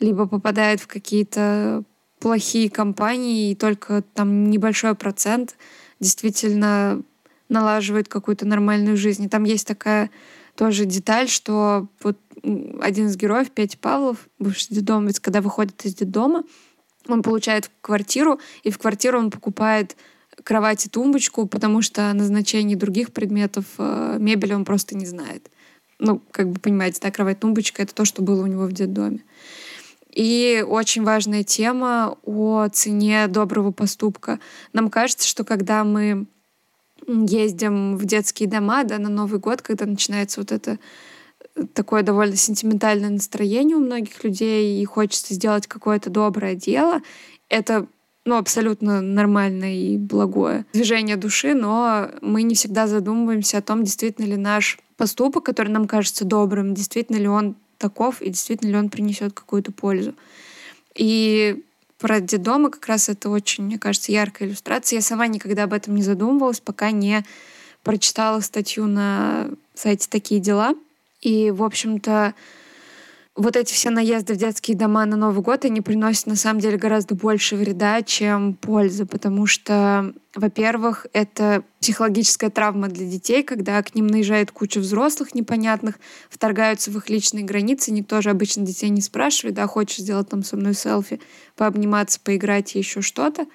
либо 0.00 0.26
попадает 0.26 0.80
в 0.80 0.88
какие-то 0.88 1.84
плохие 2.20 2.70
компании, 2.70 3.50
и 3.50 3.54
только 3.54 4.02
там 4.14 4.50
небольшой 4.50 4.94
процент 4.94 5.56
действительно 6.00 7.02
налаживает 7.48 8.08
какую-то 8.08 8.46
нормальную 8.46 8.96
жизнь. 8.96 9.24
И 9.24 9.28
там 9.28 9.44
есть 9.44 9.66
такая 9.66 10.10
тоже 10.54 10.84
деталь, 10.84 11.28
что 11.28 11.86
вот 12.02 12.18
один 12.80 13.06
из 13.06 13.16
героев, 13.16 13.50
Петя 13.50 13.78
Павлов, 13.78 14.28
бывший 14.38 14.74
детдомовец, 14.74 15.20
когда 15.20 15.40
выходит 15.40 15.84
из 15.84 15.94
детдома, 15.94 16.44
он 17.06 17.22
получает 17.22 17.70
квартиру, 17.80 18.38
и 18.62 18.70
в 18.70 18.78
квартиру 18.78 19.18
он 19.18 19.30
покупает 19.30 19.96
кровать 20.44 20.86
и 20.86 20.88
тумбочку, 20.88 21.46
потому 21.46 21.82
что 21.82 22.10
о 22.10 22.14
других 22.74 23.12
предметов 23.12 23.64
э, 23.78 24.18
мебели 24.20 24.52
он 24.52 24.64
просто 24.64 24.96
не 24.96 25.06
знает. 25.06 25.50
Ну, 25.98 26.22
как 26.30 26.48
бы 26.48 26.60
понимаете, 26.60 27.00
да, 27.02 27.10
кровать, 27.10 27.40
тумбочка— 27.40 27.82
это 27.84 27.94
то, 27.94 28.04
что 28.04 28.22
было 28.22 28.44
у 28.44 28.46
него 28.46 28.66
в 28.66 28.72
детдоме. 28.72 29.24
И 30.18 30.64
очень 30.66 31.04
важная 31.04 31.44
тема 31.44 32.18
о 32.24 32.66
цене 32.72 33.28
доброго 33.28 33.70
поступка. 33.70 34.40
Нам 34.72 34.90
кажется, 34.90 35.28
что 35.28 35.44
когда 35.44 35.84
мы 35.84 36.26
ездим 37.06 37.96
в 37.96 38.04
детские 38.04 38.48
дома, 38.48 38.82
да, 38.82 38.98
на 38.98 39.10
Новый 39.10 39.38
год, 39.38 39.62
когда 39.62 39.86
начинается 39.86 40.40
вот 40.40 40.50
это 40.50 40.80
такое 41.72 42.02
довольно 42.02 42.34
сентиментальное 42.34 43.10
настроение 43.10 43.76
у 43.76 43.80
многих 43.80 44.24
людей, 44.24 44.82
и 44.82 44.84
хочется 44.86 45.34
сделать 45.34 45.68
какое-то 45.68 46.10
доброе 46.10 46.56
дело. 46.56 47.00
Это 47.48 47.86
ну, 48.24 48.38
абсолютно 48.38 49.00
нормальное 49.00 49.74
и 49.74 49.98
благое 49.98 50.66
движение 50.72 51.14
души, 51.14 51.54
но 51.54 52.10
мы 52.22 52.42
не 52.42 52.56
всегда 52.56 52.88
задумываемся 52.88 53.58
о 53.58 53.62
том, 53.62 53.84
действительно 53.84 54.26
ли 54.26 54.36
наш 54.36 54.80
поступок, 54.96 55.44
который 55.44 55.68
нам 55.68 55.86
кажется 55.86 56.24
добрым, 56.24 56.74
действительно 56.74 57.18
ли 57.18 57.28
он 57.28 57.54
таков 57.78 58.20
и 58.20 58.28
действительно 58.28 58.70
ли 58.70 58.76
он 58.76 58.90
принесет 58.90 59.32
какую-то 59.32 59.72
пользу. 59.72 60.14
И 60.94 61.62
про 61.98 62.20
детдомы 62.20 62.70
как 62.70 62.86
раз 62.86 63.08
это 63.08 63.28
очень, 63.30 63.64
мне 63.64 63.78
кажется, 63.78 64.12
яркая 64.12 64.48
иллюстрация. 64.48 64.98
Я 64.98 65.02
сама 65.02 65.26
никогда 65.26 65.64
об 65.64 65.72
этом 65.72 65.94
не 65.94 66.02
задумывалась, 66.02 66.60
пока 66.60 66.90
не 66.90 67.24
прочитала 67.82 68.40
статью 68.40 68.86
на 68.86 69.48
сайте 69.74 70.08
«Такие 70.08 70.40
дела». 70.40 70.74
И, 71.20 71.50
в 71.50 71.64
общем-то, 71.64 72.34
вот 73.38 73.54
эти 73.54 73.72
все 73.72 73.90
наезды 73.90 74.34
в 74.34 74.36
детские 74.36 74.76
дома 74.76 75.06
на 75.06 75.16
Новый 75.16 75.42
год, 75.42 75.64
они 75.64 75.80
приносят 75.80 76.26
на 76.26 76.34
самом 76.34 76.60
деле 76.60 76.76
гораздо 76.76 77.14
больше 77.14 77.54
вреда, 77.54 78.02
чем 78.02 78.54
пользы, 78.54 79.06
потому 79.06 79.46
что, 79.46 80.12
во-первых, 80.34 81.06
это 81.12 81.62
психологическая 81.80 82.50
травма 82.50 82.88
для 82.88 83.06
детей, 83.06 83.44
когда 83.44 83.80
к 83.84 83.94
ним 83.94 84.08
наезжает 84.08 84.50
куча 84.50 84.80
взрослых 84.80 85.36
непонятных, 85.36 86.00
вторгаются 86.28 86.90
в 86.90 86.96
их 86.96 87.08
личные 87.08 87.44
границы, 87.44 87.92
никто 87.92 88.20
же 88.22 88.30
обычно 88.30 88.66
детей 88.66 88.90
не 88.90 89.00
спрашивает, 89.00 89.54
да, 89.54 89.68
хочешь 89.68 89.98
сделать 89.98 90.28
там 90.28 90.42
со 90.42 90.56
мной 90.56 90.74
селфи, 90.74 91.20
пообниматься, 91.54 92.18
поиграть 92.20 92.74
и 92.74 92.80
еще 92.80 93.02
что-то. 93.02 93.46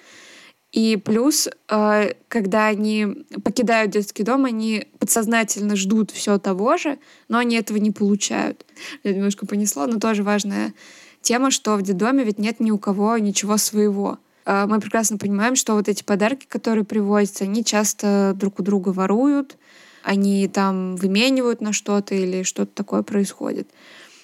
И 0.73 0.97
плюс, 0.97 1.47
э, 1.69 2.13
когда 2.27 2.65
они 2.65 3.05
покидают 3.43 3.91
детский 3.91 4.23
дом, 4.23 4.45
они 4.45 4.87
подсознательно 4.97 5.75
ждут 5.75 6.09
все 6.09 6.39
того 6.39 6.77
же, 6.77 6.97
но 7.29 7.37
они 7.37 7.55
этого 7.55 7.77
не 7.77 7.91
получают. 7.91 8.65
Я 9.03 9.13
немножко 9.13 9.45
понесло, 9.45 9.85
но 9.85 9.99
тоже 9.99 10.23
важная 10.23 10.73
тема, 11.21 11.51
что 11.51 11.75
в 11.77 11.83
детдоме 11.83 12.23
ведь 12.23 12.39
нет 12.39 12.59
ни 12.59 12.71
у 12.71 12.79
кого 12.79 13.19
ничего 13.19 13.57
своего. 13.57 14.17
Э, 14.45 14.65
мы 14.67 14.79
прекрасно 14.79 15.19
понимаем, 15.19 15.55
что 15.55 15.75
вот 15.75 15.87
эти 15.87 16.03
подарки, 16.03 16.47
которые 16.47 16.85
привозятся, 16.85 17.43
они 17.43 17.63
часто 17.63 18.33
друг 18.35 18.59
у 18.59 18.63
друга 18.63 18.89
воруют, 18.89 19.57
они 20.01 20.47
там 20.47 20.95
выменивают 20.95 21.61
на 21.61 21.71
что-то 21.71 22.15
или 22.15 22.41
что-то 22.41 22.71
такое 22.73 23.03
происходит. 23.03 23.69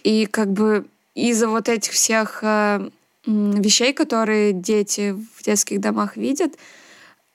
И 0.03 0.25
как 0.25 0.51
бы 0.51 0.87
из-за 1.13 1.47
вот 1.47 1.69
этих 1.69 1.91
всех 1.91 2.39
э, 2.41 2.89
вещей, 3.25 3.93
которые 3.93 4.53
дети 4.53 5.15
в 5.37 5.43
детских 5.43 5.79
домах 5.79 6.17
видят, 6.17 6.53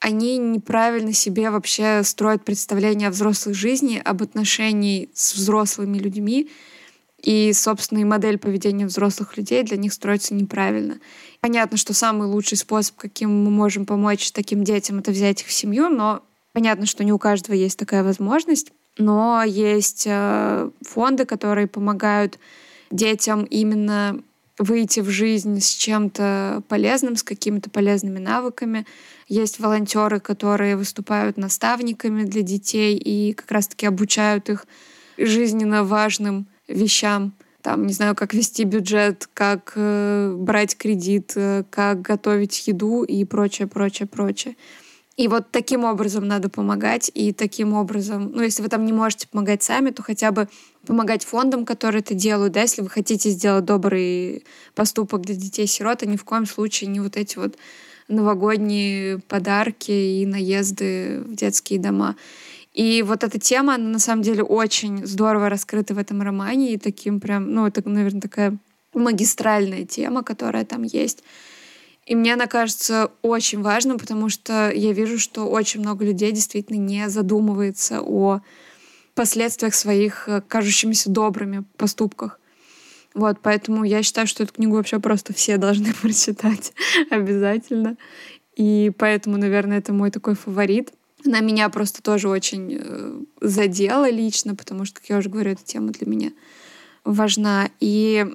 они 0.00 0.36
неправильно 0.36 1.12
себе 1.12 1.50
вообще 1.50 2.02
строят 2.04 2.44
представление 2.44 3.08
о 3.08 3.10
взрослой 3.10 3.54
жизни, 3.54 4.00
об 4.04 4.22
отношении 4.22 5.08
с 5.14 5.34
взрослыми 5.34 5.98
людьми, 5.98 6.50
и, 7.22 7.54
собственно, 7.54 8.00
и 8.00 8.04
модель 8.04 8.36
поведения 8.36 8.84
взрослых 8.84 9.38
людей 9.38 9.62
для 9.62 9.78
них 9.78 9.94
строится 9.94 10.34
неправильно. 10.34 10.98
Понятно, 11.40 11.78
что 11.78 11.94
самый 11.94 12.28
лучший 12.28 12.58
способ, 12.58 12.96
каким 12.96 13.44
мы 13.44 13.50
можем 13.50 13.86
помочь 13.86 14.30
таким 14.30 14.62
детям, 14.62 14.98
это 14.98 15.10
взять 15.10 15.40
их 15.40 15.46
в 15.46 15.52
семью, 15.52 15.88
но 15.88 16.20
понятно, 16.52 16.84
что 16.84 17.02
не 17.02 17.14
у 17.14 17.18
каждого 17.18 17.54
есть 17.54 17.78
такая 17.78 18.04
возможность, 18.04 18.72
но 18.98 19.42
есть 19.42 20.04
э, 20.06 20.70
фонды, 20.82 21.24
которые 21.24 21.66
помогают 21.66 22.38
детям 22.90 23.44
именно 23.44 24.22
выйти 24.58 25.00
в 25.00 25.10
жизнь 25.10 25.60
с 25.60 25.70
чем-то 25.70 26.62
полезным, 26.68 27.16
с 27.16 27.22
какими-то 27.22 27.70
полезными 27.70 28.18
навыками. 28.18 28.86
Есть 29.26 29.58
волонтеры, 29.58 30.20
которые 30.20 30.76
выступают 30.76 31.36
наставниками 31.36 32.24
для 32.24 32.42
детей 32.42 32.96
и 32.96 33.32
как 33.32 33.50
раз-таки 33.50 33.86
обучают 33.86 34.48
их 34.50 34.66
жизненно 35.18 35.84
важным 35.84 36.46
вещам. 36.68 37.32
Там, 37.62 37.86
не 37.86 37.94
знаю, 37.94 38.14
как 38.14 38.34
вести 38.34 38.64
бюджет, 38.64 39.28
как 39.32 39.72
э, 39.74 40.34
брать 40.38 40.76
кредит, 40.76 41.32
э, 41.34 41.64
как 41.70 42.02
готовить 42.02 42.68
еду 42.68 43.04
и 43.04 43.24
прочее, 43.24 43.66
прочее, 43.66 44.06
прочее. 44.06 44.56
И 45.16 45.28
вот 45.28 45.50
таким 45.52 45.84
образом 45.84 46.26
надо 46.26 46.48
помогать, 46.48 47.10
и 47.14 47.32
таким 47.32 47.72
образом, 47.72 48.32
ну, 48.34 48.42
если 48.42 48.62
вы 48.62 48.68
там 48.68 48.84
не 48.84 48.92
можете 48.92 49.28
помогать 49.28 49.62
сами, 49.62 49.90
то 49.90 50.02
хотя 50.02 50.32
бы 50.32 50.48
помогать 50.86 51.24
фондам, 51.24 51.64
которые 51.64 52.00
это 52.00 52.14
делают, 52.14 52.52
да, 52.52 52.62
если 52.62 52.82
вы 52.82 52.90
хотите 52.90 53.30
сделать 53.30 53.64
добрый 53.64 54.44
поступок 54.74 55.22
для 55.22 55.36
детей-сирот, 55.36 56.02
а 56.02 56.06
ни 56.06 56.16
в 56.16 56.24
коем 56.24 56.46
случае 56.46 56.90
не 56.90 56.98
вот 56.98 57.16
эти 57.16 57.38
вот 57.38 57.56
новогодние 58.08 59.20
подарки 59.20 59.92
и 59.92 60.26
наезды 60.26 61.22
в 61.24 61.34
детские 61.36 61.78
дома. 61.78 62.16
И 62.72 63.02
вот 63.02 63.22
эта 63.22 63.38
тема, 63.38 63.76
она 63.76 63.88
на 63.88 63.98
самом 64.00 64.22
деле 64.22 64.42
очень 64.42 65.06
здорово 65.06 65.48
раскрыта 65.48 65.94
в 65.94 65.98
этом 65.98 66.22
романе, 66.22 66.74
и 66.74 66.76
таким 66.76 67.20
прям, 67.20 67.52
ну, 67.54 67.66
это, 67.68 67.88
наверное, 67.88 68.20
такая 68.20 68.58
магистральная 68.92 69.84
тема, 69.84 70.24
которая 70.24 70.64
там 70.64 70.82
есть. 70.82 71.22
И 72.06 72.14
мне 72.14 72.34
она 72.34 72.46
кажется 72.46 73.10
очень 73.22 73.62
важным, 73.62 73.98
потому 73.98 74.28
что 74.28 74.70
я 74.70 74.92
вижу, 74.92 75.18
что 75.18 75.48
очень 75.48 75.80
много 75.80 76.04
людей 76.04 76.32
действительно 76.32 76.76
не 76.76 77.08
задумывается 77.08 78.00
о 78.02 78.40
последствиях 79.14 79.74
своих 79.74 80.28
э, 80.28 80.42
кажущимися 80.46 81.10
добрыми 81.10 81.64
поступках. 81.76 82.40
Вот, 83.14 83.38
поэтому 83.40 83.84
я 83.84 84.02
считаю, 84.02 84.26
что 84.26 84.42
эту 84.42 84.52
книгу 84.52 84.74
вообще 84.74 84.98
просто 84.98 85.32
все 85.32 85.56
должны 85.58 85.94
прочитать 86.02 86.72
обязательно. 87.10 87.96
И 88.56 88.92
поэтому, 88.98 89.36
наверное, 89.36 89.78
это 89.78 89.92
мой 89.92 90.10
такой 90.10 90.34
фаворит. 90.34 90.92
Она 91.24 91.40
меня 91.40 91.68
просто 91.70 92.02
тоже 92.02 92.28
очень 92.28 92.78
э, 92.78 93.20
задела 93.40 94.10
лично, 94.10 94.54
потому 94.54 94.84
что, 94.84 95.00
как 95.00 95.08
я 95.08 95.16
уже 95.16 95.30
говорю, 95.30 95.52
эта 95.52 95.64
тема 95.64 95.88
для 95.88 96.06
меня 96.06 96.32
важна. 97.02 97.70
И 97.80 98.26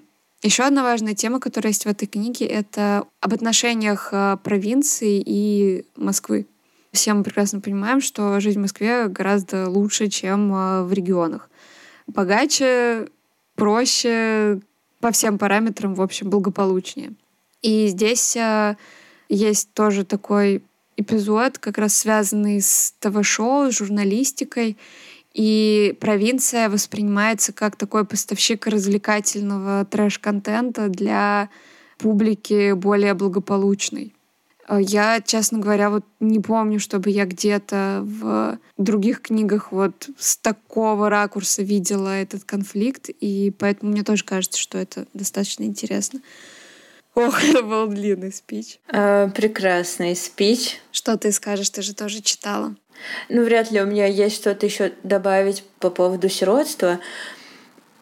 еще 0.41 0.63
одна 0.63 0.83
важная 0.83 1.15
тема, 1.15 1.39
которая 1.39 1.71
есть 1.71 1.83
в 1.83 1.89
этой 1.89 2.07
книге, 2.07 2.45
это 2.45 3.05
об 3.19 3.33
отношениях 3.33 4.09
э, 4.11 4.37
провинции 4.43 5.21
и 5.25 5.85
Москвы. 5.95 6.47
Все 6.91 7.13
мы 7.13 7.23
прекрасно 7.23 7.59
понимаем, 7.59 8.01
что 8.01 8.39
жизнь 8.39 8.59
в 8.59 8.61
Москве 8.61 9.07
гораздо 9.07 9.69
лучше, 9.69 10.07
чем 10.07 10.53
э, 10.53 10.83
в 10.83 10.93
регионах. 10.93 11.49
Богаче, 12.07 13.07
проще, 13.55 14.61
по 14.99 15.11
всем 15.11 15.37
параметрам, 15.37 15.93
в 15.93 16.01
общем, 16.01 16.29
благополучнее. 16.29 17.13
И 17.61 17.87
здесь 17.87 18.35
э, 18.35 18.75
есть 19.27 19.73
тоже 19.73 20.05
такой 20.05 20.63
эпизод, 20.97 21.57
как 21.57 21.77
раз 21.77 21.95
связанный 21.95 22.61
с 22.61 22.93
ТВ-шоу, 22.99 23.71
с 23.71 23.77
журналистикой. 23.77 24.77
И 25.39 25.95
провинция 26.01 26.67
воспринимается 26.67 27.53
как 27.53 27.77
такой 27.77 28.03
поставщик 28.03 28.67
развлекательного 28.67 29.85
трэш-контента 29.85 30.89
для 30.89 31.47
публики 31.97 32.73
более 32.73 33.13
благополучной. 33.13 34.13
А 34.67 34.81
я, 34.81 35.21
честно 35.21 35.59
говоря, 35.59 35.91
вот 35.91 36.03
не 36.19 36.41
помню, 36.41 36.81
чтобы 36.81 37.11
я 37.11 37.23
где-то 37.23 38.01
в 38.03 38.59
других 38.77 39.21
книгах 39.21 39.71
вот 39.71 40.09
с 40.17 40.35
такого 40.35 41.09
ракурса 41.09 41.63
видела 41.63 42.09
этот 42.09 42.43
конфликт, 42.43 43.07
и 43.07 43.53
поэтому 43.57 43.93
мне 43.93 44.03
тоже 44.03 44.25
кажется, 44.25 44.59
что 44.59 44.77
это 44.77 45.05
достаточно 45.13 45.63
интересно. 45.63 46.19
Ох, 47.15 47.41
это 47.45 47.63
был 47.63 47.87
длинный 47.87 48.33
спич. 48.33 48.79
А, 48.91 49.29
прекрасный 49.29 50.17
спич. 50.17 50.81
Что 50.91 51.17
ты 51.17 51.31
скажешь? 51.31 51.69
Ты 51.69 51.81
же 51.81 51.93
тоже 51.95 52.21
читала. 52.21 52.75
Ну, 53.29 53.43
вряд 53.43 53.71
ли 53.71 53.81
у 53.81 53.85
меня 53.85 54.05
есть 54.05 54.35
что-то 54.35 54.65
еще 54.65 54.91
добавить 55.03 55.63
по 55.79 55.89
поводу 55.89 56.29
сиротства. 56.29 56.99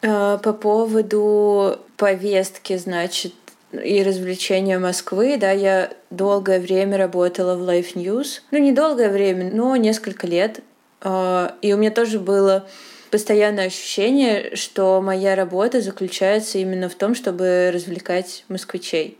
А, 0.01 0.37
по 0.37 0.53
поводу 0.53 1.79
повестки, 1.97 2.77
значит, 2.77 3.33
и 3.71 4.01
развлечения 4.03 4.79
Москвы, 4.79 5.37
да, 5.37 5.51
я 5.51 5.91
долгое 6.09 6.59
время 6.59 6.97
работала 6.97 7.55
в 7.55 7.67
Life 7.67 7.95
News. 7.95 8.41
Ну, 8.51 8.59
не 8.59 8.71
долгое 8.71 9.09
время, 9.09 9.51
но 9.53 9.75
несколько 9.75 10.27
лет. 10.27 10.61
А, 11.01 11.55
и 11.61 11.73
у 11.73 11.77
меня 11.77 11.91
тоже 11.91 12.19
было 12.19 12.67
постоянное 13.11 13.67
ощущение, 13.67 14.55
что 14.55 15.01
моя 15.01 15.35
работа 15.35 15.81
заключается 15.81 16.57
именно 16.57 16.89
в 16.89 16.95
том, 16.95 17.15
чтобы 17.15 17.71
развлекать 17.73 18.45
москвичей. 18.47 19.17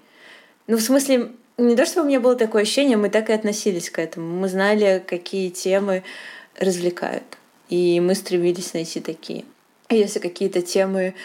Ну, 0.68 0.78
в 0.78 0.82
смысле, 0.82 1.32
не 1.58 1.76
то, 1.76 1.86
чтобы 1.86 2.06
у 2.06 2.10
меня 2.10 2.20
было 2.20 2.36
такое 2.36 2.64
ощущение, 2.64 2.98
мы 2.98 3.10
так 3.10 3.30
и 3.30 3.34
относились 3.34 3.90
к 3.90 4.00
этому. 4.00 4.40
Мы 4.40 4.48
знали, 4.48 5.04
какие 5.06 5.50
темы 5.50 6.04
развлекают. 6.60 7.24
И 7.70 8.00
мы 8.00 8.16
стремились 8.16 8.74
найти 8.74 9.00
такие. 9.00 9.44
Если 9.90 10.20
какие-то 10.20 10.62
темы 10.62 11.16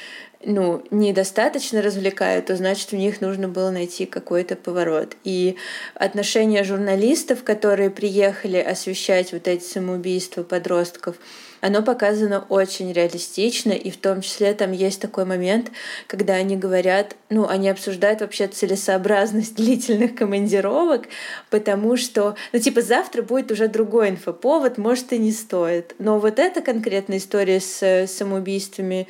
ну, 0.45 0.83
недостаточно 0.91 1.83
развлекают, 1.83 2.47
то 2.47 2.57
значит, 2.57 2.93
в 2.93 2.97
них 2.97 3.20
нужно 3.20 3.49
было 3.49 3.70
найти 3.70 4.07
какой-то 4.07 4.57
поворот. 4.57 5.16
И 5.24 5.57
отношения 5.95 6.64
журналистов, 6.64 7.45
которые 7.45 7.91
приехали 7.91 8.57
освещать 8.57 9.33
вот 9.33 9.47
эти 9.49 9.64
самоубийства 9.64 10.43
подростков, 10.43 11.16
оно 11.63 11.81
показано 11.81 12.45
очень 12.49 12.93
реалистично, 12.93 13.71
и 13.71 13.93
в 13.93 13.97
том 13.97 14.21
числе 14.21 14.53
там 14.53 14.73
есть 14.73 15.01
такой 15.01 15.25
момент, 15.25 15.71
когда 16.09 16.35
они 16.35 16.57
говорят, 16.57 17.15
ну, 17.31 17.47
они 17.47 17.69
обсуждают 17.71 18.21
вообще 18.21 18.49
целесообразность 18.49 19.55
длительных 19.57 20.17
командировок, 20.17 21.05
потому 21.51 21.97
что, 21.97 22.35
ну, 22.53 22.59
типа, 22.59 22.83
завтра 22.83 23.23
будет 23.23 23.53
уже 23.53 23.69
другой 23.69 24.11
инфоповод, 24.11 24.77
может, 24.77 25.13
и 25.13 25.19
не 25.19 25.31
стоит. 25.31 25.95
Но 26.01 26.19
вот 26.19 26.41
эта 26.41 26.63
конкретная 26.63 27.19
история 27.19 27.61
с 27.61 28.09
самоубийствами 28.09 29.07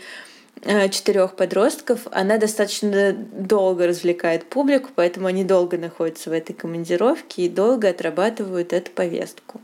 э, 0.61 0.91
четырех 0.91 1.37
подростков, 1.37 2.01
она 2.11 2.37
достаточно 2.37 3.15
долго 3.15 3.87
развлекает 3.87 4.45
публику, 4.45 4.91
поэтому 4.95 5.27
они 5.27 5.43
долго 5.43 5.79
находятся 5.79 6.29
в 6.29 6.35
этой 6.35 6.53
командировке 6.53 7.47
и 7.47 7.49
долго 7.49 7.89
отрабатывают 7.89 8.75
эту 8.75 8.91
повестку. 8.91 9.63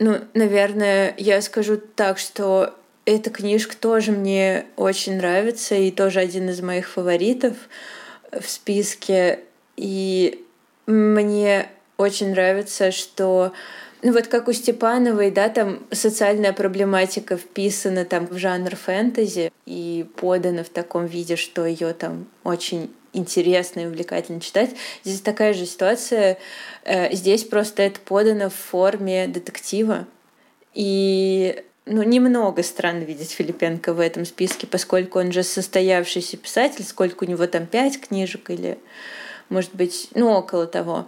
Ну, 0.00 0.18
наверное, 0.32 1.14
я 1.18 1.42
скажу 1.42 1.76
так, 1.76 2.18
что 2.18 2.74
эта 3.04 3.28
книжка 3.28 3.76
тоже 3.76 4.12
мне 4.12 4.64
очень 4.76 5.18
нравится 5.18 5.74
и 5.74 5.90
тоже 5.90 6.20
один 6.20 6.48
из 6.48 6.62
моих 6.62 6.88
фаворитов 6.88 7.54
в 8.32 8.48
списке. 8.48 9.40
И 9.76 10.42
мне 10.86 11.68
очень 11.98 12.30
нравится, 12.30 12.92
что 12.92 13.52
ну 14.02 14.14
вот 14.14 14.28
как 14.28 14.48
у 14.48 14.52
Степановой, 14.54 15.30
да, 15.30 15.50
там 15.50 15.80
социальная 15.90 16.54
проблематика 16.54 17.36
вписана 17.36 18.06
там 18.06 18.26
в 18.26 18.38
жанр 18.38 18.76
фэнтези 18.76 19.52
и 19.66 20.06
подана 20.16 20.64
в 20.64 20.70
таком 20.70 21.04
виде, 21.04 21.36
что 21.36 21.66
ее 21.66 21.92
там 21.92 22.26
очень 22.42 22.90
интересно 23.12 23.80
и 23.80 23.86
увлекательно 23.86 24.40
читать. 24.40 24.70
Здесь 25.04 25.20
такая 25.20 25.54
же 25.54 25.66
ситуация. 25.66 26.38
Э, 26.84 27.12
здесь 27.14 27.44
просто 27.44 27.82
это 27.82 28.00
подано 28.00 28.50
в 28.50 28.54
форме 28.54 29.26
детектива. 29.26 30.06
И 30.74 31.62
ну, 31.86 32.02
немного 32.02 32.62
странно 32.62 33.02
видеть 33.02 33.32
Филипенко 33.32 33.92
в 33.92 34.00
этом 34.00 34.24
списке, 34.24 34.66
поскольку 34.66 35.18
он 35.18 35.32
же 35.32 35.42
состоявшийся 35.42 36.36
писатель, 36.36 36.84
сколько 36.84 37.24
у 37.24 37.26
него 37.26 37.46
там, 37.46 37.66
пять 37.66 38.00
книжек 38.00 38.50
или, 38.50 38.78
может 39.48 39.74
быть, 39.74 40.08
ну, 40.14 40.30
около 40.30 40.66
того 40.66 41.06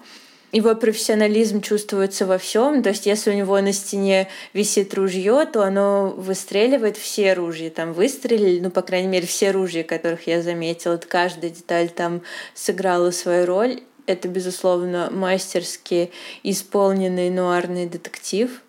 его 0.53 0.75
профессионализм 0.75 1.63
чувствуется 1.63 2.27
во 2.27 2.39
всем. 2.39 2.83
То 2.83 2.91
есть, 2.91 3.07
если 3.07 3.31
у 3.31 3.35
него 3.35 3.61
на 3.61 3.73
стене 3.73 4.29
висит 4.53 4.95
ружье, 4.95 5.47
то 5.51 5.63
оно 5.65 6.11
выстреливает 6.17 6.99
все 6.99 7.33
ружья. 7.33 7.71
Там 7.71 7.95
выстрелили, 7.95 8.61
ну, 8.61 8.71
по 8.71 8.83
крайней 8.83 9.09
мере, 9.09 9.27
все 9.27 9.51
ружья, 9.51 9.83
которых 9.83 10.27
я 10.27 10.43
заметила. 10.43 10.99
Каждая 10.99 11.51
деталь 11.51 11.89
там 11.89 12.23
сыграла 12.55 13.11
свою 13.11 13.47
роль. 13.47 13.83
Это, 14.07 14.29
безусловно, 14.29 15.09
мастерски 15.11 16.11
исполненный 16.43 17.31
нуарный 17.31 17.87
детектив. 17.87 18.63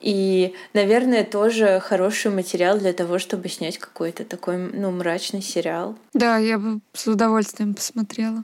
И, 0.00 0.54
наверное, 0.72 1.22
тоже 1.22 1.78
хороший 1.80 2.32
материал 2.32 2.76
для 2.78 2.92
того, 2.92 3.20
чтобы 3.20 3.48
снять 3.48 3.78
какой-то 3.78 4.24
такой, 4.24 4.56
ну, 4.56 4.90
мрачный 4.90 5.42
сериал. 5.42 5.96
Да, 6.12 6.38
я 6.38 6.58
бы 6.58 6.80
с 6.92 7.06
удовольствием 7.06 7.74
посмотрела. 7.74 8.42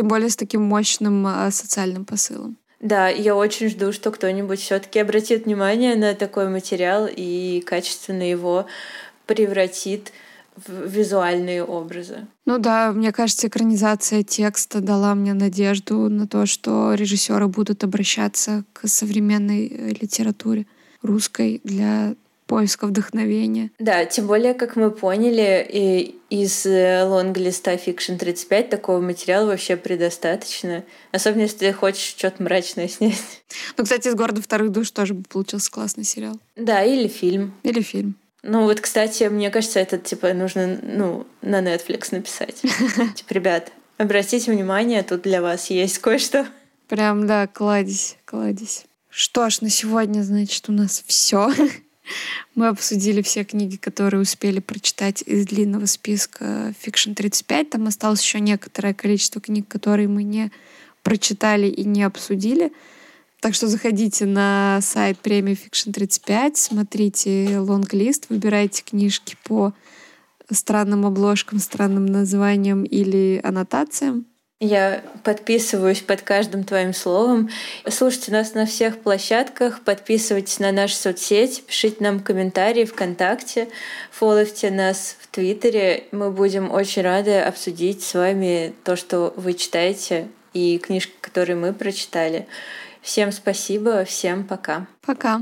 Тем 0.00 0.08
более 0.08 0.30
с 0.30 0.36
таким 0.36 0.62
мощным 0.62 1.26
а, 1.26 1.50
социальным 1.50 2.06
посылом. 2.06 2.56
Да, 2.80 3.08
я 3.08 3.36
очень 3.36 3.68
жду, 3.68 3.92
что 3.92 4.10
кто-нибудь 4.10 4.58
все-таки 4.58 4.98
обратит 4.98 5.44
внимание 5.44 5.94
на 5.94 6.14
такой 6.14 6.48
материал 6.48 7.06
и 7.06 7.62
качественно 7.66 8.22
его 8.22 8.64
превратит 9.26 10.10
в 10.56 10.88
визуальные 10.88 11.62
образы. 11.62 12.26
Ну 12.46 12.58
да, 12.58 12.92
мне 12.92 13.12
кажется, 13.12 13.48
экранизация 13.48 14.22
текста 14.22 14.80
дала 14.80 15.14
мне 15.14 15.34
надежду 15.34 16.08
на 16.08 16.26
то, 16.26 16.46
что 16.46 16.94
режиссеры 16.94 17.46
будут 17.48 17.84
обращаться 17.84 18.64
к 18.72 18.88
современной 18.88 19.66
э, 19.66 19.88
литературе 20.00 20.64
русской 21.02 21.60
для 21.62 22.14
поиска 22.50 22.88
вдохновения. 22.88 23.70
Да, 23.78 24.04
тем 24.04 24.26
более, 24.26 24.54
как 24.54 24.74
мы 24.74 24.90
поняли, 24.90 25.64
и 25.70 26.16
из 26.30 26.66
э, 26.66 27.04
лонглиста 27.04 27.74
Fiction 27.74 28.18
35 28.18 28.68
такого 28.68 29.00
материала 29.00 29.46
вообще 29.46 29.76
предостаточно. 29.76 30.82
Особенно, 31.12 31.42
если 31.42 31.58
ты 31.58 31.72
хочешь 31.72 32.02
что-то 32.02 32.42
мрачное 32.42 32.88
снять. 32.88 33.22
Ну, 33.76 33.84
кстати, 33.84 34.08
из 34.08 34.16
города 34.16 34.42
вторых 34.42 34.72
душ 34.72 34.90
тоже 34.90 35.14
бы 35.14 35.22
получился 35.28 35.70
классный 35.70 36.02
сериал. 36.02 36.40
Да, 36.56 36.82
или 36.82 37.06
фильм. 37.06 37.54
Или 37.62 37.82
фильм. 37.82 38.16
Ну 38.42 38.64
вот, 38.64 38.80
кстати, 38.80 39.24
мне 39.24 39.50
кажется, 39.50 39.78
это 39.78 39.96
типа 39.98 40.32
нужно 40.32 40.76
ну, 40.82 41.28
на 41.42 41.60
Netflix 41.60 42.08
написать. 42.10 42.56
Типа, 43.14 43.32
ребят, 43.32 43.70
обратите 43.96 44.50
внимание, 44.50 45.04
тут 45.04 45.22
для 45.22 45.40
вас 45.40 45.70
есть 45.70 45.98
кое-что. 45.98 46.48
Прям, 46.88 47.28
да, 47.28 47.46
кладись, 47.46 48.16
кладись. 48.24 48.86
Что 49.08 49.50
ж, 49.50 49.60
на 49.60 49.70
сегодня, 49.70 50.22
значит, 50.22 50.68
у 50.68 50.72
нас 50.72 51.04
все. 51.06 51.52
Мы 52.54 52.68
обсудили 52.68 53.22
все 53.22 53.44
книги, 53.44 53.76
которые 53.76 54.20
успели 54.20 54.60
прочитать 54.60 55.22
из 55.22 55.46
длинного 55.46 55.86
списка 55.86 56.74
Fiction 56.84 57.14
35. 57.14 57.70
Там 57.70 57.86
осталось 57.86 58.22
еще 58.22 58.40
некоторое 58.40 58.94
количество 58.94 59.40
книг, 59.40 59.66
которые 59.68 60.08
мы 60.08 60.22
не 60.22 60.50
прочитали 61.02 61.66
и 61.66 61.84
не 61.84 62.02
обсудили. 62.02 62.72
Так 63.40 63.54
что 63.54 63.68
заходите 63.68 64.26
на 64.26 64.80
сайт 64.82 65.18
премии 65.18 65.54
Fiction 65.54 65.92
35, 65.92 66.58
смотрите 66.58 67.58
лонг-лист, 67.58 68.26
выбирайте 68.28 68.82
книжки 68.82 69.36
по 69.44 69.72
странным 70.50 71.06
обложкам, 71.06 71.58
странным 71.58 72.04
названиям 72.04 72.84
или 72.84 73.40
аннотациям. 73.42 74.26
Я 74.60 75.02
подписываюсь 75.24 76.02
под 76.02 76.20
каждым 76.20 76.64
твоим 76.64 76.92
словом. 76.92 77.48
Слушайте 77.88 78.30
нас 78.30 78.52
на 78.52 78.66
всех 78.66 79.00
площадках, 79.00 79.80
подписывайтесь 79.80 80.58
на 80.58 80.70
наши 80.70 80.94
соцсети, 80.96 81.62
пишите 81.62 81.96
нам 82.00 82.20
комментарии 82.20 82.84
ВКонтакте, 82.84 83.68
фолловьте 84.10 84.70
нас 84.70 85.16
в 85.18 85.28
Твиттере. 85.28 86.04
Мы 86.12 86.30
будем 86.30 86.70
очень 86.70 87.00
рады 87.00 87.40
обсудить 87.40 88.02
с 88.02 88.12
вами 88.12 88.74
то, 88.84 88.96
что 88.96 89.32
вы 89.36 89.54
читаете, 89.54 90.28
и 90.52 90.78
книжки, 90.78 91.14
которые 91.20 91.56
мы 91.56 91.72
прочитали. 91.72 92.46
Всем 93.00 93.32
спасибо, 93.32 94.04
всем 94.04 94.44
пока. 94.44 94.86
Пока. 95.00 95.40